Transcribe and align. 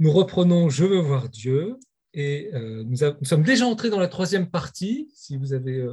Nous 0.00 0.12
reprenons 0.12 0.70
Je 0.70 0.86
veux 0.86 0.98
voir 0.98 1.28
Dieu 1.28 1.76
et 2.14 2.48
euh, 2.54 2.82
nous, 2.84 2.96
sommes 2.96 3.42
déjà 3.42 3.66
entrés 3.66 3.90
dans 3.90 4.00
la 4.00 4.08
troisième 4.08 4.50
partie, 4.50 5.10
si 5.14 5.36
vous 5.36 5.52
avez 5.52 5.76
euh, 5.76 5.92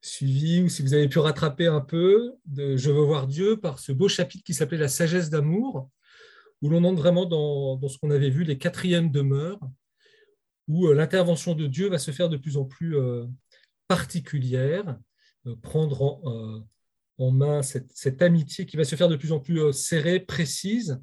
suivi 0.00 0.60
ou 0.60 0.68
si 0.68 0.82
vous 0.82 0.92
avez 0.92 1.08
pu 1.08 1.20
rattraper 1.20 1.68
un 1.68 1.80
peu 1.80 2.34
de 2.46 2.76
Je 2.76 2.90
veux 2.90 3.04
voir 3.04 3.28
Dieu 3.28 3.60
par 3.60 3.78
ce 3.78 3.92
beau 3.92 4.08
chapitre 4.08 4.42
qui 4.42 4.54
s'appelait 4.54 4.76
La 4.76 4.88
sagesse 4.88 5.30
d'amour, 5.30 5.88
où 6.62 6.68
l'on 6.68 6.82
entre 6.82 7.00
vraiment 7.00 7.24
dans, 7.24 7.88
ce 7.88 7.96
qu'on 7.96 8.10
avait 8.10 8.28
vu, 8.28 8.42
les 8.42 8.58
quatrièmes 8.58 9.12
demeures, 9.12 9.60
où 10.66 10.88
euh, 10.88 10.92
l'intervention 10.94 11.54
de 11.54 11.68
Dieu 11.68 11.88
va 11.88 11.98
se 11.98 12.10
faire 12.10 12.28
de 12.28 12.36
plus 12.36 12.56
en 12.56 12.64
plus 12.64 12.96
particulière, 13.86 14.98
prendre 15.62 16.02
en, 17.18 17.30
main 17.30 17.62
cette, 17.62 18.20
amitié 18.20 18.66
qui 18.66 18.76
va 18.76 18.82
se 18.82 18.96
faire 18.96 19.08
de 19.08 19.14
plus 19.14 19.30
en 19.30 19.38
plus 19.38 19.72
serrée, 19.72 20.18
précise, 20.18 21.00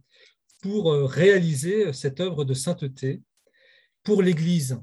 pour 0.62 0.94
réaliser 0.94 1.94
cette 1.94 2.20
œuvre 2.20 2.44
de 2.46 2.54
sainteté 2.54 3.22
pour 4.04 4.22
l'Église. 4.22 4.80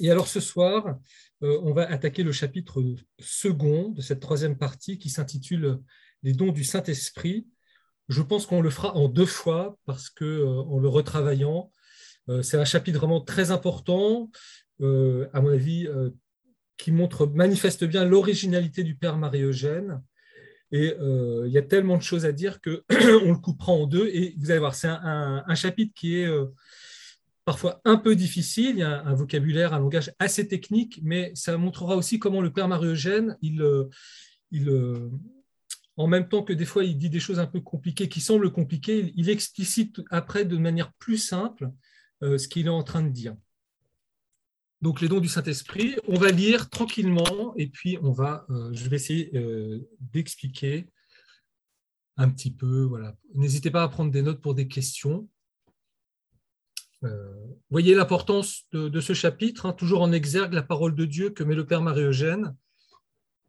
Et 0.00 0.10
alors 0.10 0.28
ce 0.28 0.40
soir, 0.40 0.98
euh, 1.42 1.58
on 1.62 1.72
va 1.72 1.90
attaquer 1.90 2.22
le 2.22 2.32
chapitre 2.32 2.82
second 3.18 3.90
de 3.90 4.00
cette 4.00 4.20
troisième 4.20 4.56
partie 4.56 4.98
qui 4.98 5.10
s'intitule 5.10 5.80
Les 6.22 6.32
dons 6.32 6.52
du 6.52 6.64
Saint-Esprit. 6.64 7.46
Je 8.08 8.22
pense 8.22 8.46
qu'on 8.46 8.60
le 8.60 8.70
fera 8.70 8.94
en 8.94 9.08
deux 9.08 9.26
fois 9.26 9.78
parce 9.86 10.10
que 10.10 10.24
euh, 10.24 10.46
en 10.46 10.78
le 10.78 10.88
retravaillant, 10.88 11.70
euh, 12.28 12.42
c'est 12.42 12.58
un 12.58 12.64
chapitre 12.64 12.98
vraiment 12.98 13.20
très 13.20 13.50
important, 13.50 14.30
à 14.80 15.40
mon 15.40 15.48
avis, 15.48 15.88
qui 16.76 16.92
montre 16.92 17.26
manifeste 17.26 17.82
bien 17.82 18.04
l'originalité 18.04 18.84
du 18.84 18.94
Père 18.94 19.16
Marie-Eugène. 19.16 20.00
Et 20.70 20.94
il 21.00 21.50
y 21.50 21.58
a 21.58 21.62
tellement 21.62 21.96
de 21.96 22.02
choses 22.02 22.26
à 22.26 22.32
dire 22.32 22.60
qu'on 22.60 22.80
le 22.90 23.40
coupera 23.40 23.72
en 23.72 23.86
deux. 23.86 24.06
Et 24.08 24.34
vous 24.38 24.50
allez 24.50 24.60
voir, 24.60 24.74
c'est 24.74 24.88
un, 24.88 25.54
chapitre 25.54 25.92
qui 25.94 26.16
est 26.16 26.28
parfois 27.48 27.80
un 27.86 27.96
peu 27.96 28.14
difficile, 28.14 28.72
il 28.72 28.80
y 28.80 28.82
a 28.82 29.02
un 29.06 29.14
vocabulaire, 29.14 29.72
un 29.72 29.78
langage 29.78 30.12
assez 30.18 30.46
technique, 30.46 31.00
mais 31.02 31.32
ça 31.34 31.56
montrera 31.56 31.96
aussi 31.96 32.18
comment 32.18 32.42
le 32.42 32.52
père 32.52 32.68
Marie-Eugène, 32.68 33.38
il, 33.40 33.62
euh, 33.62 33.84
il, 34.50 34.68
euh, 34.68 35.08
en 35.96 36.08
même 36.08 36.28
temps 36.28 36.42
que 36.42 36.52
des 36.52 36.66
fois 36.66 36.84
il 36.84 36.98
dit 36.98 37.08
des 37.08 37.20
choses 37.20 37.38
un 37.38 37.46
peu 37.46 37.62
compliquées, 37.62 38.06
qui 38.10 38.20
semblent 38.20 38.52
compliquées, 38.52 39.14
il, 39.16 39.30
explicite 39.30 40.02
après 40.10 40.44
de 40.44 40.58
manière 40.58 40.92
plus 40.98 41.16
simple 41.16 41.70
euh, 42.22 42.36
ce 42.36 42.48
qu'il 42.48 42.66
est 42.66 42.68
en 42.68 42.82
train 42.82 43.02
de 43.02 43.08
dire. 43.08 43.34
Donc 44.80 45.00
les 45.00 45.08
dons 45.08 45.20
du 45.20 45.28
Saint-Esprit, 45.28 45.96
on 46.06 46.18
va 46.18 46.30
lire 46.30 46.70
tranquillement 46.70 47.52
et 47.56 47.66
puis 47.66 47.98
on 48.02 48.12
va, 48.12 48.46
je 48.48 48.88
vais 48.88 48.96
essayer 48.96 49.32
d'expliquer 50.00 50.86
un 52.18 52.28
petit 52.28 52.50
peu. 52.50 52.82
Voilà. 52.82 53.16
N'hésitez 53.34 53.70
pas 53.70 53.82
à 53.82 53.88
prendre 53.88 54.12
des 54.12 54.22
notes 54.22 54.42
pour 54.42 54.54
des 54.54 54.68
questions. 54.68 55.28
Euh, 57.04 57.32
voyez 57.70 57.94
l'importance 57.94 58.64
de, 58.72 59.00
ce 59.00 59.12
chapitre, 59.12 59.66
hein, 59.66 59.72
toujours 59.72 60.02
en 60.02 60.12
exergue 60.12 60.52
la 60.52 60.64
parole 60.64 60.94
de 60.94 61.04
Dieu 61.04 61.30
que 61.30 61.44
met 61.44 61.54
le 61.54 61.64
Père 61.64 61.80
Marie-Eugène. 61.80 62.56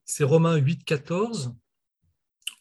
C'est 0.05 0.23
Romains 0.23 0.55
8, 0.55 0.85
14. 0.85 1.53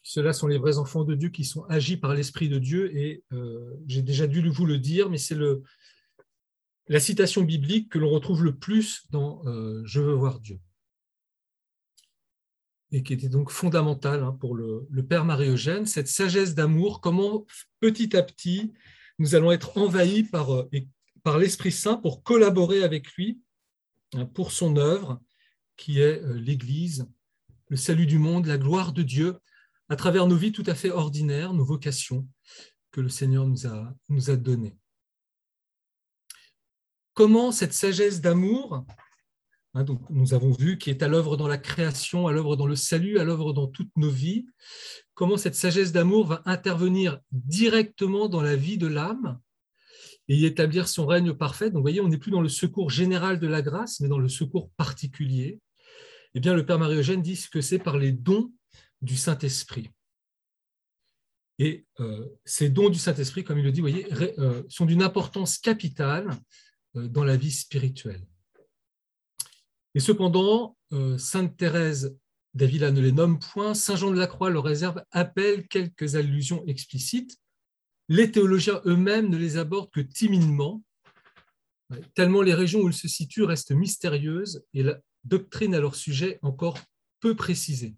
Ceux-là 0.01 0.33
sont 0.33 0.47
les 0.47 0.57
vrais 0.57 0.79
enfants 0.79 1.03
de 1.03 1.13
Dieu 1.13 1.29
qui 1.29 1.45
sont 1.45 1.63
agis 1.65 1.97
par 1.97 2.15
l'Esprit 2.15 2.49
de 2.49 2.57
Dieu. 2.57 2.95
Et 2.97 3.23
euh, 3.31 3.75
j'ai 3.87 4.01
déjà 4.01 4.25
dû 4.25 4.47
vous 4.49 4.65
le 4.65 4.79
dire, 4.79 5.09
mais 5.09 5.19
c'est 5.19 5.37
la 6.89 6.99
citation 6.99 7.43
biblique 7.43 7.89
que 7.89 7.99
l'on 7.99 8.09
retrouve 8.09 8.43
le 8.43 8.55
plus 8.55 9.05
dans 9.11 9.45
euh, 9.45 9.81
Je 9.85 10.01
veux 10.01 10.13
voir 10.13 10.39
Dieu. 10.39 10.59
Et 12.91 13.03
qui 13.03 13.13
était 13.13 13.29
donc 13.29 13.51
fondamentale 13.51 14.23
hein, 14.23 14.35
pour 14.39 14.55
le, 14.55 14.87
Père 15.07 15.23
Marie-Eugène, 15.23 15.85
cette 15.85 16.07
sagesse 16.07 16.55
d'amour, 16.55 16.99
comment 16.99 17.45
petit 17.79 18.17
à 18.17 18.23
petit 18.23 18.73
nous 19.19 19.35
allons 19.35 19.51
être 19.51 19.77
envahis 19.77 20.23
par, 20.23 20.51
euh, 20.51 20.69
l'Esprit 21.37 21.71
Saint 21.71 21.97
pour 21.97 22.23
collaborer 22.23 22.83
avec 22.83 23.13
lui 23.13 23.39
hein, 24.15 24.25
pour 24.25 24.51
son 24.51 24.75
œuvre, 24.77 25.21
qui 25.77 25.99
est 25.99 26.23
euh, 26.23 26.39
l'Église, 26.39 27.07
le 27.67 27.77
salut 27.77 28.07
du 28.07 28.17
monde, 28.17 28.47
la 28.47 28.57
gloire 28.57 28.93
de 28.93 29.03
Dieu, 29.03 29.37
à 29.89 29.95
travers 29.95 30.25
nos 30.25 30.35
vies 30.35 30.51
tout 30.51 30.63
à 30.65 30.73
fait 30.73 30.89
ordinaires, 30.89 31.53
nos 31.53 31.65
vocations 31.65 32.27
que 32.91 33.01
le 33.01 33.09
Seigneur 33.09 33.45
nous 33.45 34.29
a 34.31 34.35
données. 34.35 34.78
Comment 37.19 37.51
cette 37.51 37.73
sagesse 37.73 38.21
d'amour, 38.21 38.85
hein, 39.73 39.85
nous 40.09 40.33
avons 40.33 40.53
vu, 40.53 40.77
qui 40.77 40.89
est 40.89 41.03
à 41.03 41.09
l'œuvre 41.09 41.35
dans 41.35 41.49
la 41.49 41.57
création, 41.57 42.27
à 42.27 42.31
l'œuvre 42.31 42.55
dans 42.55 42.65
le 42.65 42.77
salut, 42.77 43.19
à 43.19 43.25
l'œuvre 43.25 43.51
dans 43.51 43.67
toutes 43.67 43.91
nos 43.97 44.09
vies, 44.09 44.45
comment 45.15 45.35
cette 45.35 45.55
sagesse 45.55 45.91
d'amour 45.91 46.27
va 46.27 46.41
intervenir 46.45 47.19
directement 47.33 48.29
dans 48.29 48.41
la 48.41 48.55
vie 48.55 48.77
de 48.77 48.87
l'âme 48.87 49.37
et 50.29 50.35
y 50.37 50.45
établir 50.45 50.87
son 50.87 51.05
règne 51.05 51.33
parfait. 51.33 51.69
Donc, 51.69 51.81
voyez, 51.81 51.99
on 51.99 52.07
n'est 52.07 52.17
plus 52.17 52.31
dans 52.31 52.39
le 52.39 52.47
secours 52.47 52.89
général 52.89 53.37
de 53.37 53.47
la 53.47 53.61
grâce, 53.61 53.99
mais 53.99 54.07
dans 54.07 54.17
le 54.17 54.29
secours 54.29 54.71
particulier. 54.77 55.59
Eh 56.35 56.39
bien, 56.39 56.53
le 56.53 56.65
Père 56.65 56.79
Marie-Eugène 56.79 57.21
dit 57.21 57.37
que 57.51 57.59
c'est 57.59 57.79
par 57.79 57.97
les 57.97 58.13
dons 58.13 58.53
du 59.01 59.17
Saint-Esprit. 59.17 59.89
Et 61.57 61.85
euh, 61.99 62.25
ces 62.45 62.69
dons 62.69 62.87
du 62.87 62.97
Saint-Esprit, 62.97 63.43
comme 63.43 63.57
il 63.57 63.65
le 63.65 63.73
dit, 63.73 63.81
voyez, 63.81 64.07
euh, 64.39 64.63
sont 64.69 64.85
d'une 64.85 65.03
importance 65.03 65.57
capitale 65.57 66.29
dans 66.95 67.23
la 67.23 67.37
vie 67.37 67.51
spirituelle. 67.51 68.25
Et 69.95 69.99
cependant, 69.99 70.77
Sainte 71.17 71.57
Thérèse 71.57 72.17
Davila 72.53 72.91
ne 72.91 73.01
les 73.01 73.11
nomme 73.11 73.39
point, 73.39 73.73
Saint 73.73 73.95
Jean 73.95 74.11
de 74.11 74.17
la 74.17 74.27
Croix 74.27 74.49
le 74.49 74.59
réserve, 74.59 75.03
appelle 75.11 75.67
quelques 75.67 76.15
allusions 76.15 76.65
explicites. 76.65 77.37
Les 78.07 78.31
théologiens 78.31 78.81
eux-mêmes 78.85 79.29
ne 79.29 79.37
les 79.37 79.57
abordent 79.57 79.91
que 79.91 80.01
timidement, 80.01 80.83
tellement 82.15 82.41
les 82.41 82.53
régions 82.53 82.81
où 82.81 82.87
ils 82.87 82.93
se 82.93 83.07
situent 83.07 83.43
restent 83.43 83.71
mystérieuses 83.71 84.63
et 84.73 84.83
la 84.83 84.99
doctrine 85.23 85.75
à 85.75 85.79
leur 85.79 85.95
sujet 85.95 86.39
encore 86.41 86.79
peu 87.19 87.35
précisée. 87.35 87.95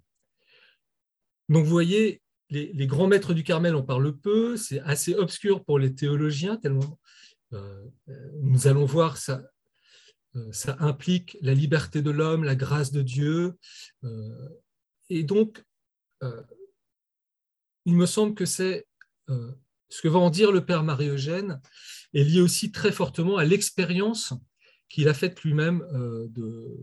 Donc 1.50 1.64
vous 1.64 1.72
voyez, 1.72 2.22
les, 2.50 2.88
grands 2.88 3.08
maîtres 3.08 3.34
du 3.34 3.44
Carmel 3.44 3.76
en 3.76 3.84
parlent 3.84 4.18
peu, 4.18 4.58
c'est 4.58 4.82
assez 4.82 5.16
obscur 5.16 5.64
pour 5.64 5.80
les 5.80 5.96
théologiens, 5.96 6.58
tellement 6.58 6.82
euh, 6.84 7.31
nous 7.52 8.68
allons 8.68 8.86
voir 8.86 9.18
ça, 9.18 9.42
euh, 10.36 10.52
ça 10.52 10.78
implique 10.80 11.38
la 11.42 11.54
liberté 11.54 12.02
de 12.02 12.12
l'homme, 12.12 12.44
la 12.44 12.56
grâce 12.56 12.92
de 12.92 13.02
Dieu. 13.02 13.58
Euh, 14.04 14.50
et 15.10 15.24
donc, 15.24 15.64
euh, 16.24 16.42
il 17.86 17.96
me 17.96 18.06
semble 18.06 18.36
que 18.36 18.46
c'est 18.46 18.88
ce 19.88 20.02
que 20.02 20.10
va 20.10 20.20
en 20.20 20.30
dire 20.30 20.52
le 20.52 20.66
Père 20.66 20.84
Marie-Eugène 20.84 21.62
est 22.14 22.26
lié 22.26 22.42
aussi 22.42 22.74
très 22.74 22.92
fortement 22.92 23.38
à 23.38 23.46
l'expérience 23.46 24.34
qu'il 24.90 25.08
a 25.08 25.14
faite 25.14 25.42
lui-même 25.42 25.88
de, 26.30 26.78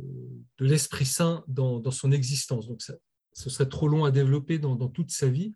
l'Esprit 0.58 1.04
Saint 1.04 1.44
dans, 1.46 1.90
son 1.90 2.10
existence. 2.10 2.66
Donc, 2.66 2.80
ce 2.80 3.50
serait 3.50 3.68
trop 3.68 3.86
long 3.86 4.06
à 4.06 4.10
développer 4.10 4.58
dans, 4.58 4.88
toute 4.88 5.10
sa 5.10 5.28
vie. 5.28 5.54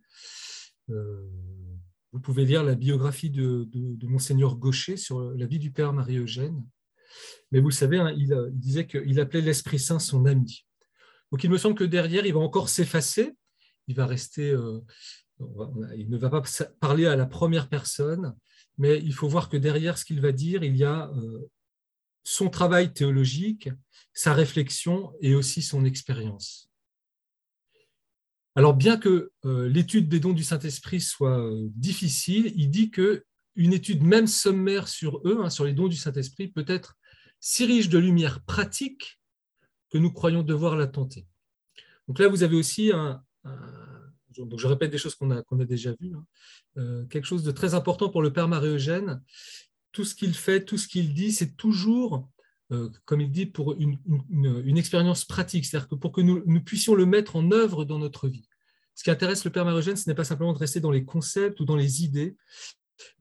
Vous 2.13 2.21
pouvez 2.21 2.45
lire 2.45 2.63
la 2.63 2.75
biographie 2.75 3.31
de, 3.31 3.69
Monseigneur 4.03 4.57
Gaucher 4.57 4.97
sur 4.97 5.21
la 5.33 5.47
vie 5.47 5.59
du 5.59 5.71
Père 5.71 5.93
Marie-Eugène. 5.93 6.63
Mais 7.51 7.61
vous 7.61 7.69
le 7.69 7.75
savez, 7.75 7.99
hein, 7.99 8.15
il, 8.17 8.35
disait 8.53 8.87
qu'il 8.87 9.19
appelait 9.21 9.41
l'Esprit 9.41 9.79
Saint 9.79 9.99
son 9.99 10.27
ami. 10.27 10.67
Donc 11.31 11.43
il 11.45 11.51
me 11.51 11.59
semble 11.59 11.75
que 11.75 11.85
derrière, 11.85 12.27
il 12.27 12.35
va 12.35 12.41
encore 12.41 12.69
s'effacer. 12.69 13.35
Il 13.89 13.97
va 13.97 14.07
rester. 14.07 14.51
Euh, 14.51 14.81
il 15.97 16.09
ne 16.11 16.19
va 16.19 16.31
pas 16.31 16.43
parler 16.81 17.07
à 17.07 17.17
la 17.17 17.27
première 17.27 17.69
personne, 17.69 18.35
mais 18.79 18.99
il 18.99 19.13
faut 19.13 19.29
voir 19.29 19.49
que 19.49 19.57
derrière 19.57 19.99
ce 19.99 20.05
qu'il 20.05 20.21
va 20.21 20.33
dire, 20.33 20.63
il 20.63 20.77
y 20.77 20.85
a 20.85 21.11
euh, 21.11 21.51
son 22.23 22.49
travail 22.49 22.93
théologique, 22.93 23.71
sa 24.13 24.35
réflexion 24.35 25.13
et 25.21 25.35
aussi 25.35 25.63
son 25.63 25.85
expérience. 25.85 26.72
Alors, 28.55 28.75
bien 28.75 28.99
que 28.99 29.31
euh, 29.45 29.69
l'étude 29.69 30.09
des 30.09 30.21
dons 30.21 30.33
du 30.33 30.45
Saint-Esprit 30.45 31.01
soit 31.01 31.51
difficile, 31.75 32.53
il 32.57 32.71
dit 32.71 32.91
que 32.91 33.25
une 33.55 33.73
étude 33.73 34.03
même 34.03 34.27
sommaire 34.27 34.89
sur 34.89 35.21
eux, 35.27 35.41
hein, 35.43 35.51
sur 35.51 35.65
les 35.65 35.73
dons 35.73 35.89
du 35.89 35.97
Saint-Esprit, 35.97 36.49
peut 36.49 36.65
être 36.67 36.97
si 37.41 37.65
riche 37.67 37.89
de 37.89 37.99
lumière 37.99 38.43
pratique 38.45 39.21
que 39.91 39.99
nous 39.99 40.13
croyons 40.13 40.43
devoir 40.43 40.77
la 40.77 40.87
tenter. 40.87 41.27
Donc 42.09 42.19
là, 42.19 42.29
vous 42.29 42.43
avez 42.43 42.57
aussi 42.57 42.93
un, 42.93 43.23
donc 44.39 44.59
je 44.59 44.67
répète 44.67 44.91
des 44.91 44.99
choses 44.99 45.15
qu'on 45.15 45.31
a, 45.31 45.39
a 45.39 45.65
déjà 45.65 45.95
vues, 46.01 46.15
hein. 46.15 46.25
euh, 46.79 47.05
quelque 47.07 47.27
chose 47.27 47.43
de 47.43 47.51
très 47.51 47.75
important 47.75 48.09
pour 48.09 48.23
le 48.23 48.33
Père 48.33 48.49
Marie-Eugène. 48.49 49.23
Tout 49.93 50.05
ce 50.05 50.15
qu'il 50.15 50.35
fait, 50.35 50.65
tout 50.65 50.79
ce 50.79 50.89
qu'il 50.89 51.13
dit, 51.13 51.33
c'est 51.33 51.57
toujours, 51.57 52.29
euh, 52.71 52.89
comme 53.05 53.21
il 53.21 53.31
dit, 53.31 53.47
pour 53.47 53.77
une, 53.79 53.99
expérience 54.79 55.25
pratique, 55.25 55.67
c'est-à-dire 55.67 55.89
que 55.89 55.95
pour 55.95 56.13
que 56.13 56.23
nous, 56.23 56.63
puissions 56.63 56.95
le 56.95 57.07
mettre 57.07 57.37
en 57.37 57.51
œuvre 57.53 57.85
dans 57.85 57.99
notre 57.99 58.29
vie. 58.29 58.49
Ce 58.95 59.05
qui 59.05 59.11
intéresse 59.11 59.45
le 59.45 59.51
Père 59.51 59.65
Marie-Eugène, 59.65 59.97
ce 59.97 60.09
n'est 60.09 60.15
pas 60.15 60.25
simplement 60.25 60.53
de 60.53 60.59
rester 60.59 60.81
dans 60.81 60.91
les 60.91 61.05
concepts 61.05 61.61
ou 61.61 61.65
dans 61.65 61.77
les 61.77 62.05
idées, 62.05 62.37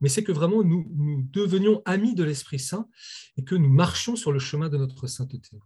mais 0.00 0.08
c'est 0.08 0.22
que 0.22 0.32
vraiment 0.32 0.62
nous, 0.62 0.86
devenions 1.30 1.82
amis 1.84 2.14
de 2.14 2.24
l'Esprit 2.24 2.58
Saint 2.58 2.88
et 3.36 3.44
que 3.44 3.54
nous 3.54 3.70
marchions 3.70 4.16
sur 4.16 4.32
le 4.32 4.38
chemin 4.38 4.68
de 4.68 4.76
notre 4.76 5.06
sainteté. 5.06 5.58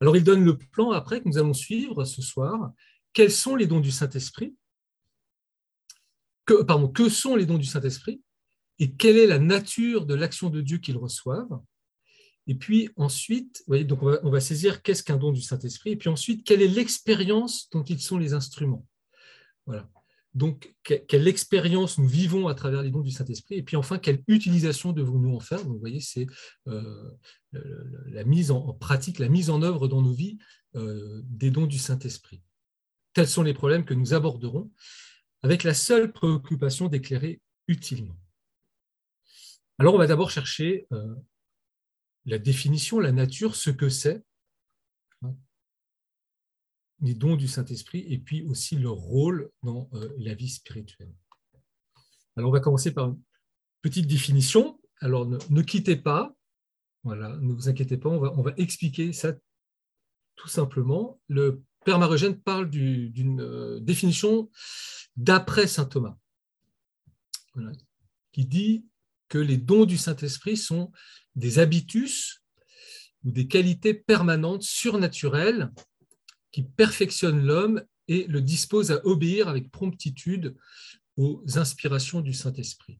Alors 0.00 0.16
il 0.16 0.24
donne 0.24 0.44
le 0.44 0.56
plan 0.56 0.92
après 0.92 1.20
que 1.20 1.28
nous 1.28 1.38
allons 1.38 1.54
suivre 1.54 2.04
ce 2.04 2.22
soir. 2.22 2.72
Quels 3.12 3.32
sont 3.32 3.56
les 3.56 3.66
dons 3.66 3.80
du 3.80 3.90
Saint-Esprit? 3.90 4.56
Pardon, 6.66 6.88
que 6.88 7.08
sont 7.08 7.34
les 7.34 7.46
dons 7.46 7.58
du 7.58 7.66
Saint-Esprit? 7.66 8.22
Et 8.78 8.94
quelle 8.94 9.16
est 9.16 9.26
la 9.26 9.38
nature 9.38 10.06
de 10.06 10.14
l'action 10.14 10.50
de 10.50 10.60
Dieu 10.60 10.78
qu'ils 10.78 10.98
reçoivent. 10.98 11.60
Et 12.46 12.54
puis 12.54 12.90
ensuite, 12.96 13.64
voyez, 13.66 13.84
donc 13.84 14.02
on 14.02 14.30
va, 14.30 14.40
saisir 14.40 14.82
qu'est-ce 14.82 15.02
qu'un 15.02 15.16
don 15.16 15.32
du 15.32 15.42
Saint-Esprit, 15.42 15.90
et 15.90 15.96
puis 15.96 16.08
ensuite, 16.08 16.46
quelle 16.46 16.62
est 16.62 16.68
l'expérience 16.68 17.68
dont 17.70 17.82
ils 17.82 18.00
sont 18.00 18.18
les 18.18 18.34
instruments. 18.34 18.86
Voilà. 19.66 19.88
Donc, 20.34 20.76
quelle 20.82 21.28
expérience 21.28 21.96
nous 21.96 22.06
vivons 22.06 22.46
à 22.46 22.54
travers 22.54 22.82
les 22.82 22.90
dons 22.90 23.00
du 23.00 23.10
Saint-Esprit, 23.10 23.56
et 23.56 23.62
puis 23.62 23.76
enfin, 23.76 23.98
quelle 23.98 24.22
utilisation 24.28 24.92
devons-nous 24.92 25.34
en 25.34 25.40
faire 25.40 25.64
Donc, 25.64 25.72
vous 25.72 25.80
voyez, 25.80 26.00
c'est 26.00 26.26
euh, 26.68 27.10
la 28.06 28.22
mise 28.24 28.50
en, 28.50 28.74
pratique, 28.74 29.18
la 29.18 29.30
mise 29.30 29.48
en 29.48 29.62
œuvre 29.62 29.88
dans 29.88 30.02
nos 30.02 30.12
vies 30.12 30.38
euh, 30.74 31.22
des 31.24 31.50
dons 31.50 31.66
du 31.66 31.78
Saint-Esprit. 31.78 32.42
Tels 33.14 33.28
sont 33.28 33.42
les 33.42 33.54
problèmes 33.54 33.86
que 33.86 33.94
nous 33.94 34.12
aborderons 34.12 34.70
avec 35.42 35.64
la 35.64 35.72
seule 35.72 36.12
préoccupation 36.12 36.88
d'éclairer 36.88 37.40
utilement. 37.66 38.16
Alors, 39.78 39.94
on 39.94 39.98
va 39.98 40.06
d'abord 40.06 40.30
chercher 40.30 40.86
euh, 40.92 41.14
la 42.26 42.38
définition, 42.38 42.98
la 42.98 43.12
nature, 43.12 43.56
ce 43.56 43.70
que 43.70 43.88
c'est, 43.88 44.22
hein, 45.22 45.34
les 47.00 47.14
dons 47.14 47.36
du 47.36 47.48
Saint-Esprit, 47.48 48.04
et 48.08 48.18
puis 48.18 48.42
aussi 48.42 48.76
leur 48.76 48.96
rôle 48.96 49.50
dans 49.62 49.88
euh, 49.94 50.12
la 50.18 50.34
vie 50.34 50.48
spirituelle. 50.48 51.14
Alors, 52.36 52.50
on 52.50 52.52
va 52.52 52.60
commencer 52.60 52.92
par 52.92 53.08
une 53.08 53.22
petite 53.80 54.08
définition. 54.08 54.78
Alors, 55.00 55.26
ne, 55.26 55.62
quittez 55.62 55.96
pas, 55.96 56.34
ne 57.04 57.52
vous 57.52 57.68
inquiétez 57.68 57.96
pas, 57.96 58.10
on 58.10 58.18
va, 58.18 58.32
on 58.36 58.42
va 58.42 58.52
expliquer 58.56 59.12
ça 59.12 59.32
tout 60.34 60.48
simplement. 60.48 61.20
Le 61.28 61.62
Père 61.84 61.98
Marogène 61.98 62.38
parle 62.40 62.68
d'une 62.68 63.40
euh, 63.40 63.80
définition 63.80 64.50
d'après 65.16 65.66
saint 65.66 65.84
Thomas, 65.84 66.16
qui 68.32 68.44
dit 68.44 68.84
que 69.28 69.38
les 69.38 69.56
dons 69.56 69.84
du 69.84 69.98
Saint-Esprit 69.98 70.56
sont 70.56 70.92
des 71.34 71.58
habitus 71.58 72.42
ou 73.24 73.30
des 73.30 73.48
qualités 73.48 73.94
permanentes 73.94 74.62
surnaturelles 74.62 75.70
qui 76.52 76.62
perfectionnent 76.62 77.44
l'homme 77.44 77.82
et 78.08 78.26
le 78.28 78.40
disposent 78.40 78.92
à 78.92 79.04
obéir 79.04 79.48
avec 79.48 79.70
promptitude 79.70 80.54
aux 81.16 81.42
inspirations 81.56 82.20
du 82.20 82.32
Saint-Esprit. 82.32 82.98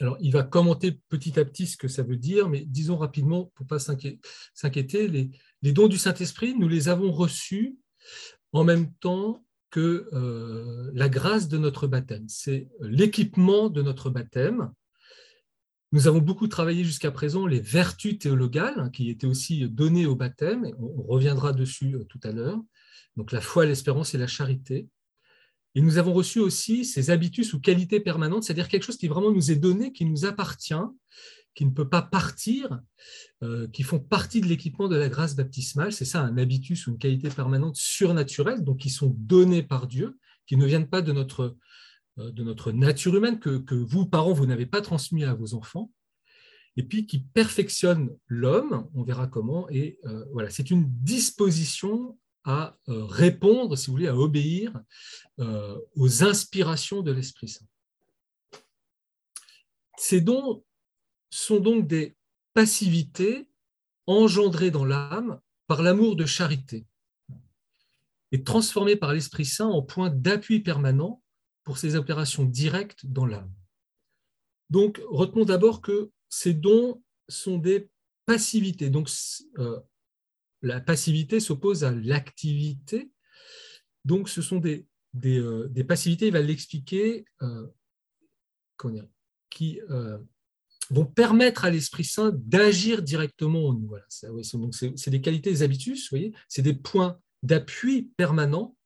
Alors, 0.00 0.16
il 0.20 0.32
va 0.32 0.42
commenter 0.42 1.00
petit 1.08 1.38
à 1.38 1.44
petit 1.44 1.66
ce 1.66 1.76
que 1.76 1.88
ça 1.88 2.02
veut 2.02 2.16
dire, 2.16 2.48
mais 2.48 2.64
disons 2.64 2.96
rapidement, 2.96 3.52
pour 3.54 3.64
ne 3.64 3.68
pas 3.68 3.78
s'inquiéter, 3.78 5.08
les, 5.08 5.72
dons 5.72 5.88
du 5.88 5.98
Saint-Esprit, 5.98 6.54
nous 6.58 6.68
les 6.68 6.88
avons 6.88 7.12
reçus 7.12 7.76
en 8.52 8.64
même 8.64 8.92
temps 8.94 9.44
que 9.70 10.08
euh, 10.12 10.90
la 10.92 11.08
grâce 11.08 11.48
de 11.48 11.56
notre 11.56 11.86
baptême. 11.86 12.28
C'est 12.28 12.68
l'équipement 12.80 13.70
de 13.70 13.80
notre 13.80 14.10
baptême. 14.10 14.72
Nous 15.92 16.08
avons 16.08 16.20
beaucoup 16.20 16.48
travaillé 16.48 16.84
jusqu'à 16.84 17.10
présent 17.10 17.46
les 17.46 17.60
vertus 17.60 18.18
théologales 18.18 18.78
hein, 18.78 18.88
qui 18.88 19.10
étaient 19.10 19.26
aussi 19.26 19.68
données 19.68 20.06
au 20.06 20.16
baptême. 20.16 20.66
On, 20.78 21.02
reviendra 21.02 21.52
dessus 21.52 21.96
euh, 21.96 22.04
tout 22.04 22.20
à 22.22 22.32
l'heure. 22.32 22.58
Donc 23.16 23.30
la 23.30 23.42
foi, 23.42 23.66
l'espérance 23.66 24.14
et 24.14 24.18
la 24.18 24.26
charité. 24.26 24.88
Et 25.74 25.82
nous 25.82 25.98
avons 25.98 26.14
reçu 26.14 26.38
aussi 26.38 26.86
ces 26.86 27.10
habitus 27.10 27.52
ou 27.52 27.60
qualités 27.60 28.00
permanentes, 28.00 28.44
c'est-à-dire 28.44 28.68
quelque 28.68 28.84
chose 28.84 28.96
qui 28.96 29.08
vraiment 29.08 29.30
nous 29.30 29.50
est 29.50 29.56
donné, 29.56 29.92
qui 29.92 30.06
nous 30.06 30.24
appartient, 30.24 30.74
qui 31.54 31.66
ne 31.66 31.70
peut 31.70 31.88
pas 31.88 32.00
partir, 32.00 32.80
euh, 33.42 33.68
qui 33.68 33.82
font 33.82 33.98
partie 33.98 34.40
de 34.40 34.46
l'équipement 34.46 34.88
de 34.88 34.96
la 34.96 35.10
grâce 35.10 35.36
baptismale. 35.36 35.92
C'est 35.92 36.06
ça, 36.06 36.22
un 36.22 36.38
habitus 36.38 36.86
ou 36.86 36.92
une 36.92 36.98
qualité 36.98 37.28
permanente 37.28 37.76
surnaturelle, 37.76 38.64
donc 38.64 38.78
qui 38.78 38.90
sont 38.90 39.14
donnés 39.18 39.62
par 39.62 39.86
Dieu, 39.86 40.18
qui 40.46 40.56
ne 40.56 40.64
viennent 40.64 40.88
pas 40.88 41.02
de 41.02 41.12
notre, 41.12 41.56
de 42.16 42.42
notre 42.42 42.72
nature 42.72 43.16
humaine, 43.16 43.38
que, 43.38 43.58
que 43.58 43.74
vous, 43.74 44.06
parents, 44.06 44.32
vous 44.32 44.46
n'avez 44.46 44.66
pas 44.66 44.82
transmis 44.82 45.24
à 45.24 45.34
vos 45.34 45.54
enfants, 45.54 45.90
et 46.76 46.82
puis 46.82 47.06
qui 47.06 47.20
perfectionnent 47.20 48.10
l'homme, 48.26 48.88
on 48.94 49.02
verra 49.02 49.26
comment, 49.26 49.68
et 49.70 49.98
euh, 50.04 50.24
voilà, 50.32 50.50
c'est 50.50 50.70
une 50.70 50.86
disposition 51.02 52.18
à 52.44 52.76
répondre, 52.88 53.76
si 53.76 53.86
vous 53.86 53.92
voulez, 53.92 54.08
à 54.08 54.16
obéir 54.16 54.72
aux 55.94 56.24
inspirations 56.24 57.00
de 57.00 57.12
l'Esprit 57.12 57.46
Saint. 57.46 57.66
Ces 59.96 60.20
dons 60.20 60.64
sont 61.30 61.60
donc 61.60 61.86
des 61.86 62.16
passivités 62.52 63.48
engendrées 64.06 64.72
dans 64.72 64.84
l'âme 64.84 65.40
par 65.68 65.82
l'amour 65.82 66.16
de 66.16 66.26
charité 66.26 66.84
et 68.32 68.42
transformées 68.42 68.96
par 68.96 69.12
l'Esprit 69.12 69.44
Saint 69.44 69.68
en 69.68 69.82
point 69.82 70.10
d'appui 70.10 70.60
permanent 70.60 71.21
pour 71.64 71.78
ces 71.78 71.96
opérations 71.96 72.44
directes 72.44 73.06
dans 73.06 73.26
l'âme. 73.26 73.52
Donc, 74.70 75.00
retenons 75.08 75.44
d'abord 75.44 75.80
que 75.82 76.10
ces 76.28 76.54
dons 76.54 77.02
sont 77.28 77.58
des 77.58 77.90
passivités. 78.26 78.90
Donc, 78.90 79.10
euh, 79.58 79.78
la 80.62 80.80
passivité 80.80 81.40
s'oppose 81.40 81.84
à 81.84 81.90
l'activité. 81.90 83.10
Donc, 84.04 84.28
ce 84.28 84.42
sont 84.42 84.58
des, 84.58 84.86
euh, 85.24 85.84
passivités, 85.86 86.28
il 86.28 86.32
va 86.32 86.40
l'expliquer, 86.40 87.24
euh, 87.42 87.66
qui, 89.50 89.80
vont 90.90 91.06
permettre 91.06 91.64
à 91.64 91.70
l'Esprit 91.70 92.04
Saint 92.04 92.32
d'agir 92.34 93.02
directement 93.02 93.68
en 93.68 93.72
nous. 93.74 93.86
Voilà, 93.86 94.04
c'est 94.08 95.10
des 95.10 95.20
qualités, 95.20 95.50
des 95.50 95.62
habitus, 95.62 96.10
voyez, 96.10 96.34
c'est 96.48 96.62
des 96.62 96.74
points 96.74 97.18
d'appui 97.42 98.10
permanents 98.16 98.76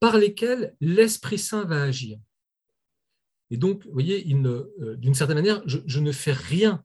par 0.00 0.16
lesquels 0.16 0.74
l'Esprit 0.80 1.38
Saint 1.38 1.64
va 1.64 1.82
agir. 1.82 2.18
Et 3.50 3.56
donc, 3.56 3.84
vous 3.86 3.92
voyez, 3.92 4.26
euh, 4.34 4.96
d'une 4.96 5.14
certaine 5.14 5.36
manière, 5.36 5.62
je, 5.66 6.00
ne 6.00 6.12
fais 6.12 6.32
rien 6.32 6.84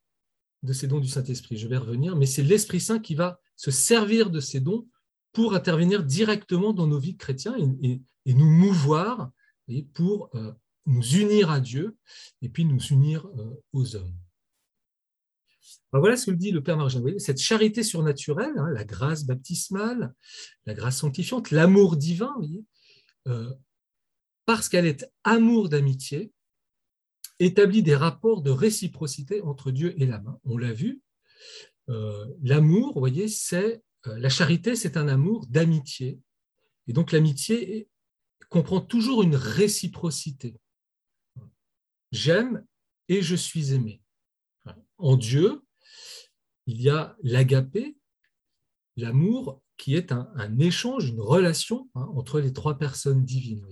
de 0.63 0.73
ces 0.73 0.87
dons 0.87 0.99
du 0.99 1.09
Saint-Esprit, 1.09 1.57
je 1.57 1.67
vais 1.67 1.77
revenir, 1.77 2.15
mais 2.15 2.25
c'est 2.25 2.43
l'Esprit 2.43 2.79
Saint 2.79 2.99
qui 2.99 3.15
va 3.15 3.39
se 3.57 3.69
servir 3.69 4.29
de 4.29 4.39
ces 4.39 4.61
dons 4.61 4.87
pour 5.33 5.55
intervenir 5.55 6.03
directement 6.03 6.73
dans 6.73 6.87
nos 6.87 6.99
vies 6.99 7.13
de 7.13 7.17
chrétiens 7.17 7.55
et, 7.81 8.01
nous 8.25 8.49
mouvoir 8.49 9.31
et 9.67 9.83
pour 9.83 10.29
euh, 10.35 10.53
nous 10.85 11.03
unir 11.17 11.51
à 11.51 11.59
Dieu 11.59 11.97
et 12.41 12.49
puis 12.49 12.63
nous 12.63 12.79
unir 12.79 13.27
euh, 13.27 13.61
aux 13.73 13.95
hommes 13.97 14.15
voilà 15.99 16.17
ce 16.17 16.31
que 16.31 16.35
dit 16.35 16.51
le 16.51 16.63
Père 16.63 16.77
Margin. 16.77 17.03
Cette 17.17 17.39
charité 17.39 17.83
surnaturelle, 17.83 18.53
hein, 18.57 18.69
la 18.71 18.83
grâce 18.83 19.25
baptismale, 19.25 20.13
la 20.65 20.73
grâce 20.73 20.97
sanctifiante, 20.97 21.51
l'amour 21.51 21.97
divin, 21.97 22.33
euh, 23.27 23.53
parce 24.45 24.69
qu'elle 24.69 24.85
est 24.85 25.09
amour 25.23 25.69
d'amitié, 25.69 26.31
établit 27.39 27.83
des 27.83 27.95
rapports 27.95 28.41
de 28.41 28.51
réciprocité 28.51 29.41
entre 29.41 29.71
Dieu 29.71 29.99
et 30.01 30.05
la 30.05 30.19
main. 30.19 30.39
On 30.43 30.57
l'a 30.57 30.73
vu. 30.73 31.01
Euh, 31.89 32.25
l'amour, 32.41 32.93
vous 32.93 32.99
voyez, 32.99 33.27
c'est 33.27 33.81
euh, 34.07 34.17
la 34.19 34.29
charité, 34.29 34.75
c'est 34.75 34.97
un 34.97 35.07
amour 35.07 35.47
d'amitié. 35.47 36.19
Et 36.87 36.93
donc 36.93 37.11
l'amitié 37.11 37.87
comprend 38.49 38.81
toujours 38.81 39.23
une 39.23 39.35
réciprocité. 39.35 40.55
J'aime 42.11 42.65
et 43.09 43.21
je 43.21 43.35
suis 43.35 43.73
aimé. 43.73 44.01
En 44.97 45.17
Dieu, 45.17 45.63
il 46.67 46.81
y 46.81 46.89
a 46.89 47.17
l'agapé, 47.23 47.97
l'amour, 48.95 49.62
qui 49.77 49.95
est 49.95 50.11
un, 50.11 50.59
échange, 50.59 51.09
une 51.09 51.21
relation 51.21 51.89
hein, 51.95 52.07
entre 52.15 52.39
les 52.39 52.53
trois 52.53 52.77
personnes 52.77 53.25
divines. 53.25 53.65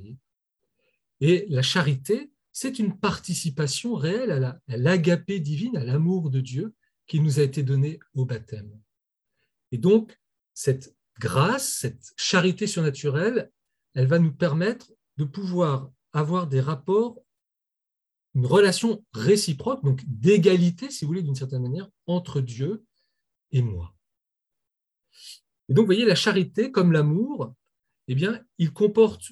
Et 1.20 1.46
la 1.50 1.62
charité, 1.62 2.32
c'est 2.52 2.80
une 2.80 2.98
participation 2.98 3.96
réelle 3.96 4.32
à 4.32 4.60
l'agapé 4.68 5.40
divine, 5.40 5.78
à 5.78 5.84
l'amour 5.84 6.30
de 6.30 6.42
Dieu 6.42 6.74
qui 7.08 7.20
nous 7.20 7.40
a 7.40 7.44
été 7.44 7.64
donné 7.64 8.00
au 8.14 8.26
baptême. 8.26 8.72
Et 9.72 9.78
donc, 9.78 10.20
cette 10.54 10.96
grâce, 11.20 11.70
cette 11.80 12.14
charité 12.18 12.68
surnaturelle, 12.68 13.52
elle 13.94 14.08
va 14.08 14.20
nous 14.20 14.34
permettre 14.34 14.92
de 15.18 15.24
pouvoir 15.24 15.92
avoir 16.14 16.48
des 16.48 16.62
rapports 16.62 17.22
une 18.34 18.46
relation 18.46 19.04
réciproque, 19.14 19.84
donc 19.84 20.02
d'égalité, 20.08 20.90
si 20.90 21.04
vous 21.04 21.10
voulez, 21.10 21.22
d'une 21.22 21.36
certaine 21.36 21.64
manière, 21.64 21.90
entre 22.08 22.40
Dieu 22.40 22.86
et 23.52 23.62
moi. 23.62 23.94
Et 25.72 25.74
donc, 25.74 25.84
vous 25.84 25.94
voyez, 25.94 26.04
la 26.04 26.16
charité, 26.16 26.70
comme 26.70 26.92
l'amour, 26.92 27.56
eh 28.10 28.14
bien, 28.14 28.44
il 28.58 28.74
comporte 28.74 29.32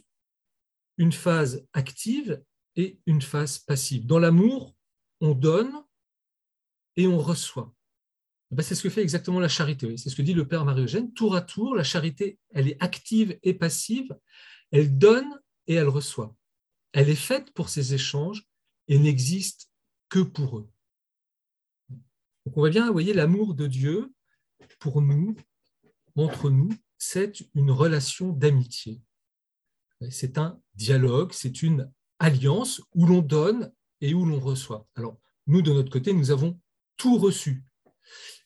une 0.97 1.11
phase 1.11 1.67
active 1.73 2.41
et 2.77 2.97
une 3.05 3.21
phase 3.21 3.59
passive. 3.59 4.05
Dans 4.05 4.19
l'amour, 4.19 4.73
on 5.19 5.33
donne 5.33 5.83
et 6.95 7.07
on 7.07 7.17
reçoit. 7.17 7.75
Eh 8.57 8.61
c'est 8.61 8.73
ce 8.73 8.83
que 8.83 8.89
fait 8.89 9.01
exactement 9.01 9.41
la 9.41 9.49
charité. 9.49 9.97
C'est 9.97 10.09
ce 10.09 10.15
que 10.15 10.21
dit 10.21 10.33
le 10.33 10.47
Père 10.47 10.63
Marie-Eugène. 10.63 11.11
Tour 11.11 11.35
à 11.35 11.41
tour, 11.41 11.75
la 11.75 11.83
charité, 11.83 12.39
elle 12.51 12.69
est 12.69 12.81
active 12.81 13.37
et 13.43 13.53
passive. 13.53 14.17
Elle 14.71 14.97
donne 14.97 15.41
et 15.67 15.73
elle 15.73 15.89
reçoit. 15.89 16.33
Elle 16.93 17.09
est 17.09 17.15
faite 17.15 17.51
pour 17.51 17.67
ces 17.67 17.93
échanges 17.93 18.47
et 18.87 18.97
n'existe 18.97 19.69
que 20.07 20.19
pour 20.19 20.59
eux. 20.59 20.69
Donc 21.89 22.55
on 22.55 22.61
voit 22.61 22.69
bien, 22.69 22.87
vous 22.87 22.93
voyez, 22.93 23.13
l'amour 23.13 23.55
de 23.55 23.67
Dieu 23.67 24.13
pour 24.79 25.01
nous, 25.01 25.35
entre 26.23 26.49
nous, 26.49 26.69
c'est 26.97 27.43
une 27.55 27.71
relation 27.71 28.31
d'amitié. 28.31 29.01
C'est 30.09 30.37
un 30.37 30.61
dialogue, 30.75 31.33
c'est 31.33 31.61
une 31.61 31.91
alliance 32.19 32.81
où 32.93 33.05
l'on 33.05 33.21
donne 33.21 33.71
et 34.01 34.13
où 34.13 34.25
l'on 34.25 34.39
reçoit. 34.39 34.87
Alors, 34.95 35.19
nous, 35.47 35.61
de 35.61 35.73
notre 35.73 35.91
côté, 35.91 36.13
nous 36.13 36.31
avons 36.31 36.59
tout 36.95 37.17
reçu, 37.17 37.63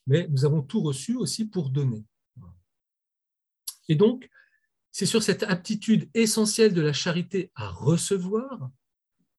mais 0.08 0.27
nous 0.30 0.46
avons 0.46 0.62
tout 0.62 0.82
reçu 0.82 1.15
aussi 1.15 1.46
pour 1.46 1.70
donner. 1.70 2.06
Et 3.89 3.96
donc, 3.96 4.30
c'est 4.92 5.06
sur 5.06 5.24
cette 5.24 5.44
aptitude 5.44 6.10
essentielle 6.13 6.74
de 6.74 6.82
la 6.82 6.94
charité 6.94 7.51
à 7.56 7.70
recevoir, 7.70 8.70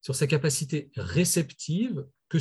sur 0.02 0.14
sa 0.14 0.26
capacité 0.26 0.90
réceptive, 0.96 2.06
que, 2.28 2.38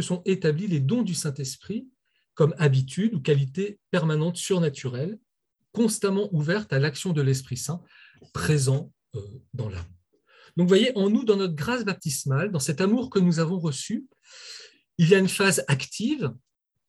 sont 0.00 0.22
établis 0.24 0.66
les 0.66 0.80
dons 0.80 1.02
du 1.02 1.14
Saint-Esprit 1.14 1.88
comme 2.34 2.54
habitude 2.58 3.14
ou 3.14 3.20
qualité 3.20 3.78
permanente 3.90 4.36
surnaturelle, 4.36 5.18
constamment 5.76 6.34
ouverte 6.34 6.72
à 6.72 6.78
l'action 6.78 7.12
de 7.12 7.20
l'Esprit 7.20 7.58
Saint 7.58 7.82
présent 8.32 8.94
euh, 9.14 9.20
dans 9.52 9.68
l'âme. 9.68 9.84
Donc, 10.56 10.64
vous 10.64 10.68
voyez, 10.68 10.90
en 10.96 11.10
nous, 11.10 11.22
dans 11.22 11.36
notre 11.36 11.54
grâce 11.54 11.84
baptismale, 11.84 12.50
dans 12.50 12.58
cet 12.58 12.80
amour 12.80 13.10
que 13.10 13.18
nous 13.18 13.40
avons 13.40 13.58
reçu, 13.58 14.06
il 14.96 15.06
y 15.06 15.14
a 15.14 15.18
une 15.18 15.28
phase 15.28 15.62
active, 15.68 16.32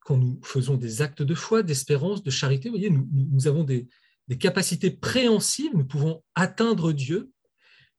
quand 0.05 0.15
nous 0.15 0.39
faisons 0.41 0.77
des 0.77 1.01
actes 1.01 1.21
de 1.21 1.35
foi, 1.35 1.63
d'espérance, 1.63 2.23
de 2.23 2.29
charité. 2.29 2.69
Vous 2.69 2.75
voyez, 2.75 2.89
nous, 2.89 3.47
avons 3.47 3.65
des, 3.65 3.89
des 4.29 4.37
capacités 4.37 4.89
préhensives, 4.89 5.75
nous 5.75 5.85
pouvons 5.85 6.23
atteindre 6.33 6.93
Dieu, 6.93 7.29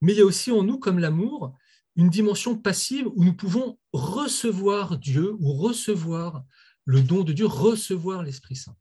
mais 0.01 0.15
il 0.15 0.19
y 0.19 0.23
a 0.23 0.25
aussi 0.25 0.51
en 0.51 0.63
nous, 0.63 0.79
comme 0.79 1.01
l'amour, 1.01 1.55
une 1.97 2.09
dimension 2.09 2.57
passive 2.57 3.09
où 3.15 3.25
nous 3.25 3.37
pouvons 3.37 3.79
recevoir 3.93 4.97
Dieu 4.97 5.35
ou 5.39 5.53
recevoir 5.53 6.45
le 6.87 7.03
don 7.03 7.25
de 7.25 7.35
Dieu, 7.35 7.45
recevoir 7.45 8.23
l'Esprit 8.23 8.57
Saint. 8.57 8.77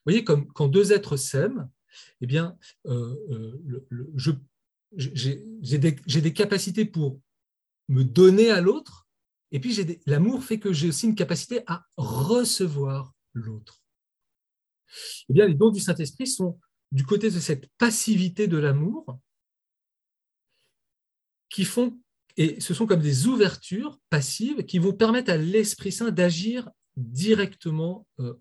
Vous 0.00 0.12
voyez, 0.12 0.24
comme 0.24 0.46
quand 0.52 0.68
deux 0.68 0.92
êtres 0.92 1.16
s'aiment, 1.16 1.68
eh 2.20 2.26
bien, 2.26 2.56
euh, 2.86 3.16
euh, 3.30 4.14
j'ai 4.96 5.78
des, 5.78 6.32
capacités 6.32 6.84
pour 6.84 7.20
me 7.88 8.02
donner 8.02 8.50
à 8.50 8.60
l'autre, 8.60 9.08
et 9.52 9.60
puis 9.60 9.76
l'amour 10.06 10.42
fait 10.42 10.58
que 10.58 10.72
j'ai 10.72 10.88
aussi 10.88 11.06
une 11.06 11.14
capacité 11.14 11.62
à 11.66 11.84
recevoir 11.96 13.14
l'autre. 13.34 13.82
Eh 15.28 15.32
bien, 15.32 15.46
les 15.46 15.54
dons 15.54 15.70
du 15.70 15.80
Saint-Esprit 15.80 16.26
sont 16.26 16.58
du 16.92 17.04
côté 17.04 17.30
de 17.30 17.38
cette 17.38 17.68
passivité 17.78 18.48
de 18.48 18.56
l'amour 18.56 19.18
qui 21.48 21.64
font, 21.64 22.00
et 22.36 22.60
ce 22.60 22.74
sont 22.74 22.86
comme 22.86 23.02
des 23.02 23.26
ouvertures 23.26 23.98
passives 24.08 24.64
qui 24.64 24.78
vont 24.78 24.92
permettre 24.92 25.30
à 25.30 25.36
l'Esprit 25.36 25.92
Saint 25.92 26.10
d'agir 26.10 26.70
directement 26.96 28.06
euh, 28.20 28.34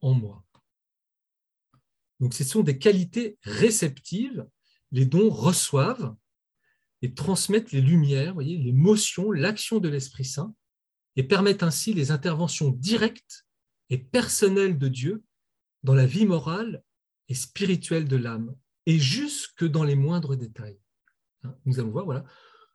en 0.00 0.14
moi. 0.14 0.44
Donc 2.20 2.34
ce 2.34 2.44
sont 2.44 2.62
des 2.62 2.78
qualités 2.78 3.38
réceptives, 3.42 4.46
les 4.90 5.04
dons 5.04 5.30
reçoivent 5.30 6.14
et 7.02 7.14
transmettent 7.14 7.72
les 7.72 7.80
lumières, 7.80 8.34
voyez, 8.34 8.56
l'émotion, 8.58 9.30
l'action 9.30 9.78
de 9.78 9.88
l'Esprit 9.88 10.24
Saint, 10.24 10.54
et 11.16 11.22
permettent 11.22 11.62
ainsi 11.62 11.94
les 11.94 12.10
interventions 12.10 12.70
directes 12.70 13.46
et 13.90 13.98
personnelles 13.98 14.78
de 14.78 14.88
Dieu 14.88 15.24
dans 15.84 15.94
la 15.94 16.06
vie 16.06 16.26
morale 16.26 16.82
et 17.28 17.34
spirituelle 17.34 18.08
de 18.08 18.16
l'âme, 18.16 18.54
et 18.86 18.98
jusque 18.98 19.64
dans 19.64 19.84
les 19.84 19.94
moindres 19.94 20.36
détails. 20.36 20.80
Hein, 21.44 21.54
nous 21.66 21.78
allons 21.78 21.90
voir, 21.90 22.04
voilà, 22.04 22.24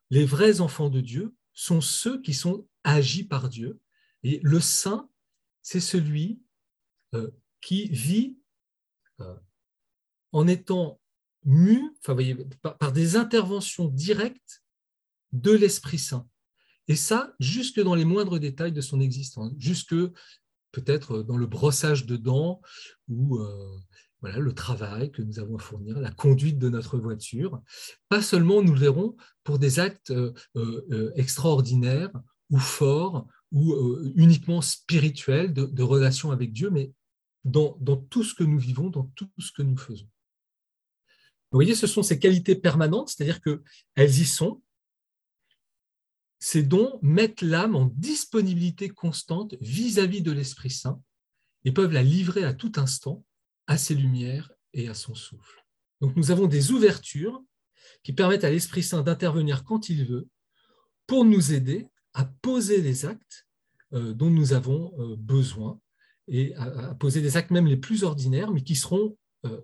les 0.09 0.25
vrais 0.25 0.61
enfants 0.61 0.89
de 0.89 1.01
Dieu 1.01 1.33
sont 1.53 1.81
ceux 1.81 2.21
qui 2.21 2.33
sont 2.33 2.67
agis 2.83 3.23
par 3.23 3.49
Dieu, 3.49 3.79
et 4.23 4.39
le 4.43 4.59
saint 4.59 5.09
c'est 5.63 5.79
celui 5.79 6.41
euh, 7.15 7.31
qui 7.61 7.87
vit 7.87 8.37
en 10.31 10.47
étant 10.47 10.99
mu 11.45 11.95
par, 12.61 12.91
des 12.91 13.15
interventions 13.15 13.87
directes 13.87 14.63
de 15.31 15.51
l'Esprit 15.51 15.99
Saint. 15.99 16.27
Et 16.87 16.95
ça, 16.95 17.33
jusque 17.39 17.79
dans 17.81 17.95
les 17.95 18.05
moindres 18.05 18.39
détails 18.39 18.71
de 18.71 18.81
son 18.81 18.99
existence, 18.99 19.53
jusque 19.57 19.95
peut-être 20.71 21.23
dans 21.23 21.37
le 21.37 21.47
brossage 21.47 22.05
de 22.05 22.17
dents 22.17 22.61
ou 23.07 23.37
euh, 23.37 23.77
voilà, 24.21 24.39
le 24.39 24.53
travail 24.53 25.11
que 25.11 25.21
nous 25.21 25.39
avons 25.39 25.57
à 25.57 25.59
fournir, 25.59 25.99
la 25.99 26.11
conduite 26.11 26.57
de 26.57 26.69
notre 26.69 26.97
voiture. 26.97 27.61
Pas 28.09 28.21
seulement, 28.21 28.61
nous 28.61 28.73
le 28.73 28.79
verrons, 28.79 29.15
pour 29.43 29.59
des 29.59 29.79
actes 29.79 30.13
extraordinaires 31.15 32.11
ou 32.49 32.59
forts 32.59 33.27
ou 33.53 33.73
euh, 33.73 34.11
uniquement 34.15 34.61
spirituel 34.61 35.53
de, 35.53 35.83
relation 35.83 36.31
avec 36.31 36.51
Dieu, 36.51 36.69
mais 36.69 36.91
dans, 37.43 37.97
tout 38.09 38.23
ce 38.23 38.33
que 38.33 38.43
nous 38.43 38.59
vivons, 38.59 38.89
dans 38.89 39.05
tout 39.15 39.29
ce 39.37 39.51
que 39.51 39.61
nous 39.61 39.77
faisons. 39.77 40.09
Vous 41.51 41.57
voyez, 41.57 41.75
ce 41.75 41.87
sont 41.87 42.03
ces 42.03 42.19
qualités 42.19 42.55
permanentes, 42.55 43.09
c'est-à-dire 43.09 43.41
qu'elles 43.41 44.19
y 44.19 44.25
sont. 44.25 44.61
Ces 46.39 46.63
dons 46.63 46.99
mettent 47.01 47.41
l'âme 47.41 47.75
en 47.75 47.85
disponibilité 47.85 48.89
constante 48.89 49.55
vis-à-vis 49.61 50.19
-vis 50.19 50.23
de 50.23 50.31
l'Esprit 50.31 50.71
Saint 50.71 51.01
et 51.63 51.71
peuvent 51.71 51.93
la 51.93 52.03
livrer 52.03 52.43
à 52.43 52.53
tout 52.53 52.73
instant 52.75 53.23
à 53.67 53.77
ses 53.77 53.95
lumières 53.95 54.51
et 54.73 54.89
à 54.89 54.93
son 54.93 55.15
souffle. 55.15 55.63
Donc 56.01 56.15
nous 56.15 56.31
avons 56.31 56.47
des 56.47 56.71
ouvertures 56.71 57.41
qui 58.03 58.13
permettent 58.13 58.43
à 58.43 58.49
l'Esprit 58.49 58.83
Saint 58.83 59.03
d'intervenir 59.03 59.63
quand 59.63 59.89
il 59.89 60.05
veut 60.05 60.27
pour 61.07 61.23
nous 61.23 61.53
aider 61.53 61.87
à 62.13 62.25
poser 62.25 62.81
les 62.81 63.05
actes 63.05 63.47
euh, 63.93 64.13
dont 64.13 64.29
nous 64.29 64.53
avons 64.53 64.93
euh, 64.99 65.15
besoin 65.15 65.79
et 66.27 66.55
à, 66.55 66.95
poser 66.95 67.21
des 67.21 67.37
actes 67.37 67.51
même 67.51 67.67
les 67.67 67.77
plus 67.77 68.03
ordinaires, 68.03 68.51
mais 68.51 68.63
qui 68.63 68.75
seront, 68.75 69.17
euh, 69.45 69.61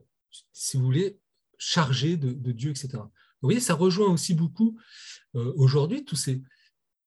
si 0.52 0.78
vous 0.78 0.84
voulez, 0.84 1.20
chargés 1.58 2.18
de, 2.18 2.52
Dieu, 2.52 2.72
etc. 2.72 2.90
Vous 2.94 3.48
voyez, 3.48 3.60
ça 3.60 3.74
rejoint 3.74 4.10
aussi 4.10 4.34
beaucoup 4.34 4.78
aujourd'hui 5.34 6.06
tous 6.06 6.16
ces, 6.16 6.42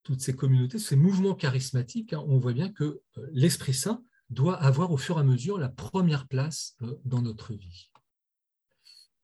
toutes 0.02 0.20
ces 0.20 0.36
communautés, 0.36 0.78
ces 0.78 0.96
mouvements 0.96 1.34
charismatiques. 1.34 2.12
Hein. 2.12 2.22
on 2.26 2.38
voit 2.38 2.52
bien 2.52 2.70
que 2.70 3.00
l'Esprit 3.32 3.74
Saint 3.74 4.02
doit 4.30 4.56
avoir 4.56 4.92
au 4.92 4.96
fur 4.96 5.16
et 5.16 5.20
à 5.20 5.24
mesure 5.24 5.58
la 5.58 5.68
première 5.68 6.26
place 6.26 6.76
dans 7.04 7.22
notre 7.22 7.54
vie. 7.54 7.90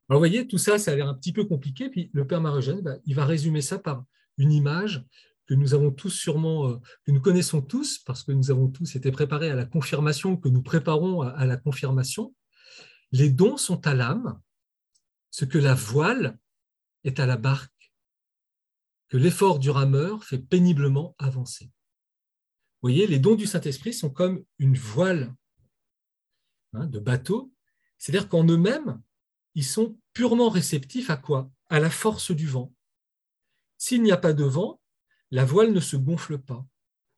Alors, 0.09 0.21
vous 0.21 0.27
voyez, 0.27 0.47
tout 0.47 0.59
ça, 0.59 0.79
ça 0.79 0.93
a 0.93 0.97
l'air 0.97 1.09
un 1.09 1.15
petit 1.15 1.33
peu 1.33 1.45
compliqué. 1.45 1.91
Puis 1.91 2.11
le 2.13 2.27
Père 2.27 2.41
Marogène, 2.41 2.81
bah, 2.81 2.97
il 3.05 3.15
va 3.15 3.27
résumer 3.27 3.61
ça 3.61 3.79
par 3.79 4.05
une 4.39 4.53
image 4.53 5.05
que 5.49 5.55
nous 5.55 5.73
avons 5.73 5.91
tous 5.91 6.11
sûrement, 6.11 6.69
euh, 6.69 6.77
que 7.05 7.11
nous 7.11 7.23
connaissons 7.23 7.63
tous, 7.63 7.99
parce 7.99 8.23
que 8.23 8.33
nous 8.33 8.51
avons 8.51 8.69
tous 8.69 8.95
été 8.95 9.11
préparés 9.11 9.51
à 9.51 9.55
la 9.55 9.65
confirmation, 9.65 10.37
que 10.37 10.49
nous 10.49 10.63
préparons 10.63 11.23
à 11.23 11.47
la 11.47 11.57
confirmation. 11.57 12.35
Les 13.13 13.31
dons 13.31 13.57
sont 13.57 13.87
à 13.87 13.95
l'âme, 13.95 14.41
ce 15.31 15.47
que 15.47 15.59
la 15.59 15.75
voile 15.75 16.39
est 17.05 17.19
à 17.19 17.27
la 17.27 17.39
barque, 17.39 17.93
que 19.09 19.17
l'effort 19.17 19.59
du 19.59 19.71
rameur 19.71 20.23
fait 20.23 20.39
péniblement 20.39 21.17
avancer. 21.19 21.65
Vous 21.65 22.91
voyez, 22.91 23.07
les 23.07 23.19
dons 23.19 23.35
du 23.35 23.47
Saint-Esprit 23.47 23.95
sont 23.95 24.11
comme 24.11 24.45
une 24.59 24.77
voile 24.77 25.35
hein, 26.75 26.87
de 26.87 26.99
bateau, 26.99 27.53
c'est-à-dire 27.97 28.29
qu'en 28.29 28.45
eux-mêmes, 28.45 29.01
ils 29.55 29.65
sont 29.65 29.99
purement 30.13 30.51
réceptifs 30.51 31.09
à 31.09 31.17
quoi? 31.17 31.51
À 31.71 31.81
la 31.81 31.91
force 31.91 32.33
du 32.33 32.47
vent. 32.47 32.73
S'il 33.79 34.03
n'y 34.03 34.13
a 34.13 34.17
pas 34.17 34.35
de 34.35 34.45
vent, 34.45 34.81
la 35.31 35.45
voile 35.45 35.73
ne 35.73 35.81
se 35.81 35.97
gonfle 35.97 36.39
pas. 36.39 36.67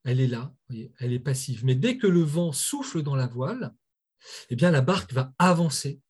Elle 0.05 0.21
est 0.21 0.27
là, 0.27 0.55
elle 0.99 1.13
est 1.13 1.21
passive. 1.21 1.65
Mais 1.65 1.75
dès 1.75 1.99
que 1.99 2.07
le 2.07 2.23
vent 2.23 2.53
souffle 2.53 3.03
dans 3.03 3.17
la 3.17 3.27
voile, 3.27 3.75
eh 4.49 4.57
bien 4.57 4.71
la 4.71 4.81
barque 4.81 5.13
va 5.13 5.35
avancer. 5.39 6.01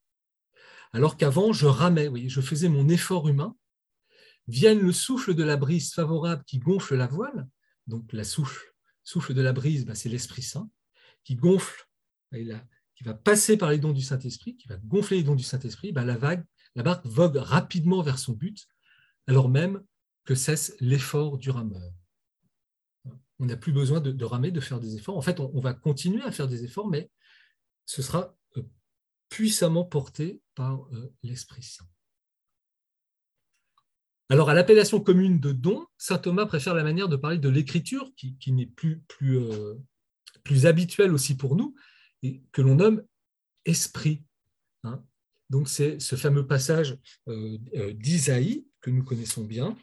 Alors 0.93 1.17
qu'avant, 1.17 1.53
je 1.53 1.65
ramais, 1.65 2.09
je 2.27 2.41
faisais 2.41 2.69
mon 2.69 2.89
effort 2.89 3.27
humain. 3.27 3.55
Vienne 4.47 4.79
le 4.79 4.91
souffle 4.91 5.33
de 5.33 5.43
la 5.43 5.57
brise 5.57 5.93
favorable 5.93 6.43
qui 6.45 6.59
gonfle 6.59 6.95
la 6.95 7.07
voile. 7.07 7.47
Donc 7.87 8.11
la 8.13 8.23
souffle, 8.23 8.73
souffle 9.03 9.33
de 9.33 9.41
la 9.41 9.53
brise, 9.53 9.85
ben, 9.85 9.95
c'est 9.95 10.09
l'Esprit 10.09 10.41
Saint 10.41 10.69
qui 11.23 11.35
gonfle, 11.35 11.87
qui 12.31 13.03
va 13.03 13.13
passer 13.13 13.57
par 13.57 13.69
les 13.69 13.77
dons 13.77 13.93
du 13.93 14.01
Saint-Esprit, 14.01 14.57
qui 14.57 14.67
va 14.67 14.77
gonfler 14.77 15.17
les 15.17 15.23
dons 15.23 15.35
du 15.35 15.43
Saint-Esprit. 15.43 15.91
Ben, 15.91 16.05
la 16.05 16.17
vague, 16.17 16.43
la 16.75 16.83
barque 16.83 17.05
vogue 17.05 17.37
rapidement 17.37 18.01
vers 18.01 18.19
son 18.19 18.33
but, 18.33 18.67
alors 19.27 19.49
même 19.49 19.83
que 20.25 20.35
cesse 20.35 20.75
l'effort 20.79 21.37
du 21.37 21.49
rameur. 21.49 21.93
On 23.39 23.45
n'a 23.45 23.57
plus 23.57 23.73
besoin 23.73 24.01
de, 24.01 24.23
ramer, 24.23 24.51
de 24.51 24.59
faire 24.59 24.79
des 24.79 24.95
efforts. 24.95 25.17
En 25.17 25.21
fait, 25.21 25.39
on, 25.39 25.59
va 25.59 25.73
continuer 25.73 26.21
à 26.21 26.31
faire 26.31 26.47
des 26.47 26.63
efforts, 26.63 26.87
mais 26.87 27.09
ce 27.85 28.03
sera 28.03 28.37
euh, 28.57 28.61
puissamment 29.29 29.83
porté 29.83 30.41
par 30.53 30.85
euh, 30.93 31.11
l'Esprit 31.23 31.63
Saint. 31.63 31.87
Alors, 34.29 34.49
à 34.49 34.53
l'appellation 34.53 35.01
commune 35.01 35.39
de 35.39 35.51
don, 35.51 35.85
saint 35.97 36.19
Thomas 36.19 36.45
préfère 36.45 36.75
la 36.75 36.83
manière 36.83 37.09
de 37.09 37.15
parler 37.15 37.39
de 37.39 37.49
l'écriture, 37.49 38.11
qui, 38.15 38.51
n'est 38.51 38.67
plus, 38.67 39.01
plus, 39.07 39.39
euh, 39.39 39.73
plus 40.43 40.67
habituelle 40.67 41.11
aussi 41.11 41.35
pour 41.35 41.55
nous, 41.55 41.75
et 42.21 42.43
que 42.51 42.61
l'on 42.61 42.75
nomme 42.75 43.03
esprit. 43.65 44.23
Hein. 44.83 45.03
Donc, 45.49 45.67
c'est 45.67 45.99
ce 45.99 46.15
fameux 46.15 46.47
passage 46.47 46.97
d'Isaïe 47.27 48.67
que 48.79 48.89
nous 48.89 49.03
connaissons 49.03 49.43
bien, 49.43 49.75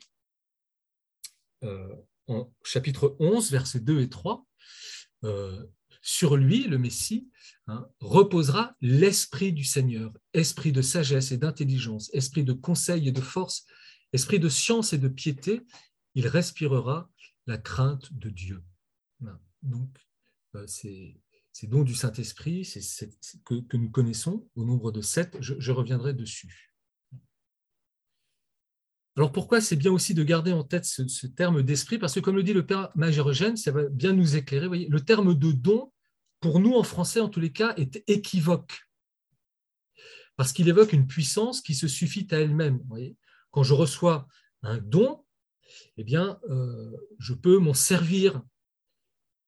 en 1.63 2.53
chapitre 2.63 3.17
11, 3.19 3.51
versets 3.51 3.81
2 3.81 4.01
et 4.01 4.09
3, 4.09 4.47
euh, 5.25 5.65
sur 6.01 6.37
lui, 6.37 6.65
le 6.65 6.79
Messie, 6.79 7.29
hein, 7.67 7.89
reposera 8.01 8.77
l'Esprit 8.81 9.53
du 9.53 9.65
Seigneur, 9.65 10.13
esprit 10.33 10.73
de 10.73 10.83
sagesse 10.83 11.33
et 11.33 11.39
d'intelligence, 11.39 12.11
esprit 12.13 12.45
de 12.45 12.53
conseil 12.53 13.09
et 13.09 13.13
de 13.13 13.21
force, 13.21 13.67
esprit 14.13 14.39
de 14.39 14.49
science 14.49 14.93
et 14.93 14.99
de 14.99 15.09
piété. 15.09 15.63
Il 16.15 16.27
respirera 16.29 17.11
la 17.47 17.59
crainte 17.59 18.13
de 18.13 18.31
Dieu. 18.31 18.63
Donc, 19.63 19.91
euh, 20.55 20.67
ces, 20.67 21.21
dons 21.65 21.83
du 21.83 21.95
Saint-Esprit 21.95 22.63
que, 23.45 23.77
nous 23.77 23.91
connaissons 23.91 24.49
au 24.55 24.65
nombre 24.65 24.93
de 24.93 25.01
sept, 25.01 25.37
je, 25.41 25.73
reviendrai 25.73 26.15
dessus. 26.15 26.77
Alors 29.19 29.33
pourquoi 29.33 29.61
c'est 29.61 29.75
bien 29.75 29.91
aussi 29.91 30.15
de 30.15 30.23
garder 30.23 30.53
en 30.53 30.63
tête 30.63 30.85
ce, 30.85 31.27
terme 31.27 31.65
d'esprit? 31.65 31.99
Parce 31.99 32.15
que 32.15 32.21
comme 32.21 32.37
le 32.37 32.45
dit 32.45 32.53
le 32.53 32.65
Père 32.65 32.91
Magérogène, 32.95 33.57
ça 33.57 33.73
va 33.73 33.89
bien 33.89 34.13
nous 34.13 34.37
éclairer. 34.37 34.69
Voyez, 34.69 34.87
le 34.89 35.01
terme 35.01 35.35
de 35.35 35.51
don, 35.51 35.93
pour 36.39 36.61
nous 36.61 36.75
en 36.75 36.85
français 36.85 37.19
en 37.19 37.29
tous 37.29 37.41
les 37.41 37.51
cas, 37.51 37.75
est 37.77 38.09
équivoque. 38.09 38.89
Parce 40.37 40.53
qu'il 40.53 40.69
évoque 40.69 40.93
une 40.93 41.09
puissance 41.09 41.61
qui 41.63 41.75
se 41.75 41.89
suffit 41.89 42.29
à 42.31 42.39
elle-même. 42.39 42.81
Quand 43.51 43.65
je 43.65 43.75
reçois 43.75 44.29
un 44.63 44.79
don, 44.79 45.25
eh 45.97 46.05
bien, 46.05 46.39
euh, 46.49 46.93
je 47.19 47.35
peux 47.35 47.59
m'en 47.59 47.75
servir. 47.75 48.41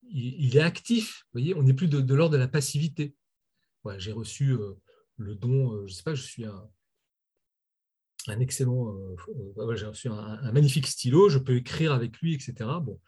Il, 0.02 0.56
est 0.56 0.62
actif. 0.62 1.26
Voyez, 1.32 1.54
on 1.54 1.62
n'est 1.62 1.74
plus 1.74 1.86
de, 1.86 2.12
l'ordre 2.12 2.32
de 2.32 2.38
la 2.38 2.48
passivité. 2.48 3.14
J'ai 3.98 4.10
reçu 4.10 4.50
euh, 4.50 4.72
le 5.16 5.36
don, 5.36 5.74
euh, 5.74 5.86
je 5.86 5.92
ne 5.92 5.96
sais 5.96 6.02
pas, 6.02 6.14
je 6.16 6.22
suis 6.22 6.44
un, 6.44 6.68
un 8.28 8.40
excellent, 8.40 8.94
j'ai 9.74 9.86
reçu 9.86 10.08
un, 10.08 10.52
magnifique 10.52 10.86
stylo, 10.86 11.28
je 11.28 11.38
peux 11.38 11.56
écrire 11.56 11.92
avec 11.92 12.18
lui, 12.18 12.34
etc. 12.34 12.54
Bon. 12.82 13.00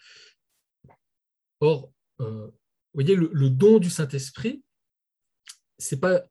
Or, 1.60 1.92
vous 2.18 2.52
voyez, 2.94 3.14
le, 3.14 3.30
le 3.32 3.50
don 3.50 3.78
du 3.78 3.90
Saint-Esprit, 3.90 4.62
c'est 5.78 6.00
pas 6.00 6.22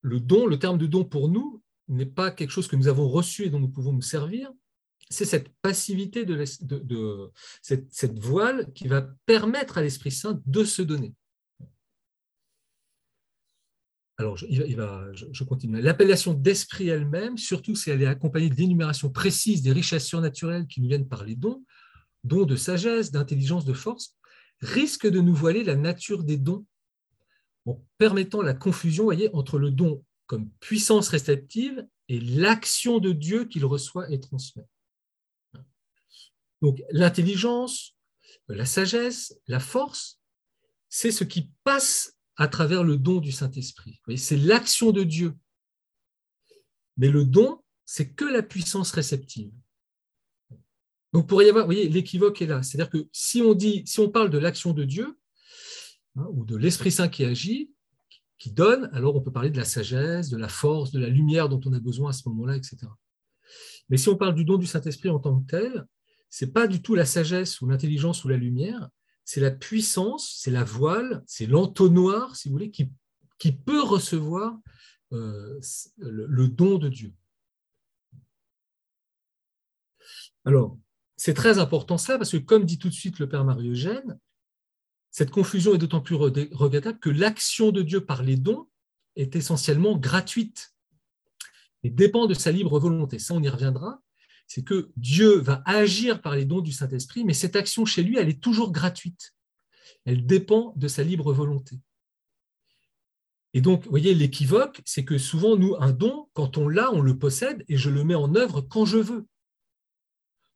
le 0.00 0.20
don, 0.20 0.46
le 0.46 0.58
terme 0.58 0.78
de 0.78 0.86
don 0.86 1.04
pour 1.04 1.28
nous 1.28 1.62
n'est 1.88 2.06
pas 2.06 2.30
quelque 2.30 2.50
chose 2.50 2.68
que 2.68 2.76
nous 2.76 2.88
avons 2.88 3.08
reçu 3.08 3.44
et 3.44 3.50
dont 3.50 3.60
nous 3.60 3.68
pouvons 3.68 3.92
nous 3.92 4.02
servir, 4.02 4.52
c'est 5.10 5.24
cette 5.24 5.48
passivité 5.62 6.24
de, 6.24 6.44
cette, 7.62 8.18
voile 8.18 8.72
qui 8.74 8.88
va 8.88 9.08
permettre 9.26 9.78
à 9.78 9.82
l'Esprit 9.82 10.10
Saint 10.10 10.40
de 10.44 10.64
se 10.64 10.82
donner. 10.82 11.14
Alors, 14.20 14.36
je, 14.36 15.44
continue. 15.44 15.80
L'appellation 15.80 16.34
d'esprit 16.34 16.88
elle-même, 16.88 17.38
surtout 17.38 17.76
si 17.76 17.90
elle 17.90 18.02
est 18.02 18.06
accompagnée 18.06 18.50
de 18.50 18.56
l'énumération 18.56 19.10
précise 19.10 19.62
des 19.62 19.70
richesses 19.70 20.06
surnaturelles 20.06 20.66
qui 20.66 20.80
nous 20.80 20.88
viennent 20.88 21.08
par 21.08 21.24
les 21.24 21.36
dons, 21.36 21.64
dons 22.24 22.44
de 22.44 22.56
sagesse, 22.56 23.12
d'intelligence, 23.12 23.64
de 23.64 23.72
force, 23.72 24.16
risque 24.60 25.06
de 25.06 25.20
nous 25.20 25.34
voiler 25.34 25.62
la 25.62 25.76
nature 25.76 26.24
des 26.24 26.36
dons 26.36 26.66
en 27.64 27.80
permettant 27.96 28.42
la 28.42 28.54
confusion 28.54 29.04
voyez, 29.04 29.30
entre 29.34 29.58
le 29.58 29.70
don 29.70 30.04
comme 30.26 30.50
puissance 30.60 31.08
réceptive 31.08 31.86
et 32.08 32.18
l'action 32.20 32.98
de 32.98 33.12
Dieu 33.12 33.44
qu'il 33.44 33.64
reçoit 33.64 34.10
et 34.10 34.18
transmet. 34.18 34.66
Donc 36.60 36.82
l'intelligence, 36.90 37.94
la 38.48 38.66
sagesse, 38.66 39.38
la 39.46 39.60
force, 39.60 40.20
c'est 40.88 41.12
ce 41.12 41.24
qui 41.24 41.50
passe 41.62 42.17
à 42.38 42.46
travers 42.46 42.84
le 42.84 42.96
don 42.96 43.20
du 43.20 43.32
Saint-Esprit. 43.32 44.00
C'est 44.16 44.36
l'action 44.36 44.92
de 44.92 45.02
Dieu. 45.02 45.34
Mais 46.96 47.08
le 47.08 47.24
don, 47.24 47.60
c'est 47.84 48.14
que 48.14 48.24
la 48.24 48.42
puissance 48.42 48.92
réceptive. 48.92 49.52
Donc 51.12 51.28
pour 51.28 51.42
y 51.42 51.48
avoir, 51.48 51.64
vous 51.64 51.72
voyez, 51.72 51.88
l'équivoque 51.88 52.40
est 52.40 52.46
là. 52.46 52.62
C'est-à-dire 52.62 52.90
que 52.90 53.08
si 53.12 53.42
on 53.42 53.54
dit, 53.54 53.82
si 53.86 53.98
on 53.98 54.08
parle 54.08 54.30
de 54.30 54.38
l'action 54.38 54.72
de 54.72 54.84
Dieu 54.84 55.18
hein, 56.16 56.26
ou 56.32 56.44
de 56.44 56.56
l'Esprit 56.56 56.92
Saint 56.92 57.08
qui 57.08 57.24
agit, 57.24 57.72
qui 58.38 58.52
donne, 58.52 58.88
alors 58.92 59.16
on 59.16 59.20
peut 59.20 59.32
parler 59.32 59.50
de 59.50 59.56
la 59.56 59.64
sagesse, 59.64 60.28
de 60.28 60.36
la 60.36 60.48
force, 60.48 60.92
de 60.92 61.00
la 61.00 61.08
lumière 61.08 61.48
dont 61.48 61.60
on 61.64 61.72
a 61.72 61.80
besoin 61.80 62.10
à 62.10 62.12
ce 62.12 62.28
moment-là, 62.28 62.56
etc. 62.56 62.76
Mais 63.88 63.96
si 63.96 64.08
on 64.08 64.16
parle 64.16 64.36
du 64.36 64.44
don 64.44 64.58
du 64.58 64.66
Saint-Esprit 64.66 65.08
en 65.10 65.18
tant 65.18 65.40
que 65.40 65.50
tel, 65.50 65.86
c'est 66.30 66.52
pas 66.52 66.68
du 66.68 66.82
tout 66.82 66.94
la 66.94 67.06
sagesse 67.06 67.60
ou 67.60 67.66
l'intelligence 67.66 68.22
ou 68.24 68.28
la 68.28 68.36
lumière, 68.36 68.90
c'est 69.28 69.40
la 69.40 69.50
puissance, 69.50 70.36
c'est 70.38 70.50
la 70.50 70.64
voile, 70.64 71.22
c'est 71.26 71.44
l'entonnoir, 71.44 72.34
si 72.34 72.48
vous 72.48 72.54
voulez, 72.54 72.70
qui, 72.70 73.52
peut 73.52 73.82
recevoir 73.82 74.58
euh, 75.12 75.60
le, 75.98 76.48
don 76.48 76.78
de 76.78 76.88
Dieu. 76.88 77.12
Alors, 80.46 80.78
c'est 81.18 81.34
très 81.34 81.58
important 81.58 81.98
ça, 81.98 82.16
parce 82.16 82.30
que 82.30 82.38
comme 82.38 82.64
dit 82.64 82.78
tout 82.78 82.88
de 82.88 82.94
suite 82.94 83.18
le 83.18 83.28
Père 83.28 83.44
Marie-Eugène, 83.44 84.18
cette 85.10 85.30
confusion 85.30 85.74
est 85.74 85.78
d'autant 85.78 86.00
plus 86.00 86.14
regrettable 86.14 86.98
que 86.98 87.10
l'action 87.10 87.70
de 87.70 87.82
Dieu 87.82 88.06
par 88.06 88.22
les 88.22 88.38
dons 88.38 88.66
est 89.14 89.36
essentiellement 89.36 89.98
gratuite 89.98 90.74
et 91.82 91.90
dépend 91.90 92.24
de 92.24 92.32
sa 92.32 92.50
libre 92.50 92.80
volonté. 92.80 93.18
Ça, 93.18 93.34
on 93.34 93.42
y 93.42 93.48
reviendra 93.50 94.00
c'est 94.48 94.64
que 94.64 94.90
Dieu 94.96 95.38
va 95.38 95.62
agir 95.66 96.22
par 96.22 96.34
les 96.34 96.46
dons 96.46 96.62
du 96.62 96.72
Saint-Esprit, 96.72 97.24
mais 97.24 97.34
cette 97.34 97.54
action 97.54 97.84
chez 97.84 98.02
lui, 98.02 98.16
elle 98.16 98.30
est 98.30 98.42
toujours 98.42 98.72
gratuite. 98.72 99.34
Elle 100.06 100.26
dépend 100.26 100.72
de 100.76 100.88
sa 100.88 101.04
libre 101.04 101.32
volonté. 101.34 101.78
Et 103.52 103.60
donc, 103.60 103.84
vous 103.84 103.90
voyez, 103.90 104.14
l'équivoque, 104.14 104.80
c'est 104.86 105.04
que 105.04 105.18
souvent, 105.18 105.56
nous, 105.56 105.76
un 105.78 105.92
don, 105.92 106.30
quand 106.32 106.56
on 106.56 106.66
l'a, 106.66 106.90
on 106.92 107.02
le 107.02 107.18
possède 107.18 107.62
et 107.68 107.76
je 107.76 107.90
le 107.90 108.04
mets 108.04 108.14
en 108.14 108.34
œuvre 108.34 108.62
quand 108.62 108.86
je 108.86 108.96
veux. 108.96 109.26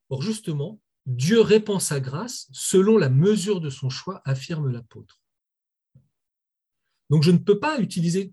Or, 0.09 0.23
justement, 0.23 0.81
Dieu 1.05 1.41
répand 1.41 1.81
sa 1.81 2.01
grâce 2.01 2.49
selon 2.53 2.97
la 2.97 3.11
mesure 3.11 3.61
de 3.61 3.71
son 3.71 3.91
choix, 3.91 4.23
affirme 4.25 4.71
l'apôtre. 4.71 5.21
Donc, 7.11 7.23
je 7.23 7.31
ne 7.31 7.39
peux 7.39 7.59
pas 7.59 7.79
utiliser 7.79 8.33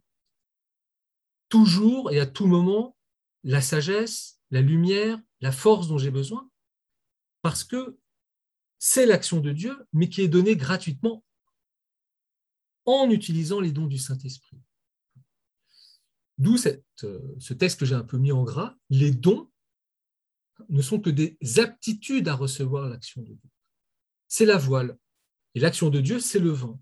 toujours 1.49 2.11
et 2.11 2.19
à 2.19 2.25
tout 2.25 2.47
moment 2.47 2.95
la 3.43 3.61
sagesse, 3.61 4.38
la 4.51 4.61
lumière, 4.61 5.19
la 5.41 5.51
force 5.51 5.87
dont 5.87 5.97
j'ai 5.97 6.11
besoin, 6.11 6.49
parce 7.41 7.63
que 7.63 7.97
c'est 8.79 9.05
l'action 9.05 9.39
de 9.39 9.51
Dieu, 9.51 9.75
mais 9.93 10.09
qui 10.09 10.21
est 10.21 10.27
donnée 10.27 10.55
gratuitement 10.55 11.23
en 12.85 13.09
utilisant 13.09 13.59
les 13.59 13.71
dons 13.71 13.87
du 13.87 13.97
Saint-Esprit. 13.97 14.57
D'où 16.37 16.55
euh, 16.65 17.19
ce 17.39 17.53
texte 17.53 17.79
que 17.81 17.85
j'ai 17.85 17.95
un 17.95 18.03
peu 18.03 18.17
mis 18.17 18.31
en 18.31 18.43
gras, 18.43 18.75
les 18.89 19.11
dons 19.11 19.51
ne 20.69 20.81
sont 20.81 20.99
que 20.99 21.09
des 21.09 21.37
aptitudes 21.57 22.27
à 22.27 22.35
recevoir 22.35 22.87
l'action 22.89 23.21
de 23.21 23.33
Dieu. 23.33 23.49
C'est 24.27 24.45
la 24.45 24.57
voile. 24.57 24.97
Et 25.55 25.59
l'action 25.59 25.89
de 25.89 25.99
Dieu, 25.99 26.19
c'est 26.19 26.39
le 26.39 26.51
vent. 26.51 26.79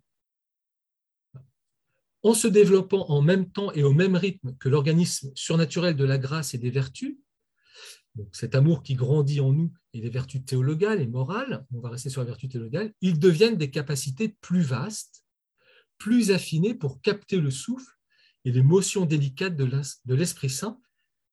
En 2.24 2.34
se 2.34 2.48
développant 2.48 3.10
en 3.10 3.22
même 3.22 3.50
temps 3.52 3.72
et 3.72 3.84
au 3.84 3.94
même 3.94 4.16
rythme 4.16 4.56
que 4.58 4.70
l'organisme 4.70 5.32
surnaturel 5.36 5.96
de 5.96 6.04
la 6.06 6.18
grâce 6.18 6.54
et 6.54 6.58
des 6.58 6.72
vertus, 6.72 7.18
cet 8.32 8.56
amour 8.56 8.84
qui 8.84 8.96
grandit 8.96 9.40
en 9.42 9.54
nous 9.54 9.72
et 9.94 10.02
les 10.02 10.10
vertus 10.10 10.44
théologales 10.46 11.02
et 11.02 11.08
morales, 11.08 11.66
on 11.74 11.80
va 11.80 11.90
rester 11.90 12.10
sur 12.10 12.22
la 12.22 12.28
vertu 12.28 12.48
théologale, 12.48 12.94
ils 13.02 13.20
deviennent 13.20 13.58
des 13.58 13.72
capacités 13.72 14.30
plus 14.42 14.62
vastes, 14.62 15.24
plus 15.98 16.32
affinées 16.32 16.74
pour 16.74 17.02
capter 17.02 17.40
le 17.40 17.52
souffle 17.52 17.98
et 18.46 18.52
l'émotion 18.52 19.06
délicate 19.06 19.56
de 19.56 20.16
l'Esprit 20.16 20.50
Saint, 20.50 20.80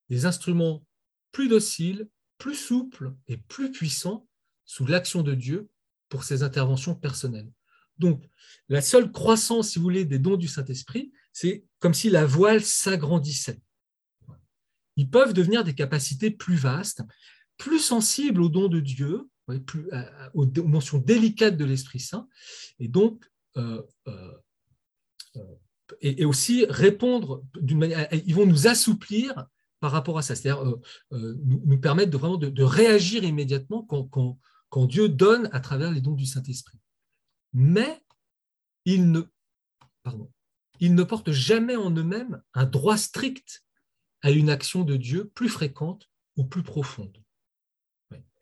des 0.09 0.27
instruments 0.27 0.85
plus 1.33 1.49
dociles, 1.49 2.09
plus 2.39 2.55
souples 2.55 3.15
et 3.29 3.37
plus 3.37 3.71
puissants 3.71 4.27
sous 4.65 4.87
l'action 4.87 5.23
de 5.23 5.35
Dieu 5.35 5.69
pour 6.09 6.25
ses 6.25 6.43
interventions 6.43 6.95
personnelles. 6.95 7.51
Donc, 7.99 8.29
la 8.69 8.81
seule 8.81 9.13
croissance, 9.13 9.71
si 9.71 9.79
vous 9.79 9.85
voulez, 9.85 10.05
des 10.05 10.19
dons 10.19 10.37
du 10.37 10.49
Saint-Esprit, 10.49 11.13
c'est 11.33 11.65
comme 11.79 11.95
si 11.95 12.11
la 12.11 12.27
voile 12.27 12.63
s'agrandissait 12.63 13.61
ils 14.97 15.11
peuvent 15.11 15.33
devenir 15.33 15.65
des 15.65 15.75
capacités 15.75 16.31
plus 16.31 16.57
vastes, 16.57 17.03
plus 17.57 17.81
sensibles 17.81 18.43
aux 18.43 18.49
dons 18.49 18.69
de 18.69 18.81
Dieu, 18.81 19.29
plus, 19.67 19.89
aux 20.35 20.47
mentions 20.63 20.99
délicates 20.99 21.57
de 21.57 21.65
l'Esprit 21.65 22.01
Saint, 22.01 22.29
et 22.79 22.89
donc 22.89 23.25
euh, 23.57 23.83
euh, 24.09 24.33
euh, 25.37 25.55
et, 26.01 26.25
aussi 26.25 26.65
répondre 26.69 27.45
d'une 27.61 27.79
manière, 27.79 28.09
ils 28.13 28.35
vont 28.35 28.47
nous 28.47 28.67
assouplir 28.67 29.47
par 29.81 29.93
rapport 29.93 30.17
à 30.17 30.23
ça, 30.23 30.35
c'est-à-dire 30.35 30.65
nous, 31.11 31.79
permettre 31.79 32.11
de 32.11 32.17
vraiment 32.17 32.39
de, 32.39 32.63
réagir 32.63 33.23
immédiatement 33.23 33.83
quand, 33.83 34.09
quand, 34.71 34.87
Dieu 34.87 35.09
donne 35.09 35.49
à 35.53 35.61
travers 35.61 35.93
les 35.93 36.01
dons 36.01 36.15
du 36.15 36.25
Saint-Esprit. 36.25 36.79
Mais 37.53 38.03
ils 38.87 39.11
ne, 39.11 39.23
pardon, 40.03 40.33
ils 40.81 40.95
ne 40.95 41.03
portent 41.03 41.33
jamais 41.33 41.77
en 41.77 41.91
eux-mêmes 41.91 42.43
un 42.55 42.65
droit 42.65 42.97
strict 42.97 43.63
à 44.25 44.31
une 44.31 44.49
action 44.49 44.85
de 44.85 44.97
Dieu 44.97 45.29
plus 45.29 45.51
fréquente 45.51 46.11
ou 46.37 46.45
plus 46.45 46.63
profonde. 46.63 47.23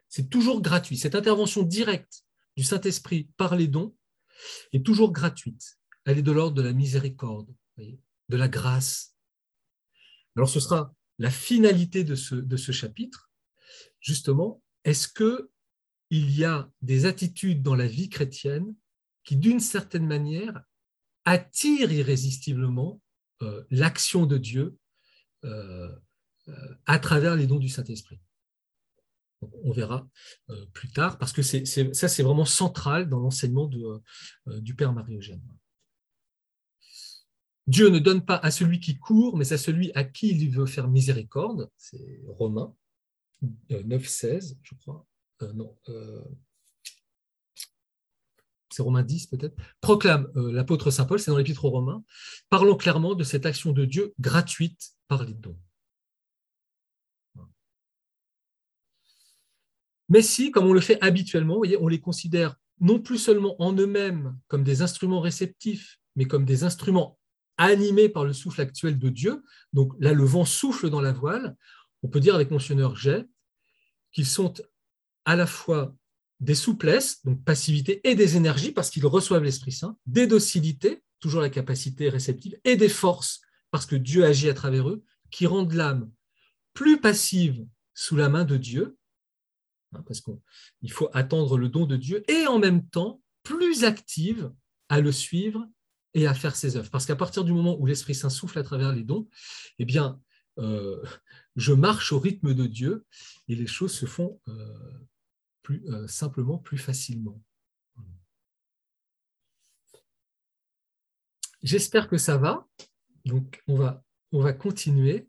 C'est 0.08 0.30
toujours 0.30 0.62
gratuit. 0.62 0.96
Cette 0.96 1.16
intervention 1.16 1.64
directe 1.64 2.24
du 2.56 2.62
Saint-Esprit 2.62 3.28
par 3.36 3.56
les 3.56 3.66
dons 3.66 3.92
est 4.72 4.86
toujours 4.86 5.10
gratuite. 5.10 5.80
Elle 6.04 6.18
est 6.18 6.22
de 6.22 6.30
l'ordre 6.30 6.54
de 6.54 6.62
la 6.62 6.72
miséricorde, 6.72 7.52
de 7.78 8.36
la 8.36 8.46
grâce. 8.46 9.16
Alors 10.36 10.48
ce 10.48 10.60
sera 10.60 10.94
la 11.18 11.32
finalité 11.32 12.04
de 12.04 12.14
ce, 12.14 12.72
chapitre. 12.72 13.32
Justement, 14.00 14.62
est-ce 14.84 15.08
que 15.08 15.50
il 16.10 16.30
y 16.30 16.44
a 16.44 16.70
des 16.80 17.06
attitudes 17.06 17.62
dans 17.62 17.74
la 17.74 17.88
vie 17.88 18.08
chrétienne 18.08 18.72
qui, 19.24 19.36
d'une 19.36 19.60
certaine 19.60 20.06
manière, 20.06 20.62
attirent 21.24 21.90
irrésistiblement 21.90 23.00
euh, 23.40 23.64
l'action 23.70 24.26
de 24.26 24.36
Dieu 24.36 24.76
à 26.86 26.98
travers 26.98 27.36
les 27.36 27.46
dons 27.46 27.58
du 27.58 27.68
Saint-Esprit. 27.68 28.20
On 29.64 29.72
verra 29.72 30.08
plus 30.72 30.90
tard, 30.90 31.18
parce 31.18 31.32
que 31.32 31.42
ça, 31.42 32.08
c'est 32.08 32.22
vraiment 32.22 32.44
central 32.44 33.08
dans 33.08 33.18
l'enseignement 33.18 33.68
du 34.46 34.74
Père 34.74 34.92
Marie-Eugène. 34.92 35.42
Dieu 37.66 37.90
ne 37.90 37.98
donne 37.98 38.24
pas 38.24 38.36
à 38.36 38.50
celui 38.50 38.80
qui 38.80 38.98
court, 38.98 39.36
mais 39.36 39.52
à 39.52 39.58
celui 39.58 39.92
à 39.94 40.04
qui 40.04 40.28
il 40.30 40.50
veut 40.50 40.66
faire 40.66 40.88
miséricorde. 40.88 41.70
C'est 41.76 42.20
Romains 42.26 42.74
9, 43.70 44.06
16, 44.06 44.58
je 44.62 44.74
crois. 44.76 45.06
non, 45.54 45.76
c'est 48.70 48.82
Romains 48.82 49.02
10 49.02 49.26
peut-être, 49.26 49.56
proclame 49.80 50.30
l'apôtre 50.34 50.90
Saint 50.90 51.04
Paul, 51.04 51.20
c'est 51.20 51.30
dans 51.30 51.36
l'épître 51.36 51.64
aux 51.64 51.70
Romains, 51.70 52.04
parlons 52.48 52.76
clairement 52.76 53.14
de 53.14 53.24
cette 53.24 53.46
action 53.46 53.72
de 53.72 53.84
Dieu 53.84 54.14
gratuite 54.18 54.94
Mais 60.08 60.22
si, 60.22 60.50
comme 60.50 60.66
on 60.66 60.72
le 60.72 60.80
fait 60.80 61.00
habituellement, 61.00 61.62
on 61.80 61.88
les 61.88 62.00
considère 62.00 62.56
non 62.80 62.98
plus 62.98 63.18
seulement 63.18 63.60
en 63.62 63.72
eux-mêmes 63.72 64.36
comme 64.48 64.64
des 64.64 64.82
instruments 64.82 65.20
réceptifs, 65.20 65.98
mais 66.16 66.26
comme 66.26 66.44
des 66.44 66.64
instruments 66.64 67.18
animés 67.56 68.08
par 68.08 68.24
le 68.24 68.32
souffle 68.32 68.60
actuel 68.60 68.98
de 68.98 69.08
Dieu. 69.08 69.42
Donc 69.72 69.94
là, 70.00 70.12
le 70.12 70.24
vent 70.24 70.44
souffle 70.44 70.90
dans 70.90 71.00
la 71.00 71.12
voile. 71.12 71.56
On 72.02 72.08
peut 72.08 72.20
dire 72.20 72.34
avec 72.34 72.50
Monseigneur 72.50 72.96
Jet 72.96 73.26
qu'ils 74.10 74.26
sont 74.26 74.52
à 75.24 75.36
la 75.36 75.46
fois 75.46 75.94
des 76.40 76.56
souplesses, 76.56 77.24
donc 77.24 77.42
passivité, 77.44 78.00
et 78.08 78.16
des 78.16 78.36
énergies, 78.36 78.72
parce 78.72 78.90
qu'ils 78.90 79.06
reçoivent 79.06 79.44
l'Esprit 79.44 79.70
Saint, 79.70 79.96
des 80.06 80.26
docilités, 80.26 81.02
toujours 81.20 81.40
la 81.40 81.50
capacité 81.50 82.08
réceptive, 82.08 82.58
et 82.64 82.76
des 82.76 82.88
forces, 82.88 83.40
parce 83.72 83.86
que 83.86 83.96
Dieu 83.96 84.24
agit 84.24 84.48
à 84.48 84.54
travers 84.54 84.88
eux, 84.88 85.02
qui 85.32 85.48
rendent 85.48 85.72
l'âme 85.72 86.08
plus 86.74 87.00
passive 87.00 87.66
sous 87.94 88.14
la 88.14 88.28
main 88.28 88.44
de 88.44 88.56
Dieu, 88.56 88.96
Hein, 89.94 90.02
parce 90.06 90.20
qu'il 90.20 90.92
faut 90.92 91.10
attendre 91.12 91.58
le 91.58 91.68
don 91.68 91.86
de 91.86 91.96
Dieu, 91.96 92.22
et 92.30 92.46
en 92.46 92.58
même 92.58 92.86
temps 92.88 93.22
plus 93.42 93.84
active 93.84 94.52
à 94.88 95.00
le 95.00 95.12
suivre 95.12 95.66
et 96.14 96.26
à 96.26 96.34
faire 96.34 96.56
ses 96.56 96.76
œuvres. 96.76 96.90
Parce 96.90 97.06
qu'à 97.06 97.16
partir 97.16 97.44
du 97.44 97.52
moment 97.52 97.78
où 97.78 97.86
l'Esprit 97.86 98.14
Saint 98.14 98.30
souffle 98.30 98.58
à 98.58 98.62
travers 98.62 98.92
les 98.92 99.02
dons, 99.02 99.28
eh 99.78 99.84
bien, 99.84 100.20
euh, 100.58 101.02
je 101.56 101.72
marche 101.72 102.12
au 102.12 102.18
rythme 102.18 102.54
de 102.54 102.66
Dieu 102.66 103.06
et 103.48 103.54
les 103.54 103.66
choses 103.66 103.94
se 103.94 104.06
font 104.06 104.40
euh, 104.48 104.98
plus 105.62 105.82
euh, 105.88 106.06
simplement, 106.06 106.58
plus 106.58 106.78
facilement. 106.78 107.40
J'espère 111.62 112.08
que 112.08 112.18
ça 112.18 112.36
va. 112.36 112.66
Donc, 113.24 113.62
on 113.68 113.76
va, 113.76 114.02
on 114.32 114.40
va 114.40 114.52
continuer. 114.52 115.28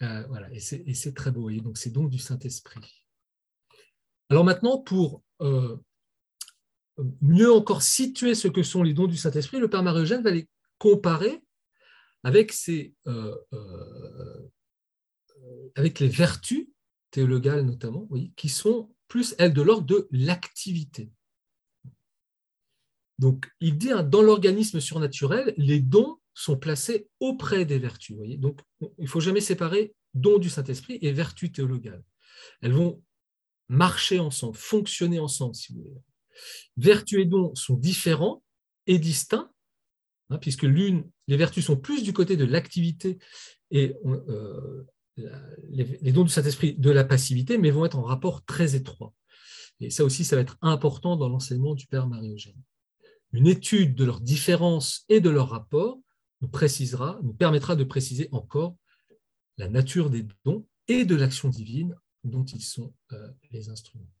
voilà, 0.00 0.48
et 0.52 0.60
c'est 0.60 1.14
très 1.14 1.30
beau. 1.30 1.50
Et 1.50 1.60
donc, 1.60 1.78
c'est 1.78 1.90
donc 1.90 2.10
du 2.10 2.18
Saint-Esprit. 2.18 3.04
Alors 4.30 4.44
maintenant, 4.44 4.78
pour 4.78 5.22
euh, 5.42 5.76
mieux 7.20 7.52
encore 7.52 7.82
situer 7.82 8.34
ce 8.34 8.48
que 8.48 8.62
sont 8.62 8.82
les 8.82 8.94
dons 8.94 9.06
du 9.06 9.16
Saint-Esprit, 9.16 9.58
le 9.58 9.68
Père 9.68 9.82
Marie-Eugène 9.82 10.22
va 10.22 10.30
les 10.30 10.48
comparer 10.78 11.42
avec, 12.22 12.54
euh, 12.68 13.36
euh, 13.52 14.48
les 15.76 16.08
vertus 16.08 16.68
théologales 17.10 17.64
notamment, 17.64 18.08
qui 18.36 18.48
sont 18.48 18.94
plus, 19.08 19.34
elles, 19.38 19.52
de 19.52 19.62
l'ordre 19.62 19.86
de 19.86 20.08
l'activité. 20.10 21.10
Donc, 23.18 23.48
il 23.60 23.78
dit, 23.78 23.92
hein, 23.92 24.02
dans 24.02 24.22
l'organisme 24.22 24.80
surnaturel, 24.80 25.54
les 25.56 25.78
dons 25.78 26.18
sont 26.34 26.56
placés 26.56 27.08
auprès 27.20 27.64
des 27.64 27.78
vertus. 27.78 28.16
Donc, 28.38 28.60
il 28.80 29.04
ne 29.04 29.06
faut 29.06 29.20
jamais 29.20 29.40
séparer 29.40 29.94
dons 30.14 30.38
du 30.38 30.50
Saint-Esprit 30.50 30.98
et 31.00 31.12
vertus 31.12 31.52
théologales. 31.52 32.02
Elles 32.60 32.72
vont 32.72 33.02
marcher 33.68 34.18
ensemble, 34.18 34.56
fonctionner 34.56 35.18
ensemble, 35.18 35.54
si 35.54 35.72
vous 35.72 35.82
voulez. 35.82 36.02
Vertu 36.76 37.20
et 37.20 37.24
dons 37.24 37.54
sont 37.54 37.76
différents 37.76 38.42
et 38.86 38.98
distincts, 38.98 39.50
hein, 40.30 40.38
puisque 40.38 40.64
l'une, 40.64 41.08
les 41.28 41.36
vertus 41.36 41.64
sont 41.64 41.76
plus 41.76 42.02
du 42.02 42.12
côté 42.12 42.36
de 42.36 42.44
l'activité 42.44 43.18
et 43.70 43.94
euh, 44.04 44.84
les, 45.70 46.12
dons 46.12 46.24
du 46.24 46.30
Saint-Esprit 46.30 46.74
de 46.74 46.90
la 46.90 47.04
passivité, 47.04 47.58
mais 47.58 47.70
vont 47.70 47.84
être 47.84 47.98
en 47.98 48.02
rapport 48.02 48.44
très 48.44 48.74
étroit. 48.74 49.14
Et 49.80 49.90
ça 49.90 50.04
aussi, 50.04 50.24
ça 50.24 50.36
va 50.36 50.42
être 50.42 50.58
important 50.60 51.16
dans 51.16 51.28
l'enseignement 51.28 51.74
du 51.74 51.86
Père 51.86 52.06
Marie-Eugène. 52.06 52.60
Une 53.32 53.46
étude 53.46 53.94
de 53.94 54.04
leurs 54.04 54.20
différences 54.20 55.04
et 55.08 55.20
de 55.20 55.30
leurs 55.30 55.50
rapports 55.50 55.98
nous 56.44 56.50
précisera, 56.50 57.18
nous 57.22 57.32
permettra 57.32 57.74
de 57.74 57.84
préciser 57.84 58.28
encore 58.30 58.76
la 59.56 59.66
nature 59.68 60.10
des 60.10 60.26
dons 60.44 60.66
et 60.88 61.06
de 61.06 61.14
l'action 61.14 61.48
divine 61.48 61.96
dont 62.22 62.44
ils 62.44 62.62
sont 62.62 62.92
euh, 63.12 63.30
les 63.50 63.70
instruments. 63.70 64.12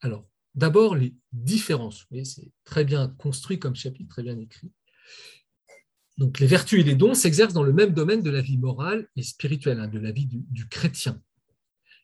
Alors, 0.00 0.28
d'abord, 0.56 0.96
les 0.96 1.14
différences. 1.30 2.00
Vous 2.00 2.06
voyez, 2.10 2.24
c'est 2.24 2.50
très 2.64 2.84
bien 2.84 3.08
construit 3.08 3.60
comme 3.60 3.76
chapitre, 3.76 4.08
très 4.08 4.24
bien 4.24 4.36
écrit. 4.38 4.72
Donc, 6.16 6.40
les 6.40 6.48
vertus 6.48 6.80
et 6.80 6.84
les 6.84 6.96
dons 6.96 7.14
s'exercent 7.14 7.54
dans 7.54 7.62
le 7.62 7.72
même 7.72 7.94
domaine 7.94 8.22
de 8.22 8.30
la 8.30 8.40
vie 8.40 8.58
morale 8.58 9.08
et 9.14 9.22
spirituelle, 9.22 9.78
hein, 9.78 9.86
de 9.86 10.00
la 10.00 10.10
vie 10.10 10.26
du, 10.26 10.68
chrétien. 10.68 11.22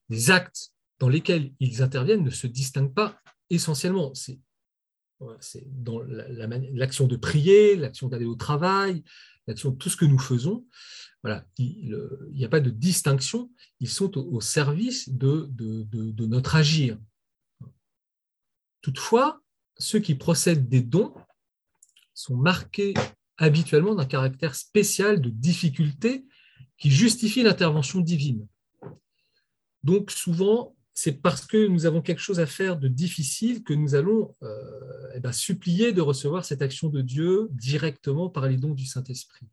Les 0.08 0.30
actes 0.30 0.72
dans 1.00 1.08
lesquels 1.08 1.52
ils 1.58 1.82
interviennent 1.82 2.22
ne 2.22 2.30
se 2.30 2.46
distinguent 2.46 2.94
pas 2.94 3.20
essentiellement. 3.50 4.12
Dans 5.66 6.00
l'action 6.72 7.06
de 7.06 7.16
prier, 7.16 7.76
l'action 7.76 8.08
d'aller 8.08 8.24
au 8.24 8.34
travail, 8.34 9.02
l'action 9.46 9.70
de 9.70 9.76
tout 9.76 9.88
ce 9.88 9.96
que 9.96 10.04
nous 10.04 10.18
faisons. 10.18 10.66
Voilà, 11.22 11.46
il 11.58 11.96
n'y 12.34 12.44
a 12.44 12.48
pas 12.48 12.60
de 12.60 12.70
distinction, 12.70 13.50
ils 13.80 13.88
sont 13.88 14.18
au, 14.18 14.40
service 14.40 15.08
de, 15.08 15.48
de, 15.50 16.26
notre 16.26 16.54
agir. 16.54 16.98
Toutefois, 18.82 19.40
ceux 19.78 20.00
qui 20.00 20.14
procèdent 20.14 20.68
des 20.68 20.82
dons 20.82 21.14
sont 22.12 22.36
marqués 22.36 22.92
habituellement 23.38 23.94
d'un 23.94 24.04
caractère 24.04 24.54
spécial 24.54 25.20
de 25.20 25.30
difficulté 25.30 26.26
qui 26.76 26.90
justifie 26.90 27.42
l'intervention 27.42 28.00
divine. 28.00 28.46
Donc 29.82 30.10
souvent, 30.10 30.76
c'est 30.94 31.20
parce 31.20 31.44
que 31.44 31.66
nous 31.66 31.86
avons 31.86 32.00
quelque 32.02 32.20
chose 32.20 32.40
à 32.40 32.46
faire 32.46 32.78
de 32.78 32.88
difficile 32.88 33.64
que 33.64 33.74
nous 33.74 33.94
allons 33.94 34.34
euh, 34.42 35.10
eh 35.14 35.20
ben, 35.20 35.32
supplier 35.32 35.92
de 35.92 36.00
recevoir 36.00 36.44
cette 36.44 36.62
action 36.62 36.88
de 36.88 37.02
Dieu 37.02 37.48
directement 37.50 38.30
par 38.30 38.48
les 38.48 38.56
dons 38.56 38.74
du 38.74 38.86
Saint-Esprit 38.86 39.48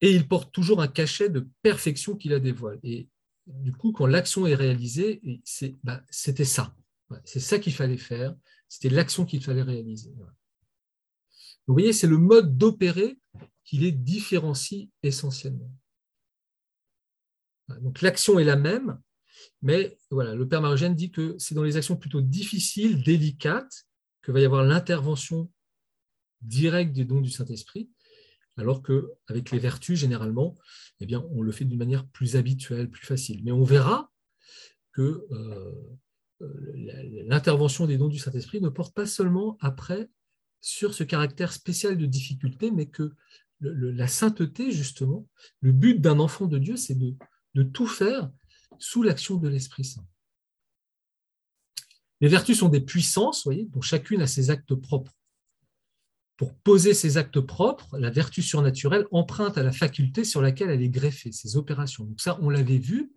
et 0.00 0.14
il 0.14 0.28
porte 0.28 0.52
toujours 0.52 0.80
un 0.80 0.88
cachet 0.88 1.28
de 1.28 1.48
perfection 1.62 2.16
qui 2.16 2.28
la 2.28 2.38
dévoile. 2.38 2.78
Et 2.82 3.08
du 3.46 3.72
coup, 3.72 3.92
quand 3.92 4.06
l'action 4.06 4.46
est 4.46 4.54
réalisée, 4.54 5.20
bah, 5.82 6.02
c'était 6.10 6.44
ça. 6.44 6.74
C'est 7.24 7.40
ça 7.40 7.58
qu'il 7.58 7.72
fallait 7.72 7.96
faire, 7.96 8.36
c'était 8.68 8.90
l'action 8.90 9.24
qu'il 9.24 9.42
fallait 9.42 9.62
réaliser. 9.62 10.10
Vous 11.66 11.74
voyez, 11.74 11.92
c'est 11.92 12.06
le 12.06 12.18
mode 12.18 12.56
d'opérer 12.56 13.18
qui 13.64 13.78
les 13.78 13.92
différencie 13.92 14.88
essentiellement. 15.02 15.70
Donc 17.80 18.00
l'action 18.00 18.38
est 18.38 18.44
la 18.44 18.56
même, 18.56 19.00
mais 19.62 19.98
voilà, 20.10 20.34
le 20.34 20.48
Père 20.48 20.60
Marogène 20.60 20.94
dit 20.94 21.10
que 21.10 21.36
c'est 21.38 21.54
dans 21.54 21.62
les 21.62 21.76
actions 21.76 21.96
plutôt 21.96 22.20
difficiles, 22.20 23.02
délicates, 23.02 23.86
que 24.22 24.32
va 24.32 24.40
y 24.40 24.44
avoir 24.44 24.64
l'intervention 24.64 25.50
directe 26.42 26.92
des 26.92 27.04
dons 27.04 27.20
du 27.20 27.30
Saint-Esprit, 27.30 27.90
alors 28.56 28.82
qu'avec 28.82 29.50
les 29.50 29.58
vertus, 29.58 29.98
généralement, 29.98 30.56
eh 31.00 31.16
on 31.16 31.42
le 31.42 31.52
fait 31.52 31.64
d'une 31.64 31.78
manière 31.78 32.06
plus 32.06 32.36
habituelle, 32.36 32.90
plus 32.90 33.06
facile. 33.06 33.42
Mais 33.44 33.52
on 33.52 33.62
verra 33.62 34.12
que 34.92 35.26
euh, 35.30 35.72
euh, 36.42 37.22
l'intervention 37.26 37.86
des 37.86 37.98
dons 37.98 38.08
du 38.08 38.18
Saint-Esprit 38.18 38.60
ne 38.60 38.68
porte 38.68 38.94
pas 38.94 39.06
seulement 39.06 39.56
après 39.60 40.08
sur 40.60 40.94
ce 40.94 41.04
caractère 41.04 41.52
spécial 41.52 41.96
de 41.96 42.06
difficulté, 42.06 42.70
mais 42.70 42.86
que 42.86 43.14
la 43.60 44.06
sainteté, 44.06 44.70
justement, 44.70 45.26
le 45.60 45.72
but 45.72 46.00
d'un 46.00 46.20
enfant 46.20 46.46
de 46.46 46.58
Dieu, 46.58 46.76
c'est 46.76 46.96
de 46.96 47.62
tout 47.62 47.86
faire 47.86 48.30
sous 48.78 49.02
l'action 49.02 49.36
de 49.36 49.48
l'Esprit 49.48 49.84
Saint. 49.84 50.06
Les 52.20 52.28
vertus 52.28 52.58
sont 52.58 52.68
des 52.68 52.80
puissances, 52.80 53.44
voyez, 53.44 53.66
dont 53.66 53.80
chacune 53.80 54.22
a 54.22 54.26
ses 54.26 54.50
actes 54.50 54.74
propres 54.74 55.12
pour 56.38 56.54
poser 56.54 56.94
ses 56.94 57.18
actes 57.18 57.40
propres, 57.40 57.98
la 57.98 58.10
vertu 58.10 58.42
surnaturelle 58.42 59.06
emprunte 59.10 59.58
à 59.58 59.64
la 59.64 59.72
faculté 59.72 60.22
sur 60.22 60.40
laquelle 60.40 60.70
elle 60.70 60.82
est 60.82 60.88
greffée, 60.88 61.32
ses 61.32 61.56
opérations. 61.56 62.04
Donc 62.04 62.20
ça, 62.20 62.38
on 62.40 62.48
l'avait 62.48 62.78
vu, 62.78 63.12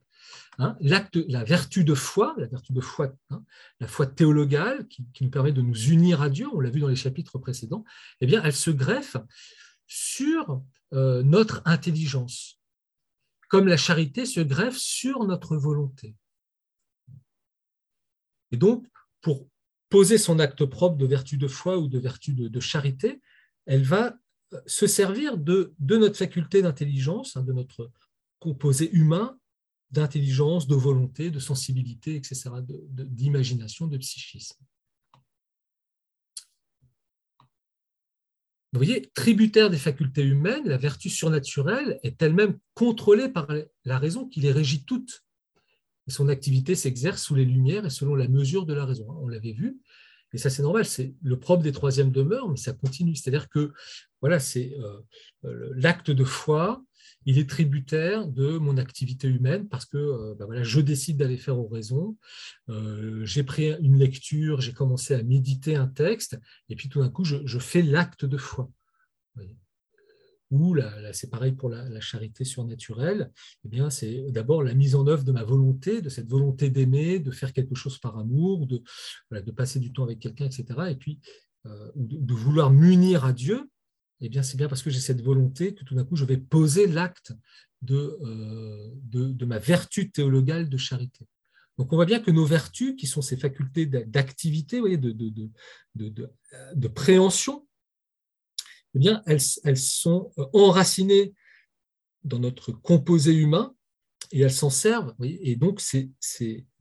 hein, 0.58 0.76
la 0.82 1.43
vertu 1.43 1.84
de 1.84 1.93
foi, 1.93 2.34
la 2.39 2.47
vertu 2.47 2.74
de 2.74 2.82
foi, 2.82 3.13
hein, 3.30 3.43
la 3.80 3.88
foi 3.88 4.08
théologale 4.08 4.88
qui, 4.88 5.06
nous 5.21 5.30
permet 5.30 5.52
de 5.52 5.62
nous 5.62 5.89
unir 5.91 6.24
à 6.24 6.30
Dieu, 6.30 6.47
on 6.52 6.60
l'a 6.60 6.71
vu 6.71 6.80
dans 6.80 6.88
les 6.88 6.95
chapitres 6.95 7.38
précédents, 7.38 7.86
eh 8.21 8.26
bien, 8.26 8.41
elle 8.43 8.56
se 8.56 8.71
greffe 8.71 9.17
sur 9.86 10.63
euh, 10.93 11.21
notre 11.21 11.62
intelligence, 11.65 12.60
comme 13.52 13.68
la 13.68 13.76
charité 13.76 14.26
se 14.26 14.40
greffe 14.40 14.78
sur 14.78 15.26
notre 15.26 15.58
volonté. 15.58 16.16
Et 18.54 18.58
donc, 18.58 18.88
pour 19.20 19.46
poser 19.90 20.18
son 20.18 20.40
acte 20.40 20.64
propre 20.64 20.96
de 20.96 21.06
vertu 21.06 21.36
de 21.36 21.50
foi 21.50 21.78
ou 21.78 21.90
de 21.90 22.00
vertu 22.00 22.34
de, 22.34 22.60
charité, 22.62 23.22
elle 23.66 23.84
va 23.84 24.18
euh, 24.54 24.62
se 24.68 24.88
servir 24.88 25.38
de, 25.38 25.76
notre 25.82 26.16
faculté 26.16 26.62
d'intelligence, 26.62 27.36
hein, 27.36 27.44
de 27.44 27.52
notre 27.52 27.92
composé 28.40 28.90
humain, 28.94 29.38
d'intelligence, 29.90 30.66
de 30.66 30.76
volonté, 30.76 31.30
de 31.30 31.40
sensibilité, 31.40 32.16
etc., 32.16 32.52
d'imagination, 32.64 33.88
de 33.88 33.98
psychisme. 33.98 34.64
Vous 38.74 38.80
voyez, 38.80 39.12
tributaire 39.14 39.70
des 39.70 39.78
facultés 39.78 40.24
humaines, 40.24 40.68
la 40.68 40.78
vertu 40.78 41.10
surnaturelle 41.10 42.00
est 42.04 42.22
elle-même 42.22 42.58
contrôlée 42.74 43.28
par 43.28 43.48
la 43.84 44.00
raison 44.00 44.28
qui 44.28 44.40
les 44.40 44.52
régit 44.52 44.86
toutes. 44.86 45.26
Son 46.08 46.30
activité 46.30 46.76
s'exerce 46.76 47.24
sous 47.24 47.36
les 47.36 47.46
lumières 47.46 47.86
et 47.86 47.90
selon 47.90 48.16
la 48.16 48.28
mesure 48.28 48.66
de 48.66 48.74
la 48.74 48.86
raison. 48.86 49.08
On 49.22 49.28
l'avait 49.28 49.54
vu, 49.54 49.80
et 50.34 50.38
ça 50.38 50.50
c'est 50.50 50.63
normal, 50.63 50.86
c'est 50.86 51.13
le 51.22 51.38
propre 51.39 51.63
des 51.63 51.72
troisièmes 51.72 52.12
demeures, 52.12 52.50
mais 52.50 52.58
ça 52.58 52.74
continue. 52.74 53.15
C'est-à-dire 53.15 53.50
que 53.50 53.74
voilà, 54.22 54.39
c'est 54.39 54.76
euh, 55.44 55.72
l'acte 55.76 56.12
de 56.12 56.24
foi, 56.24 56.84
il 57.26 57.38
est 57.38 57.50
tributaire 57.50 58.28
de 58.28 58.58
mon 58.58 58.78
activité 58.78 59.28
humaine 59.28 59.67
parce 59.67 59.86
que 59.86 59.98
euh, 59.98 60.36
ben 60.38 60.46
voilà, 60.46 60.63
je 60.63 60.80
décide 60.82 61.17
d'aller 61.17 61.38
faire. 61.38 61.58
Euh, 62.70 63.26
j'ai 63.26 63.44
pris 63.44 63.72
une 63.82 63.98
lecture, 63.98 64.62
j'ai 64.62 64.74
commencé 64.74 65.13
à 65.13 65.24
méditer 65.24 65.76
un 65.76 65.88
texte, 65.88 66.39
et 66.70 66.76
puis 66.76 66.89
tout 66.89 67.02
d'un 67.02 67.10
coup, 67.10 67.24
je, 67.24 67.60
fais 67.60 67.82
l'acte 67.82 68.26
de 68.26 68.38
foi. 68.38 68.72
Ou 70.52 70.78
c'est 71.14 71.30
pareil 71.30 71.54
pour 71.54 71.70
la, 71.70 72.00
charité 72.02 72.44
surnaturelle. 72.44 73.32
Eh 73.66 73.70
bien, 73.70 73.90
c'est 73.90 74.32
d'abord 74.32 74.64
la 74.64 74.74
mise 74.74 74.96
en 74.96 75.08
œuvre 75.08 75.24
de 75.24 75.32
ma 75.32 75.44
volonté, 75.44 76.02
de 76.02 76.10
cette 76.10 76.28
volonté 76.28 76.70
d'aimer, 76.70 77.20
de 77.20 77.32
faire 77.32 77.54
quelque 77.54 77.76
chose 77.76 77.98
par 77.98 78.18
amour, 78.18 78.68
de, 78.68 78.82
passer 79.52 79.80
du 79.80 79.92
temps 79.94 80.04
avec 80.04 80.20
quelqu'un, 80.20 80.46
etc. 80.46 80.66
Et 80.90 80.96
puis, 80.96 81.20
euh, 81.66 81.92
de 81.96 82.34
vouloir 82.34 82.72
m'unir 82.72 83.26
à 83.26 83.34
Dieu 83.34 83.70
eh 84.22 84.30
bien, 84.30 84.44
c'est 84.44 84.56
bien 84.56 84.70
parce 84.70 84.84
que 84.84 84.92
j'ai 84.92 85.00
cette 85.00 85.22
volonté 85.22 85.74
que 85.74 85.84
tout 85.84 85.96
d'un 85.96 86.06
coup, 86.06 86.16
je 86.16 86.26
vais 86.26 86.38
poser 86.38 86.86
l'acte 86.88 87.34
de, 87.82 88.18
euh, 88.22 89.46
ma 89.46 89.58
vertu 89.58 90.12
théologale 90.12 90.70
de 90.70 90.78
charité. 90.78 91.26
Donc, 91.78 91.92
on 91.92 91.96
voit 91.96 92.06
bien 92.06 92.20
que 92.20 92.30
nos 92.30 92.46
vertus, 92.46 92.96
qui 92.96 93.08
sont 93.08 93.24
ces 93.24 93.38
facultés 93.38 93.88
d'activité, 93.88 94.80
de, 94.80 95.12
de, 95.96 96.88
préhension, 96.88 97.68
eh 98.96 99.00
bien, 99.00 99.24
elles, 99.26 99.78
sont 99.78 100.32
enracinées 100.54 101.34
dans 102.24 102.40
notre 102.40 102.72
composé 102.72 103.34
humain 103.34 103.76
et 104.32 104.42
elles 104.42 104.52
s'en 104.52 104.70
servent. 104.70 105.14
Et 105.22 105.56
donc, 105.56 105.82
c'est 105.82 106.10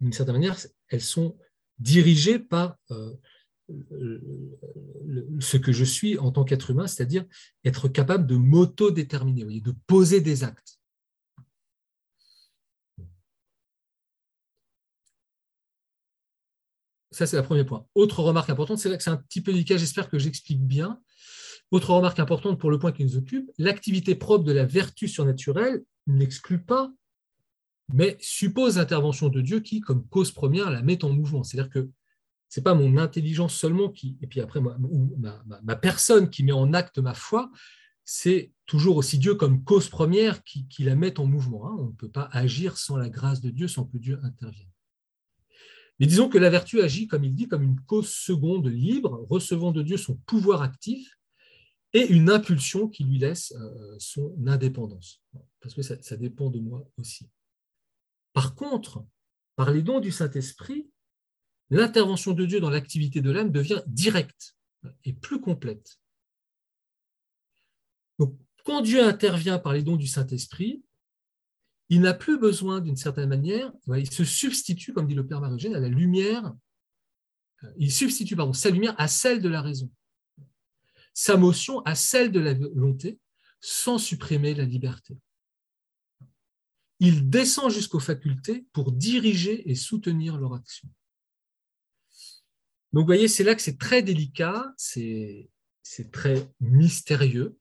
d'une 0.00 0.12
certaine 0.12 0.34
manière, 0.34 0.56
elles 0.88 1.00
sont 1.00 1.36
dirigées 1.78 2.38
par 2.38 2.76
euh, 2.90 3.14
ce 5.40 5.56
que 5.56 5.72
je 5.72 5.84
suis 5.84 6.18
en 6.18 6.32
tant 6.32 6.44
qu'être 6.44 6.70
humain, 6.70 6.86
c'est-à-dire 6.86 7.24
être 7.64 7.88
capable 7.88 8.26
de 8.26 8.36
m'auto-déterminer, 8.36 9.60
de 9.60 9.74
poser 9.86 10.20
des 10.20 10.44
actes. 10.44 10.80
Ça, 17.12 17.26
c'est 17.26 17.36
le 17.36 17.42
premier 17.42 17.64
point. 17.64 17.86
Autre 17.94 18.22
remarque 18.22 18.50
importante, 18.50 18.78
c'est 18.78 18.88
là 18.88 18.96
que 18.96 19.02
c'est 19.02 19.10
un 19.10 19.16
petit 19.16 19.40
peu 19.40 19.52
délicat, 19.52 19.76
j'espère 19.76 20.08
que 20.08 20.18
j'explique 20.18 20.64
bien. 20.64 21.00
Autre 21.70 21.90
remarque 21.90 22.18
importante 22.18 22.58
pour 22.58 22.70
le 22.70 22.78
point 22.78 22.90
qui 22.90 23.04
nous 23.04 23.16
occupe, 23.16 23.50
l'activité 23.58 24.14
propre 24.16 24.44
de 24.44 24.52
la 24.52 24.66
vertu 24.66 25.06
surnaturelle 25.06 25.84
n'exclut 26.06 26.60
pas, 26.60 26.92
mais 27.92 28.16
suppose 28.20 28.76
l'intervention 28.76 29.28
de 29.28 29.40
Dieu 29.40 29.60
qui, 29.60 29.80
comme 29.80 30.06
cause 30.08 30.32
première, 30.32 30.70
la 30.70 30.82
met 30.82 31.04
en 31.04 31.10
mouvement. 31.10 31.44
C'est-à-dire 31.44 31.70
que 31.70 31.88
c'est 32.48 32.62
pas 32.62 32.74
mon 32.74 32.96
intelligence 32.96 33.54
seulement 33.54 33.88
qui, 33.88 34.18
et 34.20 34.26
puis 34.26 34.40
après 34.40 34.60
ma, 34.60 35.76
personne 35.76 36.28
qui 36.28 36.42
met 36.42 36.52
en 36.52 36.72
acte 36.74 36.98
ma 36.98 37.14
foi, 37.14 37.50
c'est 38.04 38.50
toujours 38.66 38.96
aussi 38.96 39.18
Dieu 39.18 39.36
comme 39.36 39.62
cause 39.62 39.88
première 39.88 40.42
qui, 40.42 40.66
la 40.80 40.96
met 40.96 41.20
en 41.20 41.26
mouvement. 41.26 41.68
Hein. 41.68 41.76
On 41.78 41.86
ne 41.86 41.92
peut 41.92 42.10
pas 42.10 42.28
agir 42.32 42.76
sans 42.78 42.96
la 42.96 43.08
grâce 43.08 43.40
de 43.40 43.50
Dieu, 43.50 43.68
sans 43.68 43.84
que 43.84 43.98
Dieu 43.98 44.18
intervienne. 44.24 44.66
Mais 46.00 46.06
disons 46.06 46.28
que 46.28 46.38
la 46.38 46.50
vertu 46.50 46.80
agit, 46.80 47.06
comme 47.06 47.22
il 47.22 47.34
dit, 47.34 47.46
comme 47.46 47.62
une 47.62 47.78
cause 47.82 48.08
seconde 48.08 48.66
libre, 48.66 49.24
recevant 49.28 49.70
de 49.70 49.82
Dieu 49.82 49.96
son 49.96 50.16
pouvoir 50.26 50.62
actif 50.62 51.19
et 51.92 52.06
une 52.06 52.30
impulsion 52.30 52.88
qui 52.88 53.04
lui 53.04 53.18
laisse 53.18 53.52
euh, 53.52 53.96
son 53.98 54.34
indépendance. 54.46 55.22
Parce 55.60 55.74
que 55.74 55.82
ça 55.82 56.16
dépend 56.16 56.50
de 56.50 56.60
moi 56.60 56.88
aussi. 56.96 57.28
Par 58.32 58.54
contre, 58.54 59.04
par 59.56 59.70
les 59.72 59.82
dons 59.82 60.00
du 60.00 60.12
Saint-Esprit, 60.12 60.88
l'intervention 61.68 62.32
de 62.32 62.46
Dieu 62.46 62.60
dans 62.60 62.70
l'activité 62.70 63.20
de 63.20 63.30
l'âme 63.30 63.52
devient 63.52 63.82
directe 63.86 64.56
et 65.04 65.12
plus 65.12 65.40
complète. 65.40 66.00
Donc, 68.18 68.38
quand 68.64 68.82
Dieu 68.82 69.02
intervient 69.04 69.58
par 69.58 69.72
les 69.72 69.82
dons 69.82 69.96
du 69.96 70.06
Saint-Esprit, 70.06 70.82
il 71.88 72.00
n'a 72.02 72.14
plus 72.14 72.38
besoin, 72.38 72.80
d'une 72.80 72.96
certaine 72.96 73.28
manière, 73.28 73.72
il 73.88 74.10
se 74.10 74.24
substitue, 74.24 74.92
comme 74.92 75.08
dit 75.08 75.14
le 75.14 75.26
Père 75.26 75.40
Marogène, 75.40 75.74
à 75.74 75.80
la 75.80 75.88
lumière, 75.88 76.54
il 77.76 77.90
substitue 77.92 78.36
pardon, 78.36 78.52
sa 78.52 78.70
lumière 78.70 78.94
à 78.96 79.08
celle 79.08 79.42
de 79.42 79.48
la 79.48 79.60
raison, 79.60 79.90
sa 81.20 81.36
motion 81.36 81.80
à 81.80 81.94
celle 81.94 82.32
de 82.32 82.40
la 82.40 82.54
volonté, 82.54 83.18
sans 83.60 83.98
supprimer 83.98 84.54
la 84.54 84.64
liberté. 84.64 85.18
Il 86.98 87.28
descend 87.28 87.70
jusqu'aux 87.70 88.00
facultés 88.00 88.64
pour 88.72 88.90
diriger 88.90 89.70
et 89.70 89.74
soutenir 89.74 90.38
leur 90.38 90.54
action. 90.54 90.88
Donc, 92.94 93.02
vous 93.02 93.06
voyez, 93.06 93.28
c'est 93.28 93.44
là 93.44 93.54
que 93.54 93.60
c'est 93.60 93.76
très 93.76 94.02
délicat, 94.02 94.72
c'est 94.78 95.50
très 96.10 96.50
mystérieux. 96.58 97.58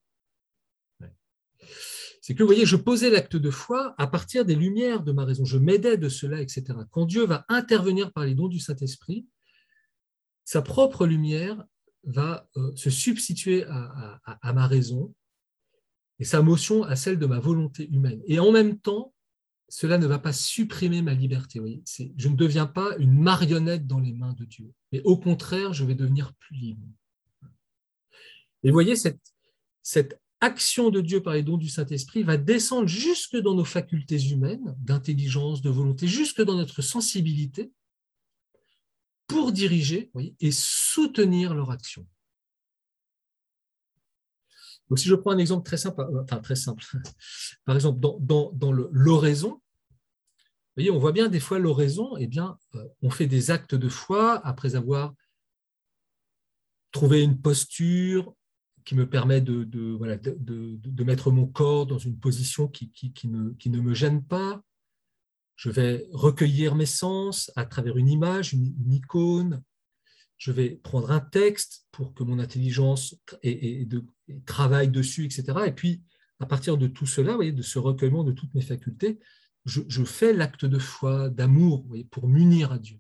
C'est 2.21 2.35
que, 2.35 2.43
vous 2.43 2.47
voyez, 2.47 2.65
je 2.65 2.77
posais 2.77 3.09
l'acte 3.09 3.35
de 3.35 3.51
foi 3.51 3.93
à 3.97 4.07
partir 4.07 4.45
des 4.45 4.55
lumières 4.55 5.03
de 5.03 5.11
ma 5.11 5.25
raison. 5.25 5.43
Je 5.43 5.57
m'aidais 5.57 5.97
de 5.97 6.07
cela, 6.07 6.39
etc. 6.39 6.63
Quand 6.91 7.05
Dieu 7.05 7.25
va 7.25 7.43
intervenir 7.49 8.13
par 8.13 8.23
les 8.23 8.35
dons 8.35 8.47
du 8.47 8.59
Saint-Esprit, 8.61 9.27
sa 10.45 10.61
propre 10.61 11.05
lumière 11.05 11.61
va 12.03 12.47
euh, 12.57 12.71
se 12.75 12.89
substituer 12.89 13.65
à, 13.65 14.53
ma 14.53 14.67
raison 14.67 15.13
et 16.19 16.25
sa 16.25 16.41
motion 16.41 16.83
à 16.83 16.95
celle 16.95 17.19
de 17.19 17.25
ma 17.25 17.39
volonté 17.39 17.87
humaine. 17.89 18.21
Et 18.25 18.39
en 18.39 18.51
même 18.51 18.79
temps, 18.79 19.13
cela 19.67 19.97
ne 19.97 20.07
va 20.07 20.19
pas 20.19 20.33
supprimer 20.33 21.01
ma 21.01 21.13
liberté. 21.13 21.61
je 22.17 22.27
ne 22.27 22.35
deviens 22.35 22.65
pas 22.65 22.95
une 22.97 23.21
marionnette 23.21 23.85
dans 23.85 23.99
les 23.99 24.13
mains 24.13 24.33
de 24.33 24.45
Dieu, 24.45 24.71
mais 24.91 25.01
au 25.03 25.17
contraire, 25.17 25.73
je 25.73 25.85
vais 25.85 25.95
devenir 25.95 26.33
plus 26.35 26.55
libre. 26.55 26.85
Et 28.63 28.71
voyez, 28.71 28.95
cette, 28.95 29.21
cette 29.83 30.19
action 30.41 30.89
de 30.89 31.01
Dieu 31.01 31.21
par 31.21 31.33
les 31.33 31.43
dons 31.43 31.57
du 31.57 31.69
Saint-Esprit 31.69 32.23
va 32.23 32.37
descendre 32.37 32.87
jusque 32.87 33.37
dans 33.37 33.55
nos 33.55 33.65
facultés 33.65 34.19
humaines, 34.19 34.75
d'intelligence, 34.79 35.61
de 35.61 35.69
volonté, 35.69 36.07
jusque 36.07 36.41
dans 36.41 36.55
notre 36.55 36.81
sensibilité, 36.81 37.71
pour 39.29 39.53
diriger 39.53 40.11
et 40.41 40.51
soutenir 40.51 41.53
leur 41.53 41.71
action. 41.71 42.05
Donc, 44.89 44.97
si 44.97 45.07
je 45.07 45.13
prends 45.13 45.31
un 45.31 45.37
exemple 45.37 45.65
très 45.65 45.77
simple, 45.77 46.01
euh, 46.01 46.23
enfin 46.23 46.39
très 46.39 46.55
simple, 46.55 46.83
par 47.65 47.75
exemple, 47.75 47.99
dans, 47.99 48.71
l'oraison, 48.91 49.61
voyez, 50.75 50.89
on 50.89 50.97
voit 50.97 51.11
bien 51.11 51.29
des 51.29 51.39
fois 51.39 51.59
l'oraison, 51.59 52.17
eh 52.17 52.25
bien, 52.25 52.57
euh, 52.73 52.83
on 53.03 53.11
fait 53.11 53.27
des 53.27 53.51
actes 53.51 53.75
de 53.75 53.87
foi 53.87 54.45
après 54.45 54.75
avoir 54.75 55.13
trouvé 56.91 57.21
une 57.21 57.39
posture 57.39 58.33
qui 58.83 58.95
me 58.95 59.07
permet 59.07 59.41
de, 59.41 61.03
mettre 61.03 61.29
mon 61.29 61.45
corps 61.45 61.85
dans 61.85 61.99
une 61.99 62.17
position 62.17 62.67
qui, 62.67 62.91
ne, 63.25 63.79
me 63.79 63.93
gêne 63.93 64.23
pas. 64.23 64.63
Je 65.59 65.69
vais 65.69 66.07
recueillir 66.13 66.75
mes 66.75 66.85
sens 66.85 67.51
à 67.57 67.65
travers 67.65 67.97
une 67.97 68.07
image, 68.07 68.53
une 68.53 68.93
icône, 68.93 69.61
je 70.39 70.53
vais 70.53 70.69
prendre 70.69 71.11
un 71.11 71.19
texte 71.19 71.85
pour 71.91 72.13
que 72.13 72.23
mon 72.23 72.39
intelligence 72.39 73.15
travaille 74.45 74.87
dessus, 74.87 75.25
etc. 75.25 75.43
Et 75.67 75.73
puis, 75.73 76.01
à 76.39 76.45
partir 76.45 76.77
de 76.77 76.87
tout 76.87 77.05
cela, 77.05 77.37
de 77.37 77.61
ce 77.61 77.77
recueillement 77.77 78.23
de 78.23 78.31
toutes 78.31 78.53
mes 78.55 78.61
facultés, 78.61 79.19
je, 79.65 80.03
fais 80.05 80.31
l'acte 80.31 80.63
de 80.63 80.79
foi, 80.79 81.29
d'amour, 81.29 81.85
pour 82.09 82.29
m'unir 82.29 82.71
à 82.71 82.79
Dieu. 82.79 82.99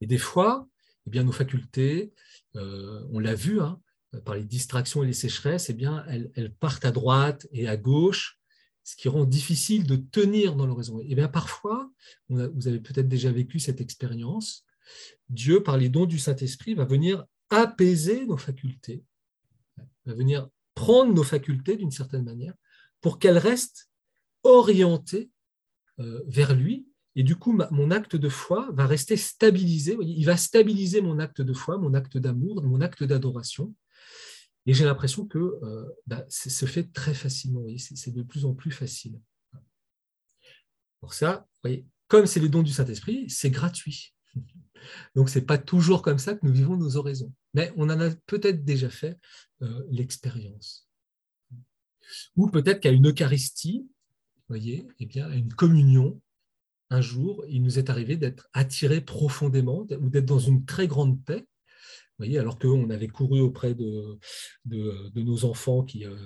Et 0.00 0.06
des 0.06 0.18
fois, 0.18 0.66
eh 1.06 1.10
bien, 1.10 1.24
nos 1.24 1.32
facultés, 1.32 2.14
euh, 2.56 3.06
on 3.12 3.18
l'a 3.18 3.34
vu, 3.34 3.60
hein, 3.60 3.78
par 4.24 4.34
les 4.34 4.44
distractions 4.44 5.02
et 5.02 5.06
les 5.06 5.12
sécheresses, 5.12 5.68
eh 5.68 5.74
bien, 5.74 6.06
elles, 6.08 6.54
partent 6.54 6.86
à 6.86 6.90
droite 6.90 7.46
et 7.52 7.68
à 7.68 7.76
gauche, 7.76 8.40
ce 8.86 8.94
qui 8.94 9.08
rend 9.08 9.24
difficile 9.24 9.84
de 9.84 9.96
tenir 9.96 10.54
dans 10.54 10.64
l'horizon. 10.64 11.00
Et 11.00 11.16
bien, 11.16 11.26
parfois, 11.26 11.90
vous 12.28 12.68
avez 12.68 12.78
peut-être 12.78 13.08
déjà 13.08 13.32
vécu 13.32 13.58
cette 13.58 13.80
expérience, 13.80 14.64
Dieu, 15.28 15.60
par 15.60 15.76
les 15.76 15.88
dons 15.88 16.06
du 16.06 16.20
Saint-Esprit, 16.20 16.74
va 16.74 16.84
venir 16.84 17.24
apaiser 17.50 18.24
nos 18.26 18.36
facultés, 18.36 19.02
va 20.04 20.14
venir 20.14 20.48
prendre 20.74 21.12
nos 21.12 21.24
facultés 21.24 21.76
d'une 21.76 21.90
certaine 21.90 22.22
manière 22.22 22.54
pour 23.00 23.18
qu'elles 23.18 23.38
restent 23.38 23.90
orientées 24.44 25.30
euh, 25.98 26.22
vers 26.28 26.54
lui. 26.54 26.86
Et 27.16 27.24
du 27.24 27.34
coup, 27.34 27.58
mon 27.72 27.90
acte 27.90 28.14
de 28.14 28.28
foi 28.28 28.68
va 28.72 28.86
rester 28.86 29.16
stabilisé. 29.16 29.96
Il 30.00 30.24
va 30.26 30.36
stabiliser 30.36 31.00
mon 31.00 31.18
acte 31.18 31.40
de 31.40 31.52
foi, 31.52 31.76
mon 31.76 31.92
acte 31.92 32.18
d'amour, 32.18 32.62
mon 32.62 32.80
acte 32.80 33.02
d'adoration. 33.02 33.74
Et 34.66 34.74
j'ai 34.74 34.84
l'impression 34.84 35.26
que 35.26 35.38
euh, 35.38 35.86
bah, 36.06 36.24
ça 36.28 36.50
se 36.50 36.66
fait 36.66 36.92
très 36.92 37.14
facilement. 37.14 37.64
C'est 37.78 38.12
de 38.12 38.22
plus 38.22 38.44
en 38.44 38.54
plus 38.54 38.72
facile. 38.72 39.20
Pour 41.00 41.14
ça, 41.14 41.46
voyez, 41.62 41.86
comme 42.08 42.26
c'est 42.26 42.40
les 42.40 42.48
dons 42.48 42.62
du 42.62 42.72
Saint-Esprit, 42.72 43.30
c'est 43.30 43.50
gratuit. 43.50 44.14
Donc, 45.14 45.30
ce 45.30 45.38
n'est 45.38 45.44
pas 45.44 45.58
toujours 45.58 46.02
comme 46.02 46.18
ça 46.18 46.34
que 46.34 46.44
nous 46.44 46.52
vivons 46.52 46.76
nos 46.76 46.96
oraisons. 46.96 47.32
Mais 47.54 47.72
on 47.76 47.88
en 47.90 48.00
a 48.00 48.10
peut-être 48.26 48.64
déjà 48.64 48.90
fait 48.90 49.18
euh, 49.62 49.84
l'expérience. 49.90 50.88
Ou 52.36 52.48
peut-être 52.48 52.80
qu'à 52.80 52.90
une 52.90 53.08
Eucharistie, 53.08 53.88
voyez, 54.48 54.86
eh 54.98 55.06
bien, 55.06 55.28
à 55.28 55.34
une 55.34 55.52
communion, 55.52 56.20
un 56.90 57.00
jour, 57.00 57.44
il 57.48 57.62
nous 57.62 57.78
est 57.78 57.90
arrivé 57.90 58.16
d'être 58.16 58.48
attirés 58.52 59.00
profondément 59.00 59.86
ou 59.90 60.10
d'être 60.10 60.26
dans 60.26 60.38
une 60.38 60.64
très 60.64 60.86
grande 60.86 61.22
paix 61.24 61.46
voyez, 62.18 62.38
alors 62.38 62.58
qu'on 62.58 62.90
avait 62.90 63.08
couru 63.08 63.40
auprès 63.40 63.74
de, 63.74 64.18
nos 65.14 65.44
enfants 65.44 65.82
qui, 65.82 66.04
euh, 66.04 66.16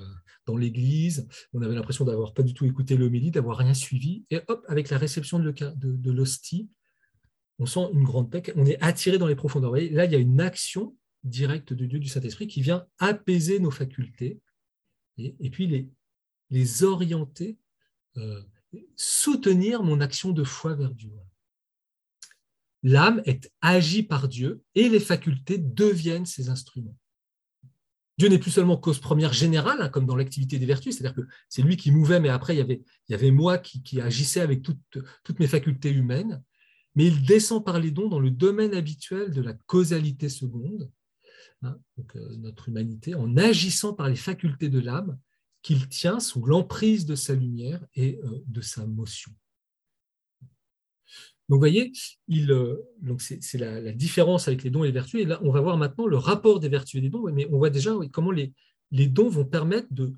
dans 0.46 0.56
l'église, 0.56 1.28
on 1.52 1.62
avait 1.62 1.74
l'impression 1.74 2.04
d'avoir 2.04 2.32
pas 2.34 2.42
du 2.42 2.54
tout 2.54 2.64
écouté 2.64 2.96
l'homélie, 2.96 3.30
d'avoir 3.30 3.56
rien 3.58 3.74
suivi, 3.74 4.24
et 4.30 4.40
hop, 4.48 4.64
avec 4.68 4.90
la 4.90 4.98
réception 4.98 5.38
de, 5.38 6.10
l'hostie, 6.10 6.68
on 7.58 7.66
sent 7.66 7.88
une 7.92 8.04
grande 8.04 8.30
paix, 8.30 8.42
on 8.56 8.66
est 8.66 8.80
attiré 8.82 9.18
dans 9.18 9.26
les 9.26 9.34
profondeurs. 9.34 9.70
voyez, 9.70 9.90
là, 9.90 10.04
il 10.04 10.12
y 10.12 10.16
a 10.16 10.18
une 10.18 10.40
action 10.40 10.96
directe 11.24 11.72
de 11.72 11.84
Dieu, 11.86 11.98
du 11.98 12.08
Saint-Esprit, 12.08 12.46
qui 12.46 12.62
vient 12.62 12.86
apaiser 12.98 13.58
nos 13.58 13.70
facultés, 13.70 14.40
et, 15.18 15.50
puis 15.50 15.66
les, 15.66 15.90
les 16.48 16.82
orienter, 16.82 17.58
euh, 18.16 18.40
soutenir 18.96 19.82
mon 19.82 20.00
action 20.00 20.30
de 20.30 20.44
foi 20.44 20.74
vers 20.74 20.94
Dieu 20.94 21.10
l'âme 22.82 23.22
est 23.24 23.50
agie 23.60 24.02
par 24.02 24.28
Dieu 24.28 24.62
et 24.74 24.88
les 24.88 25.00
facultés 25.00 25.58
deviennent 25.58 26.26
ses 26.26 26.48
instruments. 26.48 26.96
Dieu 28.18 28.28
n'est 28.28 28.38
plus 28.38 28.50
seulement 28.50 28.76
cause 28.76 28.98
première 28.98 29.32
générale, 29.32 29.80
hein, 29.80 29.88
comme 29.88 30.04
dans 30.04 30.14
l'activité 30.14 30.58
des 30.58 30.66
vertus, 30.66 30.96
c'est-à-dire 30.96 31.16
que 31.16 31.26
c'est 31.48 31.62
lui 31.62 31.78
qui 31.78 31.90
mouvait, 31.90 32.20
mais 32.20 32.28
après, 32.28 32.54
il 32.54 32.82
y 33.08 33.14
avait, 33.14 33.30
moi 33.30 33.56
qui, 33.56 33.98
agissais 33.98 34.40
avec 34.40 34.62
toutes 34.62 35.40
mes 35.40 35.46
facultés 35.46 35.90
humaines, 35.90 36.42
mais 36.94 37.06
il 37.06 37.22
descend 37.24 37.64
par 37.64 37.78
les 37.78 37.90
dons 37.90 38.08
dans 38.08 38.20
le 38.20 38.30
domaine 38.30 38.74
habituel 38.74 39.30
de 39.30 39.40
la 39.40 39.54
causalité 39.54 40.28
seconde, 40.28 40.90
hein, 41.62 41.78
euh, 42.16 42.36
notre 42.36 42.68
humanité, 42.68 43.14
en 43.14 43.38
agissant 43.38 43.94
par 43.94 44.10
les 44.10 44.16
facultés 44.16 44.68
de 44.68 44.80
l'âme 44.80 45.18
qu'il 45.62 45.88
tient 45.88 46.20
sous 46.20 46.44
l'emprise 46.44 47.06
de 47.06 47.14
sa 47.14 47.34
lumière 47.34 47.84
et 47.94 48.20
euh, 48.24 48.42
de 48.46 48.60
sa 48.60 48.86
motion. 48.86 49.32
Donc, 51.50 51.56
vous 51.56 51.62
voyez, 51.62 51.90
euh, 52.30 52.76
c'est 53.18 53.58
la, 53.58 53.90
différence 53.90 54.46
avec 54.46 54.62
les 54.62 54.70
dons 54.70 54.84
et 54.84 54.86
les 54.86 54.92
vertus. 54.92 55.20
Et 55.20 55.24
là, 55.24 55.40
on 55.42 55.50
va 55.50 55.60
voir 55.60 55.76
maintenant 55.76 56.06
le 56.06 56.16
rapport 56.16 56.60
des 56.60 56.68
vertus 56.68 56.94
et 56.94 57.00
des 57.00 57.10
dons, 57.10 57.24
mais 57.32 57.48
on 57.50 57.58
voit 57.58 57.70
déjà 57.70 57.92
comment 58.12 58.30
les, 58.30 58.52
dons 58.92 59.28
vont 59.28 59.44
permettre 59.44 59.88
de, 59.90 60.12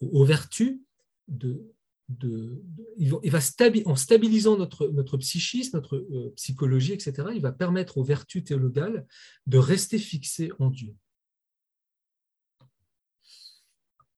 aux 0.00 0.24
vertus 0.24 0.80
de, 1.28 1.72
va 2.18 3.38
en 3.84 3.94
stabilisant 3.94 4.58
notre, 4.58 4.88
notre 4.88 5.18
psychisme, 5.18 5.76
notre 5.76 5.96
euh, 5.96 6.32
psychologie, 6.34 6.94
etc., 6.94 7.28
il 7.32 7.40
va 7.40 7.52
permettre 7.52 7.98
aux 7.98 8.04
vertus 8.04 8.42
théologales 8.42 9.06
de 9.46 9.58
rester 9.58 9.98
fixées 9.98 10.50
en 10.58 10.70
Dieu. 10.70 10.96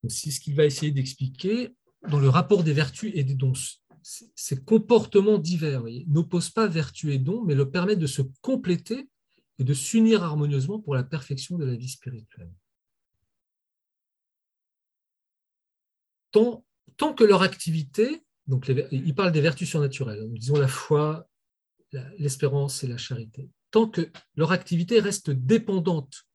C'est 0.07 0.31
ce 0.31 0.39
qu'il 0.39 0.55
va 0.55 0.65
essayer 0.65 0.91
d'expliquer 0.91 1.75
dans 2.09 2.19
le 2.19 2.29
rapport 2.29 2.63
des 2.63 2.73
vertus 2.73 3.11
et 3.13 3.23
des 3.23 3.35
dons 3.35 3.53
ces 4.05 4.63
comportements 4.63 5.39
divers 5.39 5.83
n'opposent 6.07 6.51
pas 6.51 6.67
vertu 6.67 7.11
et 7.11 7.17
don, 7.17 7.43
mais 7.43 7.55
le 7.55 7.71
permettent 7.71 7.99
de 7.99 8.07
se 8.07 8.21
compléter 8.41 9.09
et 9.57 9.63
de 9.63 9.73
s'unir 9.73 10.23
harmonieusement 10.23 10.79
pour 10.79 10.93
la 10.93 11.03
perfection 11.03 11.57
de 11.57 11.65
la 11.65 11.75
vie 11.75 11.89
spirituelle. 11.89 12.51
Tant, 16.31 16.63
que 17.15 17.23
leur 17.23 17.41
activité, 17.41 18.23
donc 18.45 18.71
il 18.91 19.15
parle 19.15 19.31
des 19.31 19.41
vertus 19.41 19.69
surnaturelles, 19.69 20.23
nous 20.23 20.37
disons 20.37 20.57
la 20.57 20.67
foi, 20.67 21.27
l'espérance 22.19 22.83
et 22.83 22.87
la 22.87 22.97
charité, 22.97 23.49
tant 23.71 23.87
que 23.87 24.11
leur 24.35 24.51
activité 24.51 24.99
reste 24.99 25.31
dépendante 25.31 26.27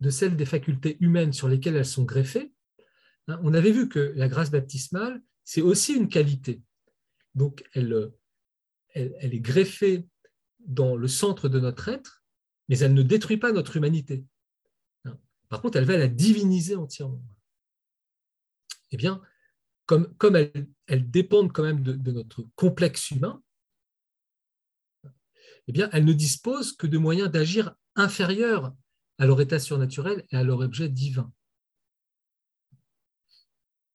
de 0.00 0.10
celle 0.10 0.36
des 0.36 0.46
facultés 0.46 0.96
humaines 1.00 1.32
sur 1.32 1.48
lesquelles 1.48 1.76
elles 1.76 1.86
sont 1.86 2.04
greffées, 2.04 2.52
hein, 3.28 3.38
on 3.44 3.54
avait 3.54 3.72
vu 3.72 3.88
que 3.88 4.12
la 4.16 4.28
grâce 4.28 4.50
baptismale, 4.50 5.22
c'est 5.44 5.62
aussi 5.62 5.94
une 5.94 6.08
qualité. 6.08 6.62
Donc, 7.36 7.64
elle, 7.74 8.12
elle, 8.94 9.34
est 9.34 9.40
greffée 9.40 10.08
dans 10.60 10.96
le 10.96 11.06
centre 11.06 11.48
de 11.48 11.60
notre 11.60 11.88
être, 11.88 12.24
mais 12.68 12.78
elle 12.78 12.94
ne 12.94 13.02
détruit 13.02 13.36
pas 13.36 13.52
notre 13.52 13.76
humanité. 13.76 14.24
Hein. 15.04 15.18
Par 15.50 15.60
contre, 15.60 15.76
elle 15.76 15.84
va 15.84 15.98
la 15.98 16.08
diviniser 16.08 16.76
entièrement. 16.76 17.22
Eh 18.90 18.96
bien, 18.96 19.20
comme, 19.84 20.08
elles, 20.34 20.66
elle 20.86 21.10
dépendent 21.10 21.52
quand 21.52 21.62
même 21.62 21.82
de, 21.82 22.10
notre 22.10 22.46
complexe 22.56 23.10
humain, 23.10 23.42
eh 25.68 25.72
bien, 25.72 25.90
elles 25.92 26.04
ne 26.04 26.12
disposent 26.12 26.72
que 26.72 26.86
de 26.86 26.96
moyens 26.96 27.30
d'agir 27.30 27.74
inférieurs 27.96 28.74
à 29.18 29.26
leur 29.26 29.40
état 29.40 29.58
surnaturel 29.58 30.24
et 30.30 30.36
à 30.36 30.42
leur 30.42 30.60
objet 30.60 30.88
divin. 30.88 31.32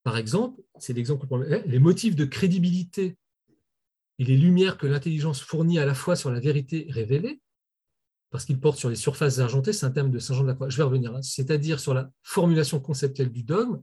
Par 0.04 0.18
exemple, 0.18 0.62
c'est 0.80 0.94
l'exemple 0.94 1.28
les 1.66 1.80
motifs 1.80 2.16
de 2.16 2.26
crédibilité 2.26 3.18
et 4.22 4.24
les 4.24 4.38
lumières 4.38 4.78
que 4.78 4.86
l'intelligence 4.86 5.42
fournit 5.42 5.80
à 5.80 5.86
la 5.88 5.96
fois 5.96 6.16
sur 6.16 6.30
la 6.30 6.40
vérité 6.40 6.86
révélée, 6.92 7.42
parce 8.30 8.46
qu'il 8.46 8.60
porte 8.60 8.78
sur 8.78 8.88
les 8.88 8.96
surfaces 8.96 9.40
argentées, 9.40 9.74
c'est 9.74 9.88
un 9.88 9.90
terme 9.90 10.12
de 10.12 10.20
Saint 10.20 10.36
Jean 10.36 10.44
de 10.44 10.50
la 10.50 10.54
Croix, 10.54 10.70
je 10.70 10.78
vais 10.78 10.84
revenir, 10.84 11.16
hein, 11.16 11.24
c'est-à-dire 11.24 11.80
sur 11.80 11.96
la 11.96 12.12
formulation 12.22 12.80
conceptuelle 12.80 13.32
du 13.32 13.42
dogme, 13.42 13.82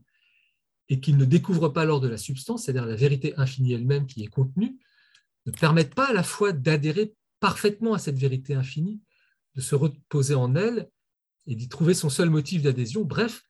et 0.87 1.01
qu'il 1.01 1.17
ne 1.17 1.25
découvre 1.25 1.67
pas 1.67 1.83
lors 1.83 1.99
de 1.99 2.07
la 2.07 2.15
substance, 2.15 2.63
c'est-à-dire 2.63 2.85
la 2.85 2.95
vérité 2.95 3.33
infinie 3.35 3.73
elle-même 3.73 4.07
qui 4.07 4.23
est 4.23 4.27
contenue, 4.27 4.79
ne 5.45 5.51
permettent 5.51 5.93
pas 5.93 6.07
à 6.07 6.13
la 6.13 6.23
fois 6.23 6.53
d'adhérer 6.53 7.13
parfaitement 7.41 7.93
à 7.93 7.99
cette 7.99 8.17
vérité 8.17 8.53
infinie, 8.53 9.01
de 9.55 9.61
se 9.61 9.75
reposer 9.75 10.35
en 10.35 10.55
elle 10.55 10.89
et 11.47 11.55
d'y 11.55 11.67
trouver 11.67 11.93
son 11.93 12.09
seul 12.09 12.29
motif 12.29 12.61
d'adhésion, 12.61 13.03
bref, 13.03 13.43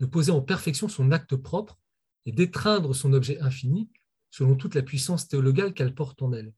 de 0.00 0.06
poser 0.06 0.32
en 0.32 0.42
perfection 0.42 0.88
son 0.88 1.12
acte 1.12 1.36
propre 1.36 1.78
et 2.26 2.32
d'étreindre 2.32 2.96
son 2.96 3.12
objet 3.12 3.38
infini 3.38 3.88
selon 4.32 4.56
toute 4.56 4.74
la 4.74 4.82
puissance 4.82 5.28
théologale 5.28 5.74
qu'elle 5.74 5.94
porte 5.94 6.22
en 6.22 6.32
elle. 6.32 6.54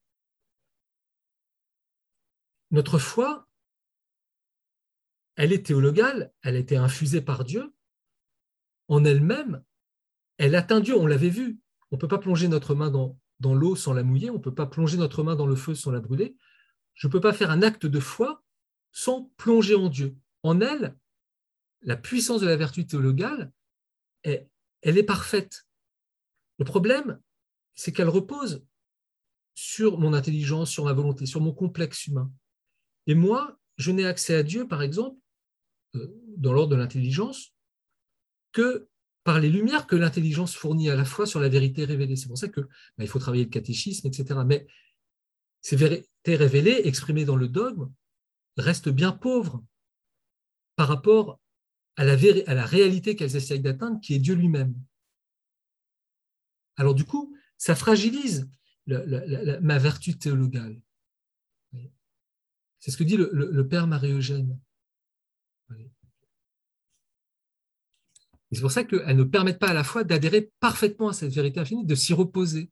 Notre 2.70 3.00
foi, 3.00 3.48
elle 5.34 5.52
est 5.52 5.66
théologale, 5.66 6.32
elle 6.42 6.54
a 6.54 6.60
été 6.60 6.76
infusée 6.76 7.20
par 7.20 7.44
Dieu. 7.44 7.74
En 8.86 9.04
elle-même, 9.04 9.64
elle 10.38 10.54
atteint 10.54 10.78
Dieu, 10.78 10.96
on 10.96 11.06
l'avait 11.06 11.30
vu. 11.30 11.58
On 11.90 11.96
ne 11.96 12.00
peut 12.00 12.08
pas 12.08 12.18
plonger 12.18 12.46
notre 12.46 12.76
main 12.76 12.90
dans, 12.90 13.18
dans 13.40 13.54
l'eau 13.54 13.74
sans 13.74 13.92
la 13.92 14.04
mouiller, 14.04 14.30
on 14.30 14.34
ne 14.34 14.38
peut 14.38 14.54
pas 14.54 14.66
plonger 14.66 14.96
notre 14.96 15.24
main 15.24 15.34
dans 15.34 15.46
le 15.46 15.56
feu 15.56 15.74
sans 15.74 15.90
la 15.90 16.00
brûler. 16.00 16.36
Je 16.94 17.08
ne 17.08 17.12
peux 17.12 17.20
pas 17.20 17.32
faire 17.32 17.50
un 17.50 17.62
acte 17.62 17.86
de 17.86 18.00
foi 18.00 18.44
sans 18.92 19.32
plonger 19.36 19.74
en 19.74 19.88
Dieu. 19.88 20.16
En 20.44 20.60
elle, 20.60 20.96
la 21.82 21.96
puissance 21.96 22.40
de 22.40 22.46
la 22.46 22.56
vertu 22.56 22.86
théologale, 22.86 23.52
elle 24.22 24.48
est 24.82 25.02
parfaite. 25.02 25.66
Le 26.58 26.64
problème, 26.64 27.20
c'est 27.74 27.92
qu'elle 27.92 28.08
repose 28.08 28.64
sur 29.54 29.98
mon 29.98 30.12
intelligence, 30.14 30.70
sur 30.70 30.84
ma 30.84 30.92
volonté, 30.92 31.26
sur 31.26 31.40
mon 31.40 31.52
complexe 31.52 32.06
humain. 32.06 32.30
Et 33.06 33.14
moi, 33.14 33.58
je 33.76 33.90
n'ai 33.90 34.06
accès 34.06 34.34
à 34.34 34.42
Dieu, 34.42 34.66
par 34.66 34.82
exemple, 34.82 35.18
euh, 35.94 36.08
dans 36.36 36.52
l'ordre 36.52 36.70
de 36.70 36.76
l'intelligence, 36.76 37.54
que 38.52 38.88
par 39.24 39.40
les 39.40 39.48
lumières 39.48 39.86
que 39.86 39.96
l'intelligence 39.96 40.54
fournit 40.54 40.90
à 40.90 40.96
la 40.96 41.04
fois 41.04 41.26
sur 41.26 41.40
la 41.40 41.48
vérité 41.48 41.84
révélée. 41.84 42.16
C'est 42.16 42.28
pour 42.28 42.38
ça 42.38 42.48
qu'il 42.48 42.66
bah, 42.98 43.06
faut 43.06 43.18
travailler 43.18 43.44
le 43.44 43.50
catéchisme, 43.50 44.06
etc. 44.06 44.40
Mais 44.46 44.66
ces 45.62 45.76
vérités 45.76 46.36
révélées, 46.36 46.82
exprimées 46.84 47.24
dans 47.24 47.36
le 47.36 47.48
dogme, 47.48 47.90
restent 48.58 48.90
bien 48.90 49.12
pauvres 49.12 49.64
par 50.76 50.88
rapport 50.88 51.40
à 51.96 52.04
la, 52.04 52.14
à 52.46 52.54
la 52.54 52.66
réalité 52.66 53.16
qu'elles 53.16 53.36
essayent 53.36 53.60
d'atteindre, 53.60 53.98
qui 54.00 54.14
est 54.14 54.18
Dieu 54.18 54.34
lui-même. 54.34 54.74
Alors 56.76 56.94
du 56.94 57.04
coup, 57.04 57.34
ça 57.64 57.74
fragilise 57.74 58.46
ma 58.86 59.78
vertu 59.78 60.18
théologale. 60.18 60.78
C'est 62.78 62.90
ce 62.90 62.98
que 62.98 63.04
dit 63.04 63.16
le, 63.16 63.66
père 63.66 63.86
Marie-Eugène. 63.86 64.60
C'est 68.52 68.60
pour 68.60 68.70
ça 68.70 68.84
qu'elles 68.84 69.16
ne 69.16 69.24
permettent 69.24 69.58
pas 69.58 69.70
à 69.70 69.72
la 69.72 69.82
fois 69.82 70.04
d'adhérer 70.04 70.52
parfaitement 70.60 71.08
à 71.08 71.12
cette 71.14 71.32
vérité 71.32 71.58
infinie, 71.58 71.86
de 71.86 71.94
s'y 71.94 72.12
reposer. 72.12 72.70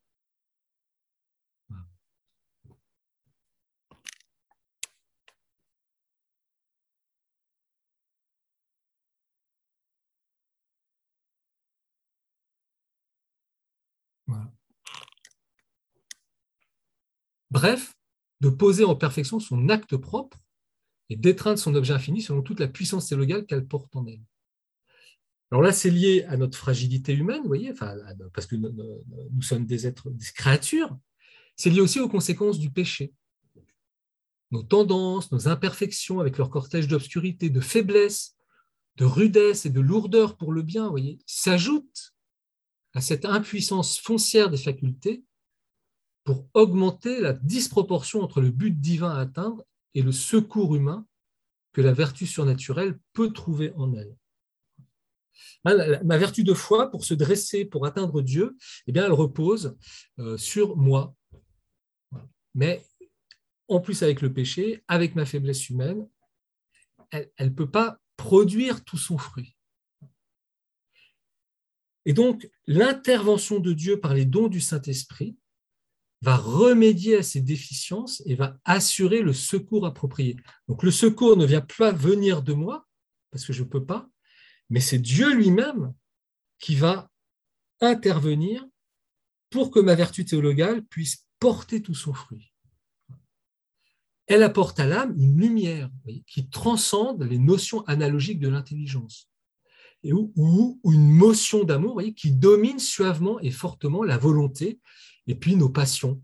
Bref, 17.53 17.95
de 18.41 18.49
poser 18.49 18.85
en 18.85 18.97
perfection 18.97 19.39
son 19.39 19.69
acte 19.69 19.95
propre 19.99 20.39
et 21.11 21.17
d'étreindre 21.17 21.59
son 21.59 21.75
objet 21.75 21.93
infini 21.93 22.23
selon 22.23 22.41
toute 22.41 22.61
la 22.61 22.67
puissance 22.67 23.09
théologale 23.09 23.45
qu'elle 23.45 23.67
porte 23.67 23.95
en 23.95 24.07
elle. 24.07 24.23
Alors 25.51 25.61
là, 25.61 25.71
c'est 25.71 25.91
lié 25.91 26.25
à 26.29 26.39
notre 26.39 26.57
fragilité 26.57 27.13
humaine, 27.13 27.43
parce 28.33 28.47
que 28.47 28.57
nous 28.57 29.43
sommes 29.43 29.67
des 29.67 29.87
êtres, 29.87 30.09
des 30.09 30.25
créatures. 30.35 30.99
C'est 31.55 31.69
lié 31.69 31.83
aussi 31.83 32.01
aux 32.01 32.09
conséquences 32.09 32.59
du 32.59 32.71
péché. 32.71 33.13
Nos 34.51 34.63
tendances, 34.63 35.31
nos 35.31 35.47
imperfections 35.47 36.21
avec 36.21 36.39
leur 36.39 36.49
cortège 36.49 36.89
d'obscurité, 36.89 37.51
de 37.51 37.61
faiblesse, 37.61 38.35
de 38.97 39.05
rudesse 39.05 39.67
et 39.67 39.71
de 39.71 39.81
lourdeur 39.83 40.39
pour 40.39 40.53
le 40.53 40.63
bien, 40.63 40.91
s'ajoutent 41.27 42.15
à 42.95 43.03
cette 43.03 43.27
impuissance 43.27 43.99
foncière 43.99 44.49
des 44.49 44.57
facultés 44.57 45.23
pour 46.25 46.47
augmenter 46.55 47.21
la 47.21 47.33
disproportion 47.33 48.23
entre 48.23 48.41
le 48.41 48.51
but 48.51 48.79
divin 48.79 49.11
à 49.11 49.21
atteindre 49.21 49.65
et 49.95 50.03
le 50.03 50.13
secours 50.13 50.77
humain 50.77 51.07
que 51.73 51.81
la 51.81 51.93
vertu 51.93 52.27
surnaturelle 52.27 52.99
peut 53.13 53.33
trouver 53.33 53.73
en 53.75 53.95
elle. 53.95 54.15
Ma 55.65 56.19
vertu 56.19 56.45
de 56.45 56.55
foi, 56.55 56.91
pour 56.91 57.05
se 57.05 57.15
dresser, 57.15 57.65
pour 57.65 57.87
atteindre 57.87 58.21
Dieu, 58.21 58.57
eh 58.87 58.93
bien, 58.93 59.07
elle 59.07 59.13
repose 59.13 59.77
euh, 60.19 60.37
sur 60.37 60.77
moi. 60.77 61.15
Mais 62.55 62.85
en 63.69 63.81
plus 63.81 64.03
avec 64.03 64.21
le 64.21 64.33
péché, 64.33 64.83
avec 64.89 65.15
ma 65.15 65.25
faiblesse 65.25 65.71
humaine, 65.71 66.09
elle 67.11 67.31
ne 67.41 67.49
peut 67.51 67.71
pas 67.71 67.99
produire 68.17 68.85
tout 68.85 68.99
son 68.99 69.19
fruit. 69.19 69.57
Et 72.05 72.13
donc, 72.13 72.51
l'intervention 72.67 73.61
de 73.61 73.73
Dieu 73.73 74.01
par 74.01 74.15
les 74.15 74.25
dons 74.25 74.49
du 74.49 74.61
Saint-Esprit 74.61 75.37
va 76.23 76.37
remédier 76.37 77.19
à 77.19 77.23
ces 77.23 77.41
déficiences 77.41 78.23
et 78.27 78.35
va 78.35 78.57
assurer 78.65 79.23
le 79.23 79.33
secours 79.33 79.87
approprié. 79.87 80.37
Donc, 80.69 80.83
le 80.83 80.91
secours 80.91 81.37
ne 81.37 81.45
vient 81.45 81.67
pas 81.79 81.93
venir 81.93 82.43
de 82.43 82.53
moi, 82.53 82.87
parce 83.31 83.45
que 83.45 83.53
je 83.53 83.65
ne 83.65 83.69
peux 83.69 83.85
pas, 83.85 84.09
mais 84.71 84.81
c'est 84.81 85.01
Dieu 85.01 85.35
lui-même 85.35 85.93
qui 86.59 86.77
va 86.77 87.11
intervenir 87.81 88.65
pour 89.51 89.71
que 89.71 89.81
ma 89.81 89.95
vertu 89.95 90.25
théologale 90.25 90.85
puisse 90.85 91.27
porter 91.41 91.83
tout 91.83 91.95
son 91.95 92.15
fruit. 92.15 92.53
Elle 94.29 94.45
apporte 94.45 94.79
à 94.79 94.87
l'âme 94.87 95.15
une 95.19 95.39
lumière 95.39 95.91
qui 96.27 96.49
transcende 96.49 97.25
les 97.25 97.39
notions 97.39 97.83
analogiques 97.87 98.39
de 98.39 98.49
l'intelligence 98.49 99.29
ou, 100.05 100.81
une 100.85 101.11
motion 101.11 101.65
d'amour 101.65 102.01
qui 102.17 102.33
domine 102.33 102.79
suavement 102.79 103.39
et 103.41 103.51
fortement 103.51 104.03
la 104.03 104.19
volonté 104.19 104.81
et 105.27 105.35
puis 105.35 105.57
nos 105.57 105.69
passions, 105.69 106.23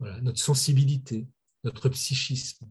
notre 0.00 0.38
sensibilité, 0.38 1.26
notre 1.62 1.88
psychisme. 1.88 2.68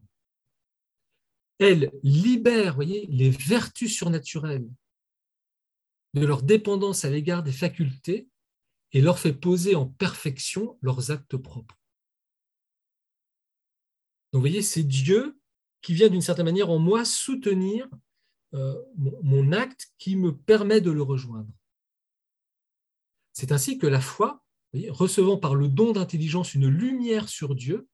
Elle 1.59 1.91
libère 2.03 2.75
voyez, 2.75 3.07
les 3.07 3.29
vertus 3.29 3.95
surnaturelles 3.95 4.67
de 6.13 6.25
leur 6.25 6.43
dépendance 6.43 7.05
à 7.05 7.09
l'égard 7.09 7.43
des 7.43 7.51
facultés 7.51 8.27
et 8.91 9.01
leur 9.01 9.17
fait 9.17 9.33
poser 9.33 9.75
en 9.75 9.87
perfection 9.87 10.77
leurs 10.81 11.11
actes 11.11 11.37
propres. 11.37 11.79
Donc 14.31 14.39
vous 14.39 14.47
voyez, 14.47 14.61
c'est 14.61 14.83
Dieu 14.83 15.39
qui 15.81 15.93
vient 15.93 16.09
d'une 16.09 16.21
certaine 16.21 16.45
manière 16.45 16.69
en 16.69 16.79
moi 16.79 17.05
soutenir 17.05 17.87
euh, 18.53 18.79
mon 18.95 19.51
acte 19.51 19.91
qui 19.97 20.15
me 20.15 20.35
permet 20.35 20.81
de 20.81 20.91
le 20.91 21.01
rejoindre. 21.01 21.49
C'est 23.31 23.51
ainsi 23.51 23.79
que 23.79 23.87
la 23.87 24.01
foi, 24.01 24.42
recevant 24.89 25.37
par 25.37 25.55
le 25.55 25.67
don 25.67 25.91
d'intelligence 25.91 26.53
une 26.53 26.67
lumière 26.67 27.29
sur 27.29 27.55
Dieu, 27.55 27.87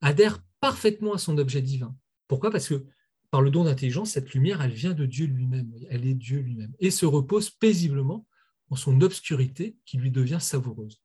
adhère 0.00 0.42
parfaitement 0.60 1.14
à 1.14 1.18
son 1.18 1.38
objet 1.38 1.62
divin. 1.62 1.94
Pourquoi? 2.28 2.50
Parce 2.50 2.68
que 2.68 2.84
par 3.30 3.42
le 3.42 3.50
don 3.50 3.64
d'intelligence, 3.64 4.10
cette 4.10 4.32
lumière, 4.34 4.60
elle 4.60 4.72
vient 4.72 4.92
de 4.92 5.06
Dieu 5.06 5.26
lui-même, 5.26 5.72
elle 5.88 6.06
est 6.06 6.14
Dieu 6.14 6.40
lui-même, 6.40 6.74
et 6.78 6.90
se 6.90 7.06
repose 7.06 7.50
paisiblement 7.50 8.26
en 8.70 8.76
son 8.76 9.00
obscurité 9.00 9.76
qui 9.84 9.98
lui 9.98 10.10
devient 10.10 10.38
savoureuse. 10.40 11.02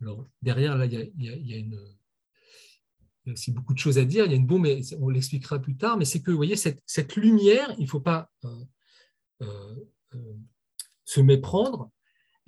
Alors, 0.00 0.24
derrière, 0.42 0.76
là, 0.76 0.86
il 0.86 1.12
y 1.16 1.54
a, 1.54 1.56
une, 1.56 1.80
aussi 3.26 3.50
beaucoup 3.50 3.74
de 3.74 3.78
choses 3.78 3.98
à 3.98 4.04
dire. 4.04 4.24
Il 4.24 4.30
y 4.30 4.34
a 4.34 4.36
une 4.36 4.46
bombe, 4.46 4.62
mais 4.62 4.80
on 5.00 5.08
l'expliquera 5.08 5.58
plus 5.58 5.76
tard. 5.76 5.96
Mais 5.96 6.04
c'est 6.04 6.22
que, 6.22 6.30
voyez, 6.30 6.56
cette, 6.56 7.16
lumière, 7.16 7.74
il 7.78 7.82
ne 7.82 7.88
faut 7.88 8.00
pas 8.00 8.30
euh, 8.44 8.64
euh, 9.42 9.74
euh, 10.14 10.34
se 11.04 11.20
méprendre. 11.20 11.90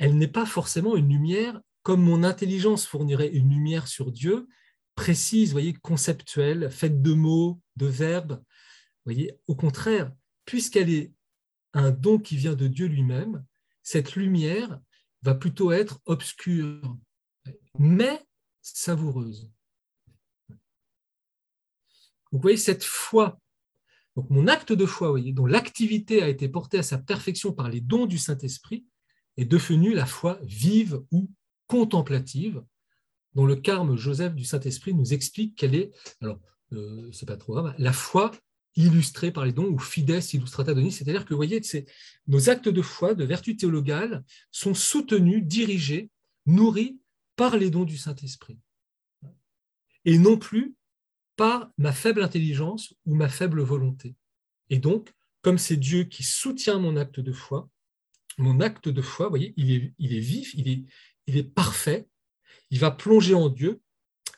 Elle 0.00 0.16
n'est 0.16 0.28
pas 0.28 0.46
forcément 0.46 0.96
une 0.96 1.10
lumière 1.10 1.60
comme 1.82 2.02
mon 2.02 2.24
intelligence 2.24 2.86
fournirait 2.86 3.28
une 3.28 3.50
lumière 3.50 3.86
sur 3.86 4.10
Dieu, 4.10 4.48
précise, 4.94 5.52
voyez, 5.52 5.74
conceptuelle, 5.74 6.70
faite 6.70 7.00
de 7.00 7.12
mots, 7.12 7.60
de 7.76 7.86
verbes. 7.86 8.42
Voyez, 9.04 9.38
au 9.46 9.54
contraire, 9.54 10.12
puisqu'elle 10.44 10.90
est 10.90 11.12
un 11.72 11.90
don 11.90 12.18
qui 12.18 12.36
vient 12.36 12.54
de 12.54 12.66
Dieu 12.66 12.86
lui-même, 12.86 13.44
cette 13.82 14.16
lumière 14.16 14.80
va 15.22 15.34
plutôt 15.34 15.70
être 15.70 16.00
obscure, 16.06 16.96
mais 17.78 18.26
savoureuse 18.62 19.50
vous 22.32 22.40
voyez 22.40 22.56
cette 22.56 22.84
foi, 22.84 23.40
donc 24.16 24.30
mon 24.30 24.46
acte 24.46 24.72
de 24.72 24.86
foi, 24.86 25.10
voyez, 25.10 25.32
dont 25.32 25.46
l'activité 25.46 26.22
a 26.22 26.28
été 26.28 26.48
portée 26.48 26.78
à 26.78 26.82
sa 26.82 26.98
perfection 26.98 27.52
par 27.52 27.68
les 27.68 27.80
dons 27.80 28.06
du 28.06 28.18
Saint-Esprit, 28.18 28.86
est 29.36 29.44
devenue 29.44 29.94
la 29.94 30.06
foi 30.06 30.38
vive 30.42 31.02
ou 31.10 31.30
contemplative, 31.66 32.62
dont 33.34 33.46
le 33.46 33.56
carme 33.56 33.96
Joseph 33.96 34.34
du 34.34 34.44
Saint-Esprit 34.44 34.94
nous 34.94 35.12
explique 35.12 35.56
qu'elle 35.56 35.74
est, 35.74 35.92
alors 36.20 36.40
euh, 36.72 37.10
c'est 37.12 37.26
pas 37.26 37.36
trop 37.36 37.54
grave, 37.54 37.74
la 37.78 37.92
foi 37.92 38.32
illustrée 38.76 39.32
par 39.32 39.44
les 39.44 39.52
dons 39.52 39.66
ou 39.66 39.78
fides 39.78 40.20
illustrata 40.32 40.74
doni, 40.74 40.92
c'est-à-dire 40.92 41.24
que 41.24 41.30
vous 41.30 41.38
voyez, 41.38 41.60
nos 42.26 42.50
actes 42.50 42.68
de 42.68 42.82
foi, 42.82 43.14
de 43.14 43.24
vertu 43.24 43.56
théologale, 43.56 44.24
sont 44.50 44.74
soutenus, 44.74 45.44
dirigés, 45.44 46.10
nourris 46.46 46.98
par 47.36 47.56
les 47.56 47.70
dons 47.70 47.84
du 47.84 47.96
Saint-Esprit. 47.96 48.58
Et 50.04 50.18
non 50.18 50.38
plus 50.38 50.74
par 51.36 51.70
ma 51.78 51.92
faible 51.92 52.22
intelligence 52.22 52.94
ou 53.06 53.14
ma 53.14 53.28
faible 53.28 53.62
volonté. 53.62 54.14
Et 54.68 54.78
donc, 54.78 55.12
comme 55.42 55.58
c'est 55.58 55.76
Dieu 55.76 56.04
qui 56.04 56.22
soutient 56.22 56.78
mon 56.78 56.96
acte 56.96 57.20
de 57.20 57.32
foi, 57.32 57.68
mon 58.40 58.60
acte 58.60 58.88
de 58.88 59.02
foi, 59.02 59.28
voyez, 59.28 59.54
il 59.56 59.70
est, 59.72 60.20
vif, 60.20 60.54
il 60.54 60.68
est, 60.68 60.84
il 61.26 61.36
est 61.36 61.44
parfait, 61.44 62.08
il 62.70 62.78
va 62.78 62.90
plonger 62.90 63.34
en 63.34 63.48
Dieu 63.48 63.80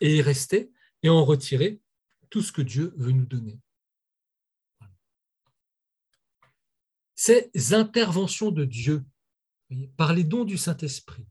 et 0.00 0.16
y 0.16 0.22
rester 0.22 0.72
et 1.02 1.08
en 1.08 1.24
retirer 1.24 1.80
tout 2.30 2.42
ce 2.42 2.52
que 2.52 2.62
Dieu 2.62 2.92
veut 2.96 3.12
nous 3.12 3.26
donner. 3.26 3.58
Ces 7.14 7.50
interventions 7.72 8.50
de 8.50 8.64
Dieu 8.64 9.04
par 9.96 10.12
les 10.12 10.24
dons 10.24 10.44
du 10.44 10.58
Saint-Esprit 10.58 11.26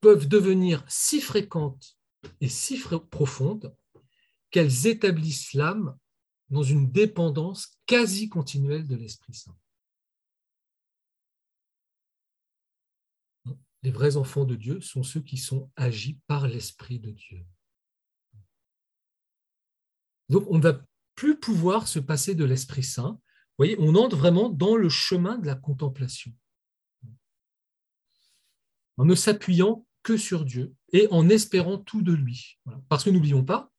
peuvent 0.00 0.28
devenir 0.28 0.84
si 0.88 1.20
fréquentes 1.20 1.96
et 2.40 2.48
si 2.48 2.80
profondes 3.10 3.74
qu'elles 4.50 4.86
établissent 4.86 5.54
l'âme 5.54 5.96
dans 6.50 6.62
une 6.62 6.90
dépendance 6.90 7.78
quasi 7.86 8.28
continuelle 8.28 8.86
de 8.86 8.96
l'Esprit 8.96 9.34
Saint. 9.34 9.56
Les 13.88 13.92
vrais 13.92 14.18
enfants 14.18 14.44
de 14.44 14.54
Dieu 14.54 14.82
sont 14.82 15.02
ceux 15.02 15.22
qui 15.22 15.38
sont 15.38 15.70
agis 15.74 16.20
par 16.26 16.46
l'Esprit 16.46 16.98
de 16.98 17.10
Dieu. 17.10 17.46
Donc 20.28 20.44
on 20.50 20.58
ne 20.58 20.62
va 20.62 20.78
plus 21.14 21.40
pouvoir 21.40 21.88
se 21.88 21.98
passer 21.98 22.34
de 22.34 22.44
l'Esprit 22.44 22.82
Saint. 22.82 23.12
Vous 23.12 23.54
voyez, 23.56 23.76
on 23.78 23.94
entre 23.94 24.14
vraiment 24.14 24.50
dans 24.50 24.76
le 24.76 24.90
chemin 24.90 25.38
de 25.38 25.46
la 25.46 25.54
contemplation. 25.54 26.30
En 28.98 29.06
ne 29.06 29.14
s'appuyant 29.14 29.86
que 30.02 30.18
sur 30.18 30.44
Dieu 30.44 30.74
et 30.92 31.08
en 31.10 31.30
espérant 31.30 31.78
tout 31.78 32.02
de 32.02 32.12
lui. 32.12 32.58
Parce 32.90 33.04
que 33.04 33.08
n'oublions 33.08 33.42
pas, 33.42 33.72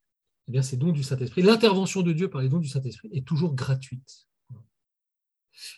eh 0.48 0.50
bien, 0.50 0.62
c'est 0.62 0.76
dons 0.76 0.90
du 0.90 1.04
Saint-Esprit. 1.04 1.42
L'intervention 1.42 2.02
de 2.02 2.12
Dieu 2.12 2.28
par 2.28 2.42
les 2.42 2.48
dons 2.48 2.58
du 2.58 2.66
Saint-Esprit 2.66 3.10
est 3.12 3.24
toujours 3.24 3.54
gratuite. 3.54 4.26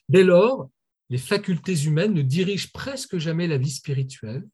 Dès 0.08 0.24
lors, 0.24 0.70
les 1.12 1.18
facultés 1.18 1.78
humaines 1.84 2.14
ne 2.14 2.22
dirigent 2.22 2.70
presque 2.72 3.18
jamais 3.18 3.46
la 3.46 3.58
vie 3.58 3.70
spirituelle. 3.70 4.48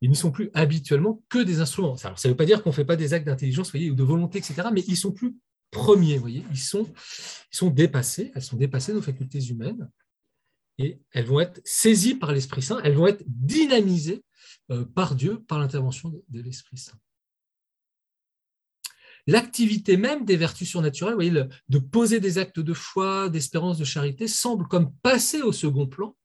Ils 0.00 0.08
ne 0.08 0.14
sont 0.14 0.30
plus 0.30 0.50
habituellement 0.54 1.22
que 1.28 1.38
des 1.38 1.60
instruments. 1.60 1.98
ça 1.98 2.14
ne 2.14 2.28
veut 2.30 2.36
pas 2.36 2.46
dire 2.46 2.62
qu'on 2.62 2.70
ne 2.70 2.74
fait 2.74 2.86
pas 2.86 2.96
des 2.96 3.12
actes 3.12 3.26
d'intelligence 3.26 3.70
voyez, 3.70 3.90
ou 3.90 3.94
de 3.94 4.02
volonté, 4.02 4.38
etc., 4.38 4.68
mais 4.72 4.80
ils 4.88 4.96
sont 4.96 5.12
plus 5.12 5.36
premiers. 5.70 6.16
Voyez. 6.16 6.44
Ils, 6.50 6.56
sont, 6.56 6.90
ils 7.52 7.56
sont 7.58 7.68
dépassés, 7.68 8.32
elles 8.34 8.42
sont 8.42 8.56
dépassées, 8.56 8.94
nos 8.94 9.02
facultés 9.02 9.44
humaines, 9.44 9.90
et 10.78 11.02
elles 11.10 11.26
vont 11.26 11.40
être 11.40 11.60
saisies 11.62 12.14
par 12.14 12.32
l'Esprit 12.32 12.62
Saint, 12.62 12.80
elles 12.82 12.94
vont 12.94 13.06
être 13.06 13.22
dynamisées 13.26 14.24
euh, 14.70 14.86
par 14.86 15.14
Dieu, 15.14 15.42
par 15.44 15.58
l'intervention 15.58 16.10
de 16.26 16.40
l'Esprit 16.40 16.78
Saint 16.78 16.98
l'activité 19.26 19.96
même 19.96 20.24
des 20.24 20.36
vertus 20.36 20.68
surnaturelles, 20.68 21.48
de 21.68 21.78
poser 21.78 22.20
des 22.20 22.38
actes 22.38 22.60
de 22.60 22.74
foi, 22.74 23.28
d'espérance, 23.28 23.78
de 23.78 23.84
charité, 23.84 24.28
semble 24.28 24.68
comme 24.68 24.92
passer 25.02 25.42
au 25.42 25.52
second 25.52 25.86
plan, 25.86 26.16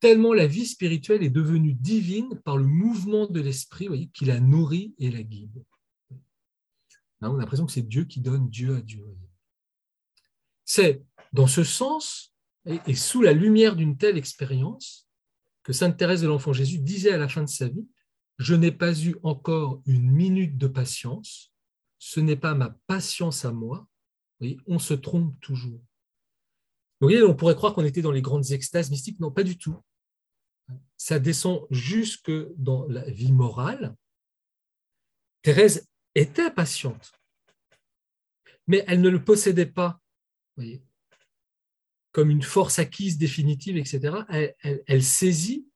tellement 0.00 0.32
la 0.32 0.46
vie 0.46 0.66
spirituelle 0.66 1.22
est 1.22 1.30
devenue 1.30 1.74
divine 1.74 2.40
par 2.44 2.56
le 2.56 2.66
mouvement 2.66 3.26
de 3.26 3.40
l'esprit 3.40 4.10
qui 4.12 4.24
la 4.24 4.40
nourrit 4.40 4.94
et 4.98 5.10
la 5.10 5.22
guide. 5.22 5.64
on 7.20 7.34
a 7.34 7.38
l'impression 7.38 7.66
que 7.66 7.72
c'est 7.72 7.88
Dieu 7.88 8.04
qui 8.04 8.20
donne 8.20 8.48
Dieu 8.48 8.76
à 8.76 8.80
Dieu. 8.80 9.04
C'est 10.64 11.02
dans 11.32 11.46
ce 11.46 11.64
sens 11.64 12.34
Et, 12.66 12.94
sous 12.96 13.22
la 13.22 13.32
lumière 13.32 13.76
d'une 13.76 13.96
telle 13.96 14.18
expérience, 14.18 15.08
que 15.62 15.72
Sainte 15.72 15.96
Thérèse 15.96 16.22
de 16.22 16.26
l'Enfant 16.26 16.52
Jésus 16.52 16.78
disait 16.78 17.12
à 17.12 17.18
la 17.18 17.28
fin 17.28 17.42
de 17.42 17.48
sa 17.48 17.68
vie, 17.68 17.86
je 18.38 18.54
n'ai 18.54 18.72
pas 18.72 18.92
eu 19.00 19.16
encore 19.22 19.82
une 19.86 20.10
minute 20.10 20.58
de 20.58 20.66
patience, 20.66 21.52
ce 21.98 22.20
n'est 22.20 22.36
pas 22.36 22.54
ma 22.54 22.70
patience 22.86 23.44
à 23.44 23.52
moi, 23.52 23.86
on 24.66 24.78
se 24.78 24.94
trompe 24.94 25.38
toujours. 25.40 25.80
Vous 27.00 27.08
voyez, 27.08 27.22
on 27.22 27.34
pourrait 27.34 27.54
croire 27.54 27.74
qu'on 27.74 27.84
était 27.84 28.02
dans 28.02 28.12
les 28.12 28.22
grandes 28.22 28.52
extases 28.52 28.90
mystiques, 28.90 29.20
non, 29.20 29.30
pas 29.30 29.42
du 29.42 29.58
tout. 29.58 29.76
Ça 30.96 31.18
descend 31.18 31.66
jusque 31.70 32.32
dans 32.56 32.86
la 32.88 33.02
vie 33.10 33.32
morale. 33.32 33.94
Thérèse 35.42 35.88
était 36.14 36.50
patiente, 36.50 37.12
mais 38.66 38.84
elle 38.88 39.00
ne 39.00 39.10
le 39.10 39.22
possédait 39.22 39.66
pas. 39.66 40.00
Comme 42.12 42.30
une 42.30 42.42
force 42.42 42.78
acquise 42.78 43.18
définitive, 43.18 43.76
etc., 43.76 44.16
elle, 44.86 45.02
saisit 45.02 45.68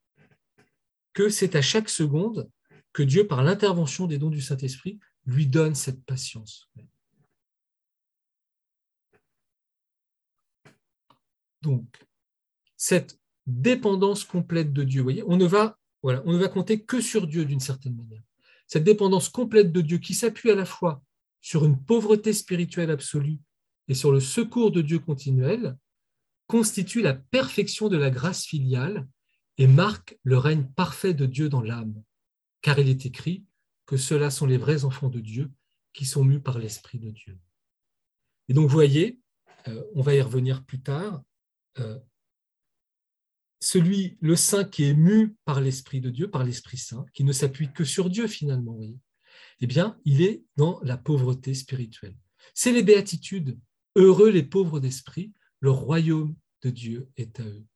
que 1.12 1.28
c'est 1.28 1.54
à 1.54 1.62
chaque 1.62 1.90
seconde 1.90 2.50
que 2.92 3.02
Dieu, 3.02 3.26
par 3.26 3.44
l'intervention 3.44 4.06
des 4.06 4.18
dons 4.18 4.30
du 4.30 4.40
Saint-Esprit, 4.40 4.98
lui 5.30 5.46
donne 5.46 5.74
cette 5.74 6.04
patience. 6.04 6.70
Donc, 11.62 11.84
cette 12.76 13.18
dépendance 13.46 14.24
complète 14.24 14.72
de 14.72 14.82
Dieu, 14.82 15.02
voyez, 15.02 15.22
on 15.26 15.36
ne 15.36 15.44
va, 15.44 15.78
on 16.02 16.32
ne 16.32 16.38
va 16.38 16.48
compter 16.48 16.82
que 16.82 17.00
sur 17.00 17.26
Dieu 17.26 17.44
d'une 17.44 17.60
certaine 17.60 17.96
manière. 17.96 18.22
Cette 18.66 18.84
dépendance 18.84 19.28
complète 19.28 19.72
de 19.72 19.80
Dieu 19.80 19.98
qui 19.98 20.14
s'appuie 20.14 20.50
à 20.50 20.54
la 20.54 20.64
fois 20.64 21.02
sur 21.40 21.64
une 21.64 21.82
pauvreté 21.82 22.32
spirituelle 22.32 22.90
absolue 22.90 23.38
et 23.88 23.94
sur 23.94 24.12
le 24.12 24.20
secours 24.20 24.70
de 24.70 24.82
Dieu 24.82 24.98
continuel, 24.98 25.76
constitue 26.46 27.02
la 27.02 27.14
perfection 27.14 27.88
de 27.88 27.96
la 27.96 28.10
grâce 28.10 28.44
filiale 28.44 29.08
et 29.58 29.66
marque 29.66 30.18
le 30.22 30.38
règne 30.38 30.64
parfait 30.64 31.14
de 31.14 31.26
Dieu 31.26 31.48
dans 31.48 31.60
l'âme, 31.60 32.02
car 32.62 32.78
il 32.78 32.88
est 32.88 33.06
écrit 33.06 33.44
que 33.90 33.96
ceux-là 33.96 34.30
sont 34.30 34.46
les 34.46 34.56
vrais 34.56 34.84
enfants 34.84 35.08
de 35.08 35.18
Dieu 35.18 35.50
qui 35.92 36.06
sont 36.06 36.22
mus 36.22 36.38
par 36.38 36.60
l'Esprit 36.60 37.00
de 37.00 37.10
Dieu. 37.10 37.36
Et 38.48 38.54
donc, 38.54 38.68
vous 38.68 38.72
voyez, 38.72 39.18
euh, 39.66 39.82
on 39.96 40.00
va 40.00 40.14
y 40.14 40.22
revenir 40.22 40.64
plus 40.64 40.80
tard, 40.80 41.24
euh, 41.80 41.98
celui, 43.58 44.16
le 44.20 44.36
saint 44.36 44.62
qui 44.62 44.84
est 44.84 44.94
mu 44.94 45.34
par 45.44 45.60
l'Esprit 45.60 46.00
de 46.00 46.08
Dieu, 46.08 46.30
par 46.30 46.44
l'Esprit 46.44 46.76
Saint, 46.76 47.04
qui 47.14 47.24
ne 47.24 47.32
s'appuie 47.32 47.72
que 47.72 47.82
sur 47.82 48.10
Dieu 48.10 48.28
finalement, 48.28 48.78
eh 49.58 49.66
bien, 49.66 49.98
il 50.04 50.22
est 50.22 50.44
dans 50.54 50.78
la 50.82 50.96
pauvreté 50.96 51.52
spirituelle. 51.52 52.16
C'est 52.54 52.72
les 52.72 52.84
béatitudes. 52.84 53.58
Heureux 53.96 54.30
les 54.30 54.44
pauvres 54.44 54.78
d'esprit, 54.78 55.32
le 55.58 55.72
royaume 55.72 56.36
de 56.62 56.70
Dieu 56.70 57.10
est 57.16 57.40
à 57.40 57.44
eux. 57.44 57.66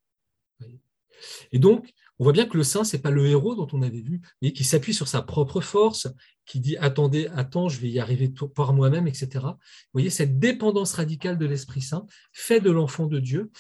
Et 1.53 1.59
donc, 1.59 1.93
on 2.19 2.25
voit 2.25 2.33
bien 2.33 2.47
que 2.47 2.57
le 2.57 2.63
saint, 2.63 2.85
ce 2.85 2.97
n'est 2.97 3.03
pas 3.03 3.11
le 3.11 3.27
héros 3.27 3.55
dont 3.55 3.67
on 3.73 3.83
avait 3.83 4.01
vu, 4.01 4.21
mais 4.41 4.53
qui 4.53 4.65
s'appuie 4.65 4.95
sur 4.95 5.09
sa 5.09 5.23
propre 5.23 5.61
force, 5.61 6.07
qui 6.47 6.61
dit 6.61 6.77
attendez, 6.77 7.27
attends, 7.35 7.69
je 7.69 7.81
vais 7.81 7.91
y 7.91 7.99
arriver 7.99 8.33
par 8.55 8.73
moi-même, 8.73 9.09
etc. 9.09 9.29
Vous 9.43 9.93
voyez, 9.93 10.11
cette 10.11 10.39
dépendance 10.39 10.95
radicale 10.95 11.39
de 11.39 11.47
l'Esprit 11.47 11.83
Saint 11.83 12.07
fait 12.33 12.61
de 12.61 12.71
l'enfant 12.71 13.07
de 13.07 13.19
Dieu 13.19 13.51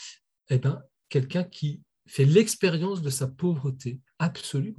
eh 0.51 0.59
ben, 0.59 0.83
quelqu'un 1.09 1.45
qui 1.45 1.83
fait 2.07 2.25
l'expérience 2.25 3.03
de 3.03 3.11
sa 3.11 3.27
pauvreté 3.27 4.01
absolue, 4.19 4.75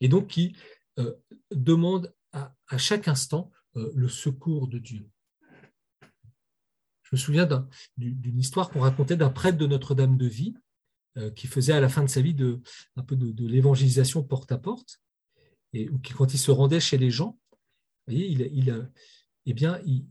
et 0.00 0.08
donc 0.08 0.28
qui 0.28 0.54
euh, 0.98 1.14
demande 1.50 2.14
à, 2.32 2.54
chaque 2.76 3.08
instant 3.08 3.50
euh, 3.76 3.90
le 3.94 4.08
secours 4.08 4.68
de 4.68 4.78
Dieu. 4.78 5.08
Je 7.02 7.10
me 7.12 7.16
souviens 7.16 7.48
d'une 7.96 8.38
histoire 8.38 8.68
qu'on 8.68 8.80
racontait 8.80 9.16
d'un 9.16 9.30
prêtre 9.30 9.58
de 9.58 9.66
Notre-Dame 9.66 10.16
de 10.16 10.26
Vie 10.26 10.54
qui 11.34 11.46
faisait 11.46 11.72
à 11.72 11.80
la 11.80 11.88
fin 11.88 12.02
de 12.02 12.08
sa 12.08 12.20
vie 12.20 12.34
de, 12.34 12.60
un 12.96 13.02
peu 13.02 13.16
de, 13.16 13.46
l'évangélisation 13.46 14.22
porte 14.22 14.52
à 14.52 14.58
porte, 14.58 15.00
et 15.72 15.88
qui, 16.02 16.12
quand 16.12 16.32
il 16.32 16.38
se 16.38 16.50
rendait 16.50 16.80
chez 16.80 16.98
les 16.98 17.10
gens, 17.10 17.38
voyez, 18.06 18.26
il, 18.26 18.40
il, 18.52 18.70
euh, 18.70 18.84
eh 19.46 19.54
bien, 19.54 19.80
il, 19.84 20.06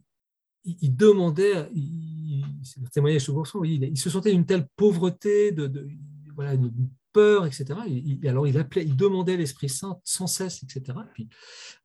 il 0.63 0.95
demandait, 0.95 1.69
il, 1.73 2.43
témoignage 2.91 3.29
il, 3.63 3.83
il, 3.83 3.97
se 3.97 4.09
sentait 4.09 4.33
une 4.33 4.45
telle 4.45 4.67
pauvreté, 4.75 5.51
de, 5.51 5.67
de 5.67 5.87
voilà, 6.35 6.53
une 6.53 6.89
peur, 7.13 7.45
etc. 7.45 7.65
Et, 7.87 8.27
alors 8.27 8.47
il 8.47 8.57
appelait, 8.57 8.83
il 8.83 8.95
demandait 8.95 9.37
l'Esprit 9.37 9.69
Saint 9.69 9.99
sans 10.03 10.27
cesse, 10.27 10.63
etc. 10.63 10.97
Et 11.01 11.13
puis, 11.13 11.29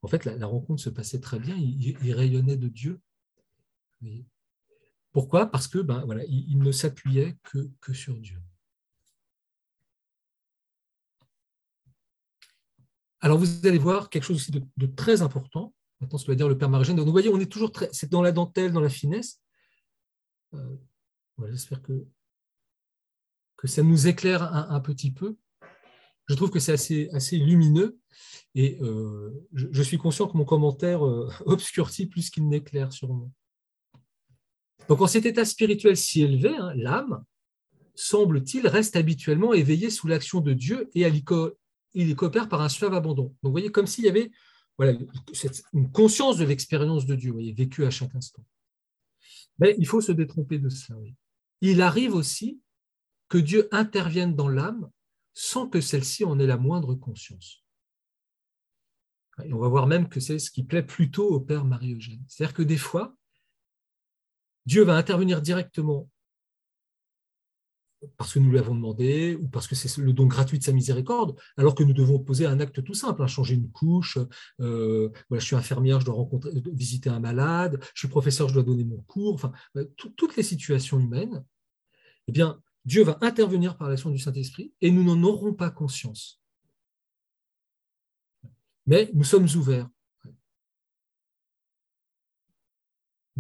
en 0.03 0.09
fait, 0.09 0.25
la, 0.25 0.47
rencontre 0.47 0.83
se 0.83 0.91
passait 0.91 1.21
très 1.21 1.39
bien. 1.39 1.57
Il, 1.57 2.13
rayonnait 2.13 2.57
de 2.57 2.69
Dieu. 2.69 3.01
Pourquoi? 5.13 5.47
Parce 5.47 5.69
que 5.69 5.79
ben, 5.79 6.03
voilà, 6.05 6.25
il, 6.25 6.59
ne 6.59 6.73
s'appuyait 6.73 7.37
que, 7.45 7.71
que 7.81 7.93
sur 7.93 8.19
Dieu. 8.19 8.39
Alors 13.21 13.39
vous 13.39 13.67
allez 13.67 13.79
voir 13.79 14.09
quelque 14.09 14.25
chose 14.25 14.37
aussi 14.37 14.51
de, 14.51 14.87
très 14.87 15.23
important. 15.23 15.75
Maintenant, 16.01 16.19
ce 16.19 16.25
que 16.25 16.31
va 16.31 16.37
dire 16.37 16.49
le 16.49 16.57
Père 16.57 16.71
Marigène. 16.71 16.97
Donc, 16.97 17.05
vous 17.05 17.13
voyez, 17.13 17.29
on 17.29 17.39
est 17.39 17.51
toujours 17.51 17.73
très, 17.73 17.91
c'est 17.93 18.11
dans 18.11 18.23
la 18.23 18.33
dentelle, 18.33 18.73
dans 18.73 18.81
la 18.81 18.89
finesse. 18.89 19.41
Euh, 20.55 20.77
j'espère 21.51 21.83
que, 21.83 22.07
ça 23.65 23.83
nous 23.83 24.07
éclaire 24.09 24.43
un, 24.43 24.81
petit 24.81 25.11
peu. 25.11 25.37
Je 26.29 26.35
trouve 26.35 26.51
que 26.51 26.59
c'est 26.59 26.73
assez, 27.13 27.37
lumineux 27.37 27.99
et 28.55 28.79
euh, 28.81 29.47
je, 29.53 29.83
suis 29.83 29.99
conscient 29.99 30.27
que 30.29 30.37
mon 30.39 30.47
commentaire 30.47 31.05
euh, 31.05 31.31
obscurcit 31.45 32.07
plus 32.07 32.31
qu'il 32.31 32.49
n'éclaire 32.49 32.91
sûrement. 32.91 33.31
Donc 34.89 35.03
en 35.03 35.07
cet 35.07 35.27
état 35.27 35.45
spirituel 35.45 35.95
si 35.95 36.23
élevé, 36.23 36.57
hein, 36.57 36.73
l'âme, 36.75 37.23
semble-t-il, 37.95 38.67
reste 38.67 38.97
habituellement 38.97 39.53
éveillée 39.53 39.91
sous 39.91 40.09
l'action 40.09 40.41
de 40.41 40.55
Dieu 40.55 40.89
et 40.95 41.05
il 41.95 42.15
coopère 42.17 42.49
par 42.49 42.61
un 42.61 42.69
suave 42.69 42.95
abandon. 42.95 43.25
Donc 43.25 43.37
vous 43.43 43.51
voyez, 43.51 43.71
comme 43.71 43.87
s'il 43.87 44.05
y 44.05 44.09
avait 44.09 44.31
voilà, 44.79 44.99
une 45.73 45.91
conscience 45.93 46.39
de 46.39 46.45
l'expérience 46.45 47.07
de 47.07 47.15
Dieu, 47.15 47.35
vécue 47.55 47.85
à 47.85 47.91
chaque 47.91 48.15
instant. 48.15 48.45
Mais 49.59 49.75
il 49.79 49.87
faut 49.87 50.01
se 50.01 50.13
détromper 50.13 50.59
de 50.59 50.69
cela. 50.69 50.99
Il 51.61 51.83
arrive 51.83 52.15
aussi 52.15 52.61
que 53.29 53.39
Dieu 53.39 53.69
intervienne 53.73 54.35
dans 54.35 54.49
l'âme 54.49 54.91
sans 55.35 55.69
que 55.69 55.81
celle-ci 55.81 56.25
en 56.25 56.39
ait 56.39 56.47
la 56.47 56.57
moindre 56.57 56.95
conscience. 56.95 57.65
On 59.39 59.59
va 59.59 59.69
voir 59.69 59.87
même 59.87 60.09
que 60.09 60.21
c'est 60.21 60.39
ce 60.39 60.51
qui 60.51 60.65
plaît 60.65 60.83
plutôt 60.83 61.29
au 61.29 61.41
Père 61.41 61.65
Marie-Eugène. 61.65 62.23
C'est-à-dire 62.29 62.55
que 62.55 62.63
des 62.63 62.77
fois, 62.77 63.15
Dieu 64.67 64.83
va 64.83 64.97
intervenir 64.97 65.41
directement 65.41 66.09
parce 68.17 68.35
que 68.35 68.39
nous 68.39 68.51
l'avons 68.51 68.75
demandé 68.75 69.37
ou 69.41 69.49
parce 69.49 69.67
que 69.67 69.75
c'est 69.75 70.01
le 70.01 70.13
don 70.13 70.27
gratuit 70.27 70.59
de 70.59 70.65
sa 70.65 70.73
miséricorde, 70.73 71.37
alors 71.57 71.75
que 71.75 71.83
nous 71.83 71.93
devons 71.93 72.19
poser 72.19 72.47
un 72.47 72.61
acte 72.61 72.83
tout 72.83 72.95
simple, 72.95 73.23
hein, 73.23 73.27
changer 73.27 73.55
une 73.55 73.71
couche, 73.71 74.19
euh, 74.61 75.11
voilà, 75.29 75.41
je 75.41 75.47
suis 75.47 75.57
infirmière, 75.57 76.01
je 76.01 76.07
dois 76.07 76.15
rencontrer, 76.15 76.51
visiter 76.73 77.11
un 77.11 77.21
malade, 77.21 77.79
je 77.95 78.01
suis 78.01 78.09
professeur, 78.09 78.49
je 78.49 78.55
dois 78.55 78.63
donner 78.63 78.85
mon 78.85 79.03
cours, 79.03 79.35
enfin, 79.35 79.53
euh, 79.77 79.85
toutes 79.97 80.37
les 80.37 80.43
situations 80.43 80.99
humaines, 80.99 81.45
eh 82.29 82.33
bien, 82.33 82.61
Dieu 82.85 83.05
va 83.05 83.19
intervenir 83.21 83.77
par 83.77 83.89
l'action 83.89 84.11
du 84.11 84.19
Saint-Esprit 84.19 84.73
et 84.81 84.91
nous 84.91 85.05
n'en 85.05 85.23
aurons 85.23 85.53
pas 85.53 85.71
conscience. 85.71 86.41
Mais 88.87 89.11
nous 89.13 89.25
sommes 89.25 89.47
ouverts. 89.57 89.89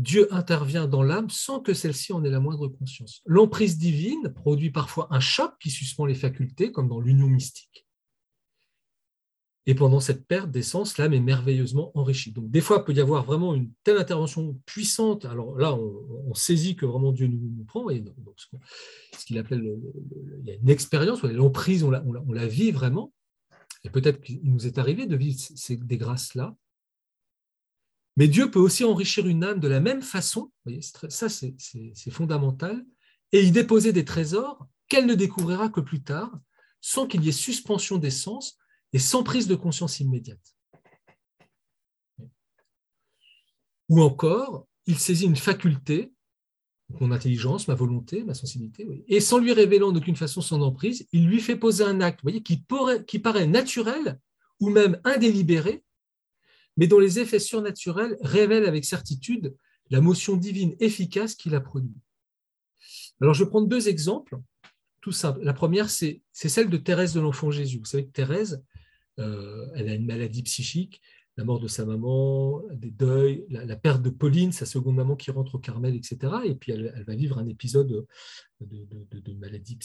Dieu 0.00 0.32
intervient 0.32 0.88
dans 0.88 1.02
l'âme 1.02 1.28
sans 1.28 1.60
que 1.60 1.74
celle-ci 1.74 2.14
en 2.14 2.24
ait 2.24 2.30
la 2.30 2.40
moindre 2.40 2.68
conscience. 2.68 3.20
L'emprise 3.26 3.76
divine 3.76 4.32
produit 4.34 4.70
parfois 4.70 5.08
un 5.10 5.20
choc 5.20 5.52
qui 5.60 5.70
suspend 5.70 6.06
les 6.06 6.14
facultés, 6.14 6.72
comme 6.72 6.88
dans 6.88 7.00
l'union 7.00 7.26
mystique. 7.26 7.86
Et 9.66 9.74
pendant 9.74 10.00
cette 10.00 10.26
perte 10.26 10.50
d'essence, 10.50 10.96
l'âme 10.96 11.12
est 11.12 11.20
merveilleusement 11.20 11.92
enrichie. 11.94 12.32
Donc 12.32 12.50
des 12.50 12.62
fois, 12.62 12.78
il 12.78 12.84
peut 12.84 12.94
y 12.94 13.00
avoir 13.00 13.24
vraiment 13.24 13.54
une 13.54 13.70
telle 13.84 13.98
intervention 13.98 14.58
puissante. 14.64 15.26
Alors 15.26 15.58
là, 15.58 15.74
on, 15.74 16.32
saisit 16.34 16.76
que 16.76 16.86
vraiment 16.86 17.12
Dieu 17.12 17.26
nous, 17.26 17.64
prend. 17.64 17.90
Et 17.90 18.02
ce 19.18 19.26
qu'il 19.26 19.36
appelle, 19.36 19.62
une 20.46 20.70
expérience, 20.70 21.22
l'emprise, 21.24 21.84
on 21.84 21.90
la, 21.90 22.02
on, 22.06 22.32
la, 22.32 22.46
vit 22.46 22.70
vraiment. 22.70 23.12
Et 23.84 23.90
peut-être 23.90 24.22
qu'il 24.22 24.40
nous 24.44 24.66
est 24.66 24.78
arrivé 24.78 25.06
de 25.06 25.14
vivre 25.14 25.38
ces, 25.38 25.76
des 25.76 25.98
grâces-là. 25.98 26.56
Mais 28.20 28.28
Dieu 28.28 28.50
peut 28.50 28.58
aussi 28.58 28.84
enrichir 28.84 29.26
une 29.26 29.42
âme 29.44 29.60
de 29.60 29.66
la 29.66 29.80
même 29.80 30.02
façon, 30.02 30.52
ça 31.08 31.30
c'est 31.30 32.10
fondamental, 32.10 32.84
et 33.32 33.42
y 33.42 33.50
déposer 33.50 33.94
des 33.94 34.04
trésors 34.04 34.68
qu'elle 34.88 35.06
ne 35.06 35.14
découvrira 35.14 35.70
que 35.70 35.80
plus 35.80 36.02
tard, 36.02 36.30
sans 36.82 37.06
qu'il 37.06 37.24
y 37.24 37.30
ait 37.30 37.32
suspension 37.32 37.96
des 37.96 38.10
sens 38.10 38.58
et 38.92 38.98
sans 38.98 39.22
prise 39.22 39.46
de 39.46 39.54
conscience 39.54 40.00
immédiate. 40.00 40.54
Ou 43.88 44.02
encore, 44.02 44.66
il 44.84 44.98
saisit 44.98 45.24
une 45.24 45.34
faculté, 45.34 46.12
mon 47.00 47.12
intelligence, 47.12 47.68
ma 47.68 47.74
volonté, 47.74 48.22
ma 48.22 48.34
sensibilité, 48.34 49.02
et 49.08 49.20
sans 49.20 49.38
lui 49.38 49.54
révélant 49.54 49.92
d'aucune 49.92 50.16
façon 50.16 50.42
son 50.42 50.60
emprise, 50.60 51.08
il 51.12 51.26
lui 51.26 51.40
fait 51.40 51.56
poser 51.56 51.84
un 51.84 52.02
acte 52.02 52.20
voyez, 52.20 52.42
qui, 52.42 52.62
qui 53.06 53.18
paraît 53.18 53.46
naturel 53.46 54.20
ou 54.60 54.68
même 54.68 55.00
indélibéré, 55.04 55.82
mais 56.80 56.86
dont 56.86 56.98
les 56.98 57.18
effets 57.18 57.38
surnaturels 57.38 58.16
révèlent 58.22 58.64
avec 58.64 58.86
certitude 58.86 59.54
la 59.90 60.00
motion 60.00 60.36
divine 60.36 60.74
efficace 60.80 61.34
qu'il 61.34 61.54
a 61.54 61.60
produite. 61.60 61.94
Alors, 63.20 63.34
je 63.34 63.44
vais 63.44 63.50
prendre 63.50 63.68
deux 63.68 63.88
exemples. 63.88 64.38
tout 65.02 65.12
simple. 65.12 65.42
La 65.42 65.52
première, 65.52 65.90
c'est 65.90 66.22
celle 66.32 66.70
de 66.70 66.78
Thérèse 66.78 67.12
de 67.12 67.20
l'Enfant 67.20 67.50
Jésus. 67.50 67.78
Vous 67.78 67.84
savez 67.84 68.06
que 68.06 68.12
Thérèse, 68.12 68.64
euh, 69.18 69.66
elle 69.74 69.90
a 69.90 69.94
une 69.94 70.06
maladie 70.06 70.42
psychique, 70.42 71.02
la 71.36 71.44
mort 71.44 71.60
de 71.60 71.68
sa 71.68 71.84
maman, 71.84 72.62
des 72.72 72.90
deuils, 72.90 73.44
la, 73.50 73.76
perte 73.76 74.00
de 74.00 74.08
Pauline, 74.08 74.52
sa 74.52 74.64
seconde 74.64 74.96
maman 74.96 75.16
qui 75.16 75.30
rentre 75.30 75.56
au 75.56 75.58
Carmel, 75.58 75.94
etc. 75.94 76.32
Et 76.46 76.54
puis 76.54 76.72
elle, 76.72 77.04
va 77.06 77.14
vivre 77.14 77.36
un 77.36 77.46
épisode 77.46 78.06
de, 78.60 79.32
maladie 79.34 79.78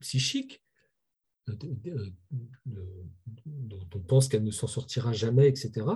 psychique 0.00 0.62
dont 1.46 1.56
on 3.94 4.00
pense 4.00 4.28
qu'elle 4.28 4.44
ne 4.44 4.50
s'en 4.50 4.66
sortira 4.66 5.14
jamais, 5.14 5.48
etc. 5.48 5.86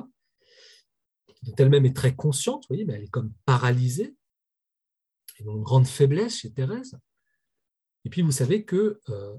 Dont 1.42 1.54
elle-même 1.56 1.86
est 1.86 1.96
très 1.96 2.14
consciente, 2.14 2.66
voyez, 2.68 2.84
mais 2.84 2.94
elle 2.94 3.04
est 3.04 3.10
comme 3.10 3.32
paralysée. 3.44 4.16
Et 5.38 5.44
une 5.44 5.62
grande 5.62 5.86
faiblesse 5.86 6.38
chez 6.38 6.52
Thérèse. 6.52 6.98
Et 8.04 8.10
puis 8.10 8.22
vous 8.22 8.32
savez 8.32 8.64
que 8.64 9.00
euh, 9.08 9.36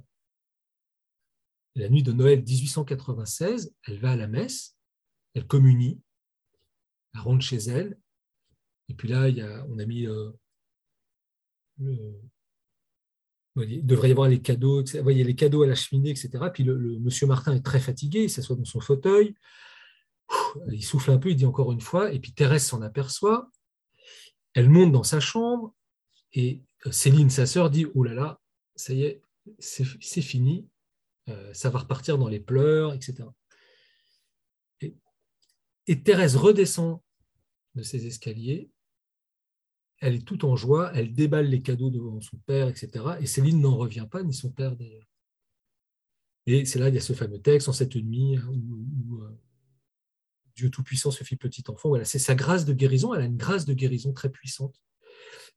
la 1.76 1.90
nuit 1.90 2.04
de 2.04 2.14
Noël 2.14 2.44
1896, 2.44 3.74
elle 3.84 4.00
va 4.00 4.12
à 4.12 4.16
la 4.16 4.28
messe, 4.28 4.78
elle 5.34 5.46
communie, 5.46 6.02
elle 7.14 7.22
rentre 7.22 7.44
chez 7.44 7.58
elle, 7.58 8.00
et 8.90 8.94
puis 8.96 9.08
là, 9.08 9.30
il 9.30 9.38
y 9.38 9.42
a, 9.42 9.66
on 9.70 9.78
a 9.78 9.86
mis 9.86 10.08
euh, 10.08 10.32
il 13.56 13.86
devrait 13.86 14.10
y 14.10 14.12
avoir 14.12 14.28
les 14.28 14.42
cadeaux, 14.42 14.84
les 14.84 15.36
cadeaux 15.36 15.64
à 15.64 15.68
la 15.68 15.76
cheminée, 15.76 16.12
etc. 16.12 16.30
Puis 16.54 16.64
le, 16.64 17.00
monsieur 17.00 17.28
Martin 17.28 17.56
est 17.56 17.66
très 17.66 17.80
fatigué, 17.80 18.24
il 18.24 18.30
s'assoit 18.30 18.56
dans 18.56 18.66
son 18.66 18.80
fauteuil, 18.80 19.36
il 20.72 20.84
souffle 20.84 21.12
un 21.12 21.18
peu, 21.18 21.30
il 21.30 21.36
dit 21.36 21.46
encore 21.46 21.72
une 21.72 21.82
fois, 21.82 22.12
et 22.12 22.20
puis 22.20 22.34
Thérèse 22.34 22.66
s'en 22.66 22.82
aperçoit, 22.82 23.50
elle 24.54 24.70
monte 24.70 24.92
dans 24.92 25.04
sa 25.04 25.20
chambre, 25.20 25.76
et 26.34 26.62
euh, 26.86 26.92
Céline, 26.92 27.30
sa 27.30 27.46
sœur, 27.46 27.70
dit 27.70 27.86
Oh 27.96 28.04
là 28.04 28.14
là, 28.14 28.40
ça 28.76 28.94
y 28.94 29.04
est, 29.04 29.22
c'est 29.60 30.22
fini, 30.22 30.68
euh, 31.30 31.54
ça 31.54 31.70
va 31.70 31.80
repartir 31.80 32.18
dans 32.18 32.28
les 32.28 32.40
pleurs, 32.40 32.94
etc. 32.94 33.28
Et, 35.88 36.04
Thérèse 36.04 36.36
redescend 36.36 37.02
de 37.74 37.82
ses 37.82 38.06
escaliers, 38.06 38.70
elle 40.02 40.16
est 40.16 40.26
toute 40.26 40.44
en 40.44 40.56
joie, 40.56 40.92
elle 40.94 41.14
déballe 41.14 41.48
les 41.48 41.62
cadeaux 41.64 41.90
devant 41.90 42.22
son 42.22 42.38
père, 42.46 42.68
etc. 42.68 43.18
Et 43.22 43.26
Céline 43.26 43.60
n'en 43.60 43.76
revient 43.76 44.08
pas, 44.10 44.22
ni 44.22 44.34
son 44.34 44.52
père 44.52 44.76
d'ailleurs. 44.76 45.08
Et 46.46 46.66
c'est 46.66 46.80
là, 46.80 46.90
il 46.90 46.96
y 46.96 46.98
a 46.98 47.02
ce 47.02 47.14
fameux 47.14 47.42
texte, 47.42 47.70
en 47.70 47.74
cette 47.74 47.96
nuit, 47.96 48.38
hein, 48.38 48.48
où, 48.48 49.24
euh, 49.24 49.40
Dieu 50.60 50.70
Tout-Puissant 50.70 51.12
se 51.12 51.24
fit 51.24 51.38
petit 51.38 51.64
enfant. 51.70 51.90
Voilà, 51.90 52.06
c'est 52.06 52.20
sa 52.20 52.36
grâce 52.36 52.66
de 52.66 52.74
guérison, 52.74 53.14
elle 53.14 53.22
a 53.22 53.26
une 53.26 53.38
grâce 53.38 53.66
de 53.66 53.74
guérison 53.74 54.12
très 54.12 54.30
puissante, 54.30 54.82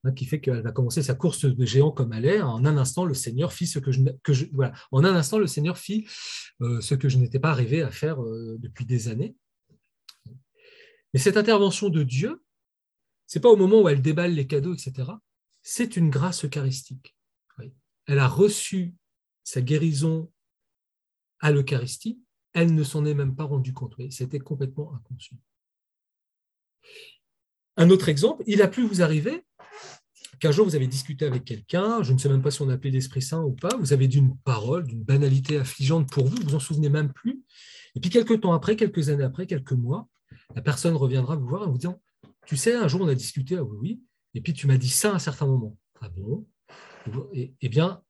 hein, 0.05 0.13
qui 0.13 0.25
fait 0.25 0.41
qu'elle 0.41 0.63
va 0.63 0.73
commencer 0.73 1.03
sa 1.03 1.15
course 1.15 1.45
de 1.45 1.67
géant 1.67 1.91
comme 1.91 2.13
elle 2.13 2.27
est. 2.27 2.41
En 2.41 2.65
un 2.65 2.77
instant, 2.77 3.05
le 3.05 3.15
Seigneur 3.15 3.53
fit 3.53 3.67
ce 3.67 3.79
que 3.79 3.91
je, 7.09 7.19
n'étais 7.19 7.41
pas 7.41 7.51
arrivé 7.51 7.83
à 7.83 7.91
faire 7.91 8.23
euh, 8.23 8.57
depuis 8.61 8.87
des 8.87 9.09
années. 9.09 9.35
Mais 11.13 11.21
cette 11.21 11.37
intervention 11.37 11.89
de 11.89 12.05
Dieu, 12.05 12.43
c'est 13.27 13.41
pas 13.41 13.51
au 13.51 13.57
moment 13.57 13.83
où 13.83 13.89
elle 13.89 14.03
déballe 14.03 14.35
les 14.35 14.47
cadeaux, 14.47 14.75
etc. 14.75 15.11
C'est 15.63 15.97
une 15.97 16.11
grâce 16.11 16.45
eucharistique. 16.45 17.17
Elle 18.07 18.19
a 18.19 18.29
reçu 18.29 18.95
sa 19.45 19.61
guérison 19.61 20.33
à 21.41 21.51
l'Eucharistie, 21.51 22.21
elle 22.55 22.75
ne 22.75 22.83
s'en 22.85 23.05
est 23.05 23.15
même 23.15 23.35
pas 23.35 23.45
rendue 23.45 23.73
compte. 23.73 23.95
C'était 24.11 24.39
complètement 24.39 24.95
inconscient. 24.95 25.39
Un 27.77 27.91
autre 27.91 28.09
exemple, 28.09 28.43
il 28.47 28.61
a 28.63 28.69
pu 28.69 28.87
vous 28.87 29.03
arriver 29.03 29.45
qu'un 30.41 30.51
jour 30.51 30.67
vous 30.67 30.75
avez 30.75 30.89
discuté 30.89 31.25
avec 31.25 31.45
quelqu'un, 31.45 32.03
je 32.03 32.13
ne 32.13 32.19
sais 32.19 32.29
même 32.29 32.43
pas 32.43 32.51
si 32.51 32.63
on 32.63 32.69
appelait 32.69 32.91
l'Esprit 32.91 33.23
Saint 33.23 33.43
ou 33.43 33.53
pas, 33.53 33.77
vous 33.77 33.93
avez 33.93 34.09
dit 34.09 34.19
une 34.19 34.37
parole, 34.39 34.85
d'une 34.85 35.05
banalité 35.05 35.57
affligeante 35.59 36.11
pour 36.11 36.27
vous, 36.27 36.35
vous 36.37 36.49
vous 36.49 36.55
en 36.57 36.61
souvenez 36.61 36.89
même 36.89 37.13
plus, 37.13 37.45
et 37.95 38.01
puis 38.01 38.11
quelques 38.11 38.41
temps 38.41 38.53
après, 38.53 38.75
quelques 38.75 39.09
années 39.09 39.23
après, 39.23 39.47
quelques 39.47 39.73
mois, 39.73 40.09
la 40.57 40.61
personne 40.61 40.97
reviendra 40.97 41.37
vous 41.37 41.47
voir 41.47 41.63
en 41.63 41.71
vous 41.71 41.79
disant 41.79 42.01
tu 42.47 42.57
sais, 42.57 42.75
un 42.75 42.89
jour, 42.89 43.03
on 43.03 43.09
a 43.09 43.15
discuté, 43.15 43.57
ah 43.57 43.63
oui, 43.63 43.77
oui, 43.81 44.03
et 44.35 44.41
puis 44.41 44.53
tu 44.53 44.67
m'as 44.67 44.77
dit 44.77 44.89
ça 44.89 45.13
à 45.13 45.15
un 45.15 45.19
certain 45.19 45.47
moment. 45.47 45.77
Ah 46.01 46.09
bon? 46.09 46.47
Eh 47.33 47.69
bien, 47.69 48.03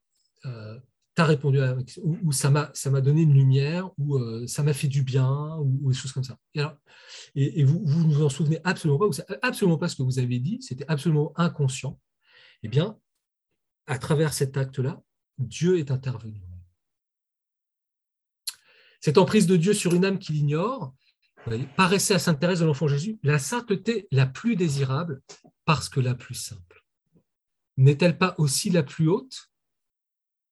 euh, 0.46 0.78
tu 1.14 1.22
as 1.22 1.24
répondu, 1.24 1.60
à, 1.60 1.76
ou, 2.02 2.32
ça 2.32 2.50
m'a 2.50 3.00
donné 3.00 3.22
une 3.22 3.34
lumière, 3.34 3.90
ou 3.98 4.16
euh, 4.16 4.46
ça 4.46 4.62
m'a 4.62 4.72
fait 4.72 4.88
du 4.88 5.02
bien, 5.02 5.56
ou, 5.58 5.90
des 5.90 5.96
choses 5.96 6.12
comme 6.12 6.24
ça. 6.24 6.38
Et, 7.34 7.64
vous 7.64 7.80
ne 7.80 8.14
vous 8.14 8.24
en 8.24 8.28
souvenez 8.28 8.60
absolument 8.64 8.98
pas, 8.98 9.06
vous 9.06 9.12
savez 9.12 9.38
absolument 9.42 9.78
pas 9.78 9.88
ce 9.88 9.96
que 9.96 10.02
vous 10.02 10.18
avez 10.18 10.38
dit, 10.38 10.58
c'était 10.62 10.86
absolument 10.88 11.32
inconscient. 11.36 11.98
Eh 12.62 12.68
bien, 12.68 12.98
à 13.86 13.98
travers 13.98 14.32
cet 14.32 14.56
acte-là, 14.56 15.02
Dieu 15.38 15.78
est 15.78 15.90
intervenu. 15.90 16.40
Cette 19.00 19.18
emprise 19.18 19.46
de 19.46 19.56
Dieu 19.56 19.74
sur 19.74 19.94
une 19.94 20.04
âme 20.04 20.18
qui 20.18 20.32
l'ignore, 20.32 20.94
paraissait 21.76 22.14
à 22.14 22.18
Sainte 22.18 22.38
Thérèse 22.38 22.60
de 22.60 22.66
l'Enfant 22.66 22.86
Jésus 22.88 23.18
la 23.22 23.38
sainteté 23.38 24.06
la 24.12 24.26
plus 24.26 24.56
désirable 24.56 25.22
parce 25.64 25.88
que 25.88 26.00
la 26.00 26.14
plus 26.14 26.34
simple. 26.34 26.84
N'est-elle 27.76 28.16
pas 28.16 28.34
aussi 28.38 28.70
la 28.70 28.82
plus 28.82 29.08
haute? 29.08 29.51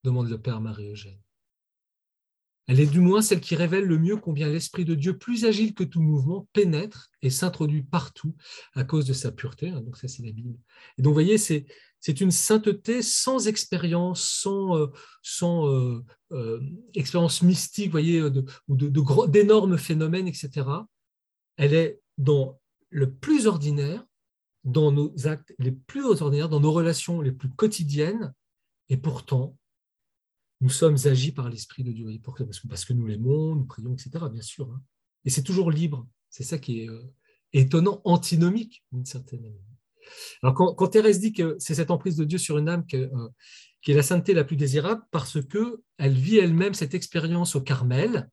Demande 0.05 0.29
le 0.29 0.41
Père 0.41 0.61
Marie-Eugène. 0.61 1.21
Elle 2.71 2.79
est 2.79 2.87
du 2.87 3.01
moins 3.01 3.21
celle 3.21 3.41
qui 3.41 3.57
révèle 3.57 3.85
le 3.85 3.99
mieux 3.99 4.17
combien 4.17 4.49
l'Esprit 4.49 4.85
de 4.85 4.95
Dieu, 4.95 5.19
plus 5.19 5.45
agile 5.45 5.75
que 5.75 5.83
tout 5.83 6.01
mouvement, 6.01 6.49
pénètre 6.53 7.11
et 7.21 7.29
s'introduit 7.29 7.83
partout 7.83 8.37
à 8.75 8.85
cause 8.85 9.07
de 9.07 9.13
sa 9.13 9.33
pureté. 9.33 9.71
Hein, 9.71 9.81
donc 9.81 9.97
ça, 9.97 10.07
c'est 10.07 10.23
la 10.23 10.31
Bible. 10.31 10.57
Et 10.97 11.03
donc, 11.03 11.11
vous 11.11 11.15
voyez, 11.15 11.37
c'est, 11.37 11.67
une 12.21 12.31
sainteté 12.31 13.03
sans 13.03 13.49
expérience, 13.49 14.23
sans, 14.23 14.79
euh, 14.79 14.87
sans 15.21 15.67
euh, 15.67 16.05
euh, 16.31 16.61
expérience 16.95 17.43
mystique, 17.43 17.91
voyez, 17.91 18.21
de, 18.31 18.45
ou 18.69 18.77
de, 18.77 19.27
d'énormes 19.27 19.77
phénomènes, 19.77 20.29
etc. 20.29 20.69
Elle 21.57 21.75
est 21.75 22.01
dans 22.19 22.61
le 22.91 23.13
plus 23.13 23.49
ordinaire, 23.49 24.07
dans 24.63 24.93
nos 24.93 25.13
actes 25.27 25.53
les 25.59 25.73
plus 25.73 26.05
ordinaires, 26.05 26.49
dans 26.49 26.61
nos 26.61 26.73
relations 26.73 27.21
les 27.21 27.33
plus 27.33 27.51
quotidiennes, 27.51 28.33
et 28.91 28.97
pourtant, 28.97 29.57
nous 30.61 30.71
sommes 30.71 30.97
agis 31.05 31.33
par 31.33 31.49
l'Esprit 31.49 31.85
de 31.85 31.93
Dieu. 31.93 32.07
Pourquoi 32.23 32.47
parce 32.69 32.85
que, 32.85 32.93
nous 32.93 33.07
l'aimons, 33.07 33.55
nous 33.55 33.65
prions, 33.65 33.93
etc., 33.95 34.11
bien 34.31 34.43
sûr. 34.43 34.71
Hein. 34.71 34.83
Et 35.25 35.31
c'est 35.31 35.43
toujours 35.43 35.71
libre. 35.71 36.07
C'est 36.29 36.45
ça 36.45 36.59
qui 36.59 36.81
est 36.81 36.89
étonnant, 37.53 38.01
antinomique, 38.05 38.85
d'une 38.93 39.05
certaine 39.05 39.41
manière. 39.41 39.61
Alors 40.43 40.55
quand, 40.55 40.89
Thérèse 40.89 41.21
dit 41.21 41.33
que 41.33 41.57
c'est 41.59 41.75
cette 41.75 41.91
emprise 41.91 42.17
de 42.17 42.25
Dieu 42.25 42.39
sur 42.39 42.59
une 42.59 42.69
âme 42.69 42.85
euh, 42.95 43.29
qui 43.83 43.93
est 43.93 43.95
la 43.95 44.03
sainteté 44.03 44.35
la 44.35 44.45
plus 44.45 44.57
désirable, 44.57 45.03
parce 45.11 45.41
que 45.43 45.83
elle 45.99 46.15
vit 46.15 46.39
elle-même 46.39 46.75
cette 46.75 46.95
expérience 46.95 47.57
au 47.57 47.61
Carmel, 47.61 48.29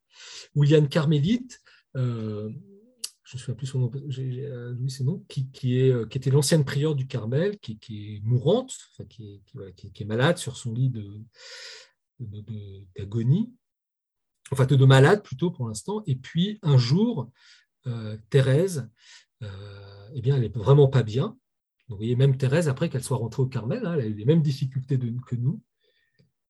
où 0.55 0.63
il 0.63 0.71
y 0.71 0.75
a 0.75 0.78
une 0.78 0.89
carmélite, 0.89 1.61
euh, 1.95 2.49
je 3.23 3.38
ne 3.38 3.41
sais 3.41 3.53
plus 3.55 3.67
son 3.67 3.80
nom, 3.80 3.91
euh, 3.93 4.73
Louis 4.73 4.89
c'est 4.89 5.03
qui, 5.28 5.78
était 5.80 6.32
l'ancienne 6.32 6.63
prieure 6.63 6.95
du 6.95 7.07
Carmel, 7.07 7.57
qui, 7.59 7.78
est 7.91 8.21
mourante, 8.23 8.73
qui, 9.09 9.41
est, 9.95 10.05
malade 10.05 10.38
sur 10.38 10.55
son 10.55 10.73
lit 10.73 10.91
d'agonie, 12.20 13.53
enfin 14.51 14.65
de, 14.65 14.86
malade 14.86 15.24
plutôt 15.24 15.51
pour 15.51 15.68
l'instant, 15.68 16.03
et 16.05 16.15
puis 16.15 16.59
un 16.61 16.78
jour, 16.78 17.32
Thérèse, 18.30 18.89
eh 19.41 20.22
bien, 20.22 20.36
elle 20.36 20.41
n'est 20.41 20.49
vraiment 20.49 20.88
pas 20.88 21.03
bien, 21.03 21.38
vous 21.89 21.95
voyez, 21.95 22.15
même 22.15 22.38
Thérèse, 22.38 22.68
après 22.68 22.89
qu'elle 22.89 23.03
soit 23.03 23.18
rentrée 23.18 23.41
au 23.41 23.47
Carmel, 23.47 23.86
hein, 23.86 23.93
elle 23.93 24.01
a 24.01 24.05
eu 24.05 24.13
les 24.13 24.26
mêmes 24.26 24.41
difficultés 24.41 24.99
que 24.99 25.36
nous. 25.36 25.61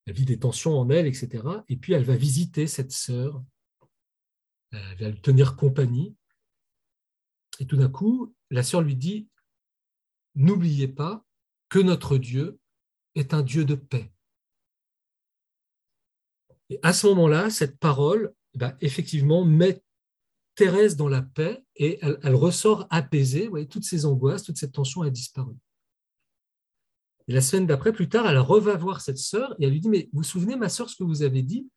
Elle 0.06 0.14
vit 0.14 0.26
des 0.26 0.40
tensions 0.40 0.80
en 0.80 0.90
elle, 0.90 1.06
etc. 1.06 1.44
Et 1.70 1.76
puis 1.76 1.94
elle 1.94 2.06
va 2.06 2.16
visiter 2.16 2.66
cette 2.66 2.92
sœur. 2.92 3.44
Elle 4.72 4.98
va 4.98 5.10
lui 5.10 5.22
tenir 5.22 5.56
compagnie. 5.56 6.16
Et 7.60 7.68
tout 7.68 7.78
d'un 7.78 7.90
coup, 7.90 8.36
la 8.50 8.64
sœur 8.64 8.82
lui 8.82 8.96
dit 8.96 9.30
N'oubliez 10.36 10.88
pas 10.88 11.26
que 11.70 11.80
notre 11.80 12.18
Dieu 12.18 12.60
est 13.16 13.34
un 13.34 13.42
Dieu 13.42 13.66
de 13.66 13.76
paix. 13.76 14.12
Et 16.70 16.80
à 16.82 16.94
ce 16.94 17.08
moment-là, 17.08 17.50
cette 17.50 17.80
parole, 17.80 18.34
eh 18.54 18.58
ben, 18.58 18.76
effectivement, 18.82 19.46
met 19.46 19.82
Thérèse 20.56 20.96
dans 20.96 21.08
la 21.08 21.22
paix 21.22 21.64
et 21.76 22.00
elle, 22.02 22.36
ressort 22.36 22.88
apaisée. 22.90 23.48
Vous 23.48 23.64
toutes 23.66 23.84
ces 23.84 24.06
angoisses, 24.06 24.44
toute 24.44 24.58
cette 24.58 24.72
tension 24.72 25.04
a 25.04 25.10
disparu. 25.10 25.54
Et 27.28 27.34
la 27.34 27.42
semaine 27.42 27.68
d'après, 27.68 27.92
plus 27.92 28.10
tard, 28.10 28.28
elle 28.28 28.40
reva 28.40 28.76
voir 28.76 29.02
cette 29.02 29.20
sœur 29.20 29.56
et 29.60 29.66
elle 29.66 29.72
lui 29.72 29.80
dit 29.80 29.90
Mais 29.90 30.10
vous 30.12 30.20
vous 30.20 30.24
souvenez, 30.24 30.56
ma 30.56 30.70
sœur, 30.70 30.90
ce 30.90 30.96
que 30.96 31.04
vous 31.04 31.22
avez 31.22 31.44
dit? 31.44 31.70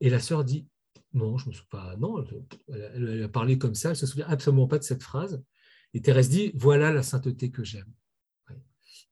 Et 0.00 0.10
la 0.10 0.20
sœur 0.20 0.44
dit 0.44 0.66
Non, 1.14 1.38
je 1.38 1.46
ne 1.46 1.50
me 1.50 1.54
souviens 1.54 1.68
pas. 1.70 1.96
Non, 1.96 2.22
elle, 2.68 3.22
a 3.22 3.28
parlé 3.28 3.56
comme 3.56 3.74
ça, 3.74 3.88
elle 3.90 3.94
ne 3.94 4.00
se 4.00 4.06
souvient 4.06 4.26
absolument 4.28 4.66
pas 4.66 4.78
de 4.78 4.84
cette 4.84 5.02
phrase. 5.02 5.42
Et 5.94 6.02
Thérèse 6.02 6.28
dit 6.28 6.52
Voilà 6.54 6.92
la 6.92 7.02
sainteté 7.02 7.50
que 7.50 7.64
j'aime. 7.64 7.90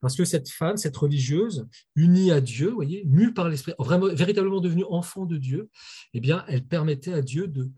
Parce 0.04 0.16
que 0.16 0.26
cette 0.26 0.50
femme, 0.50 0.76
cette 0.76 0.98
religieuse, 0.98 1.66
unie 1.96 2.30
à 2.30 2.42
Dieu, 2.42 2.68
voyez, 2.68 3.06
mue 3.06 3.32
par 3.32 3.48
l'Esprit, 3.48 3.72
vraiment, 3.78 4.08
véritablement 4.08 4.60
devenue 4.60 4.84
enfant 4.90 5.24
de 5.24 5.38
Dieu, 5.38 5.70
eh 6.12 6.20
bien, 6.20 6.44
elle 6.46 6.66
permettait 6.66 7.14
à 7.14 7.22
Dieu 7.22 7.48
de, 7.48 7.70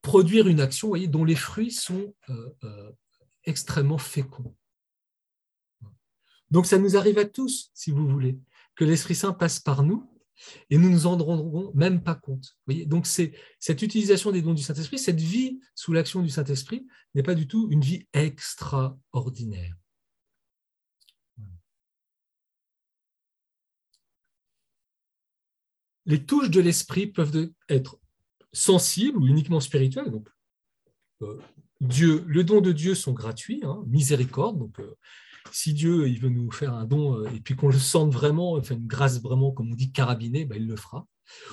produire 0.00 0.48
une 0.48 0.60
action 0.62 0.94
dont 1.08 1.26
les 1.26 1.34
fruits 1.34 1.70
sont 1.70 2.14
euh, 2.30 2.48
euh, 2.64 2.90
extrêmement 3.44 3.98
féconds. 3.98 4.56
Donc 6.50 6.64
ça 6.64 6.78
nous 6.78 6.96
arrive 6.96 7.18
à 7.18 7.26
tous, 7.26 7.70
si 7.74 7.90
vous 7.90 8.08
voulez, 8.08 8.38
que 8.76 8.86
l'Esprit 8.86 9.14
Saint 9.14 9.34
passe 9.34 9.60
par 9.60 9.82
nous 9.82 10.10
et 10.70 10.78
nous 10.78 10.90
nous 10.90 11.06
en 11.06 11.16
rendrons 11.16 11.72
même 11.74 12.02
pas 12.02 12.14
compte. 12.14 12.56
Donc 12.86 13.06
c'est 13.06 13.32
cette 13.58 13.82
utilisation 13.82 14.32
des 14.32 14.42
dons 14.42 14.54
du 14.54 14.62
Saint-Esprit, 14.62 14.98
cette 14.98 15.20
vie 15.20 15.60
sous 15.74 15.92
l'action 15.92 16.22
du 16.22 16.30
Saint-Esprit 16.30 16.86
n'est 17.14 17.22
pas 17.22 17.34
du 17.34 17.46
tout 17.46 17.68
une 17.70 17.80
vie 17.80 18.06
extraordinaire. 18.12 19.76
Les 26.06 26.24
touches 26.24 26.50
de 26.50 26.60
l'esprit 26.60 27.06
peuvent 27.06 27.50
être 27.68 28.00
sensibles 28.52 29.18
ou 29.18 29.26
uniquement 29.26 29.60
spirituelles. 29.60 30.10
Donc, 30.10 30.28
euh, 31.22 31.38
Dieu, 31.80 32.24
le 32.26 32.44
don 32.44 32.60
de 32.60 32.72
Dieu 32.72 32.94
sont 32.94 33.12
gratuits, 33.12 33.62
hein, 33.64 33.82
miséricorde. 33.86 34.58
Donc, 34.58 34.80
euh, 34.80 34.96
si 35.50 35.74
Dieu 35.74 36.08
il 36.08 36.20
veut 36.20 36.28
nous 36.28 36.50
faire 36.50 36.74
un 36.74 36.84
don 36.84 37.18
euh, 37.18 37.30
et 37.34 37.40
puis 37.40 37.56
qu'on 37.56 37.68
le 37.68 37.78
sente 37.78 38.12
vraiment, 38.12 38.54
enfin 38.54 38.74
une 38.74 38.86
grâce 38.86 39.20
vraiment, 39.20 39.52
comme 39.52 39.72
on 39.72 39.74
dit, 39.74 39.92
carabinée, 39.92 40.44
ben, 40.44 40.56
il 40.56 40.66
le 40.66 40.76
fera. 40.76 41.06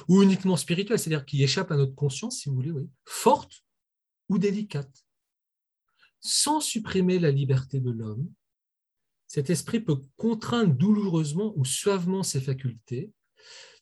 Ou 0.07 0.21
uniquement 0.21 0.57
spirituel, 0.57 0.99
c'est-à-dire 0.99 1.25
qui 1.25 1.43
échappe 1.43 1.71
à 1.71 1.77
notre 1.77 1.95
conscience, 1.95 2.39
si 2.39 2.49
vous 2.49 2.55
voulez, 2.55 2.73
forte 3.05 3.63
ou 4.27 4.37
délicate. 4.37 5.05
Sans 6.19 6.59
supprimer 6.59 7.17
la 7.17 7.31
liberté 7.31 7.79
de 7.79 7.91
l'homme, 7.91 8.29
cet 9.27 9.49
esprit 9.49 9.79
peut 9.79 10.01
contraindre 10.17 10.73
douloureusement 10.73 11.53
ou 11.55 11.63
suavement 11.63 12.23
ses 12.23 12.41
facultés. 12.41 13.13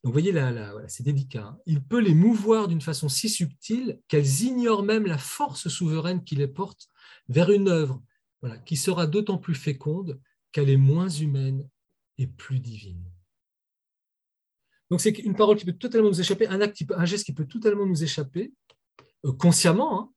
Donc, 0.03 0.13
vous 0.13 0.19
voyez, 0.19 0.31
là, 0.31 0.73
c'est 0.87 1.03
délicat. 1.03 1.47
Hein. 1.47 1.59
Il 1.65 1.83
peut 1.83 1.99
les 1.99 2.13
mouvoir 2.13 2.67
d'une 2.67 2.81
façon 2.81 3.09
si 3.09 3.29
subtile 3.29 3.99
qu'elles 4.07 4.43
ignorent 4.43 4.83
même 4.83 5.05
la 5.05 5.17
force 5.17 5.69
souveraine 5.69 6.23
qui 6.23 6.35
les 6.35 6.47
porte 6.47 6.89
vers 7.29 7.49
une 7.49 7.69
œuvre 7.69 8.03
qui 8.65 8.77
sera 8.77 9.07
d'autant 9.07 9.37
plus 9.37 9.55
féconde 9.55 10.19
qu'elle 10.51 10.69
est 10.69 10.77
moins 10.77 11.09
humaine 11.09 11.67
et 12.17 12.27
plus 12.27 12.59
divine. 12.59 13.03
Donc 14.89 15.01
c'est 15.01 15.17
une 15.19 15.35
parole 15.35 15.57
qui 15.57 15.65
peut 15.65 15.73
totalement 15.73 16.09
nous 16.09 16.21
échapper, 16.21 16.47
un, 16.47 16.61
acte, 16.61 16.81
geste 17.03 17.25
qui 17.25 17.33
peut 17.33 17.47
totalement 17.47 17.85
nous 17.85 18.03
échapper, 18.03 18.53
euh, 19.25 19.33
consciemment, 19.33 20.13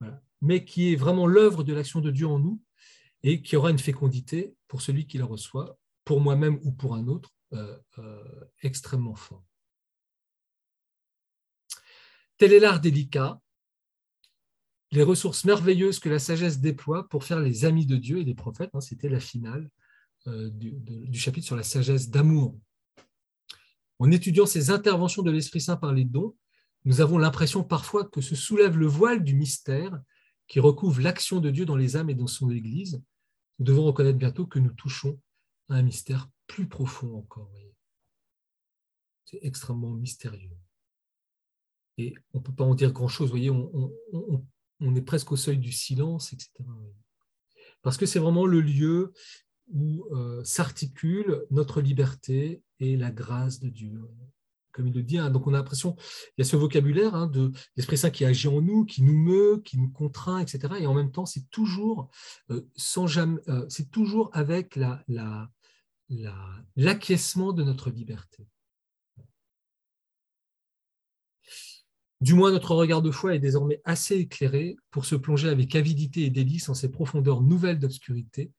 hein, 0.00 0.20
mais 0.40 0.64
qui 0.64 0.92
est 0.92 0.96
vraiment 0.96 1.26
l'œuvre 1.26 1.62
de 1.64 1.74
l'action 1.74 2.00
de 2.00 2.10
Dieu 2.10 2.26
en 2.26 2.38
nous 2.38 2.60
et 3.22 3.42
qui 3.42 3.56
aura 3.56 3.70
une 3.70 3.78
fécondité 3.78 4.54
pour 4.68 4.80
celui 4.80 5.06
qui 5.06 5.18
la 5.18 5.26
reçoit, 5.26 5.78
pour 6.04 6.20
moi-même 6.20 6.58
ou 6.62 6.72
pour 6.72 6.94
un 6.94 7.06
autre, 7.08 7.30
euh, 7.52 7.76
euh, 7.98 8.44
extrêmement 8.62 9.14
fort. 9.14 9.44
Tel 12.38 12.52
est 12.52 12.60
l'art 12.60 12.80
délicat 12.80 13.40
les 14.90 15.02
ressources 15.02 15.44
merveilleuses 15.44 15.98
que 15.98 16.08
la 16.08 16.18
sagesse 16.18 16.60
déploie 16.60 17.08
pour 17.08 17.24
faire 17.24 17.40
les 17.40 17.64
amis 17.64 17.86
de 17.86 17.96
Dieu 17.96 18.18
et 18.18 18.24
des 18.24 18.34
prophètes. 18.34 18.70
Hein, 18.74 18.80
c'était 18.80 19.08
la 19.08 19.20
finale 19.20 19.70
euh, 20.26 20.50
du, 20.50 21.18
chapitre 21.18 21.46
sur 21.46 21.56
la 21.56 21.62
sagesse 21.62 22.08
d'amour. 22.08 22.58
En 23.98 24.10
étudiant 24.10 24.46
ces 24.46 24.70
interventions 24.70 25.22
de 25.22 25.30
l'Esprit 25.30 25.60
Saint 25.60 25.76
par 25.76 25.92
les 25.92 26.04
dons, 26.04 26.36
nous 26.84 27.00
avons 27.00 27.18
l'impression 27.18 27.64
parfois 27.64 28.04
que 28.04 28.20
se 28.20 28.34
soulève 28.34 28.78
le 28.78 28.86
voile 28.86 29.22
du 29.22 29.34
mystère 29.34 30.00
qui 30.46 30.60
recouvre 30.60 31.00
l'action 31.00 31.40
de 31.40 31.50
Dieu 31.50 31.66
dans 31.66 31.76
les 31.76 31.96
âmes 31.96 32.08
et 32.08 32.14
dans 32.14 32.26
son 32.26 32.50
Église. 32.50 33.02
Nous 33.58 33.66
devons 33.66 33.84
reconnaître 33.84 34.18
bientôt 34.18 34.46
que 34.46 34.58
nous 34.58 34.72
touchons 34.72 35.20
à 35.68 35.74
un 35.74 35.82
mystère 35.82 36.30
plus 36.46 36.68
profond 36.68 37.16
encore. 37.16 37.50
C'est 39.26 39.40
extrêmement 39.42 39.90
mystérieux. 39.90 40.56
Et 41.98 42.14
on 42.32 42.38
ne 42.38 42.42
peut 42.42 42.54
pas 42.54 42.64
en 42.64 42.74
dire 42.74 42.92
grand-chose. 42.92 43.28
Voyez, 43.28 43.50
on, 43.50 43.92
est 44.80 45.02
presque 45.02 45.32
au 45.32 45.36
seuil 45.36 45.58
du 45.58 45.72
silence, 45.72 46.32
etc. 46.32 46.50
Parce 47.82 47.96
que 47.96 48.06
c'est 48.06 48.18
vraiment 48.18 48.46
le 48.46 48.60
lieu 48.60 49.12
où 49.72 50.06
euh, 50.12 50.42
s'articule 50.44 51.44
notre 51.50 51.80
liberté 51.80 52.62
et 52.80 52.96
la 52.96 53.10
grâce 53.10 53.60
de 53.60 53.68
Dieu. 53.68 54.00
Comme 54.72 54.86
il 54.86 54.94
le 54.94 55.02
dit, 55.02 55.18
hein. 55.18 55.30
donc 55.30 55.46
on 55.46 55.54
a 55.54 55.56
l'impression, 55.56 55.96
il 56.36 56.42
y 56.42 56.42
a 56.42 56.44
ce 56.44 56.56
vocabulaire 56.56 57.14
hein, 57.14 57.26
de 57.26 57.50
l'Esprit 57.76 57.98
Saint 57.98 58.10
qui 58.10 58.24
agit 58.24 58.48
en 58.48 58.60
nous, 58.60 58.84
qui 58.84 59.02
nous 59.02 59.18
meut, 59.18 59.60
qui 59.64 59.78
nous 59.78 59.90
contraint, 59.90 60.38
etc. 60.38 60.74
Et 60.78 60.86
en 60.86 60.94
même 60.94 61.10
temps, 61.10 61.26
c'est 61.26 61.50
toujours, 61.50 62.10
euh, 62.50 62.66
euh, 62.96 63.66
c'est 63.68 63.90
toujours 63.90 64.30
avec 64.32 64.76
la, 64.76 65.02
l'acquiescement 66.76 67.52
de 67.52 67.64
notre 67.64 67.90
liberté. 67.90 68.46
Du 72.20 72.34
moins, 72.34 72.50
notre 72.50 72.74
regard 72.74 73.00
de 73.00 73.12
foi 73.12 73.36
est 73.36 73.38
désormais 73.38 73.80
assez 73.84 74.16
éclairé 74.16 74.76
pour 74.90 75.04
se 75.04 75.14
plonger 75.14 75.48
avec 75.48 75.76
avidité 75.76 76.24
et 76.24 76.30
délice 76.30 76.68
en 76.68 76.74
ces 76.74 76.90
profondeurs 76.90 77.42
nouvelles 77.42 77.78
d'obscurité 77.78 78.50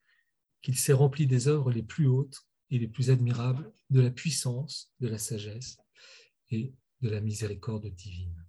qu'il 0.62 0.78
s'est 0.78 0.94
rempli 0.94 1.26
des 1.26 1.48
œuvres 1.48 1.70
les 1.70 1.82
plus 1.82 2.06
hautes 2.06 2.46
et 2.70 2.78
les 2.78 2.88
plus 2.88 3.10
admirables 3.10 3.70
de 3.90 4.00
la 4.00 4.10
puissance, 4.10 4.90
de 5.00 5.08
la 5.08 5.18
sagesse 5.18 5.76
et 6.50 6.72
de 7.02 7.10
la 7.10 7.20
miséricorde 7.20 7.86
divine. 7.86 8.46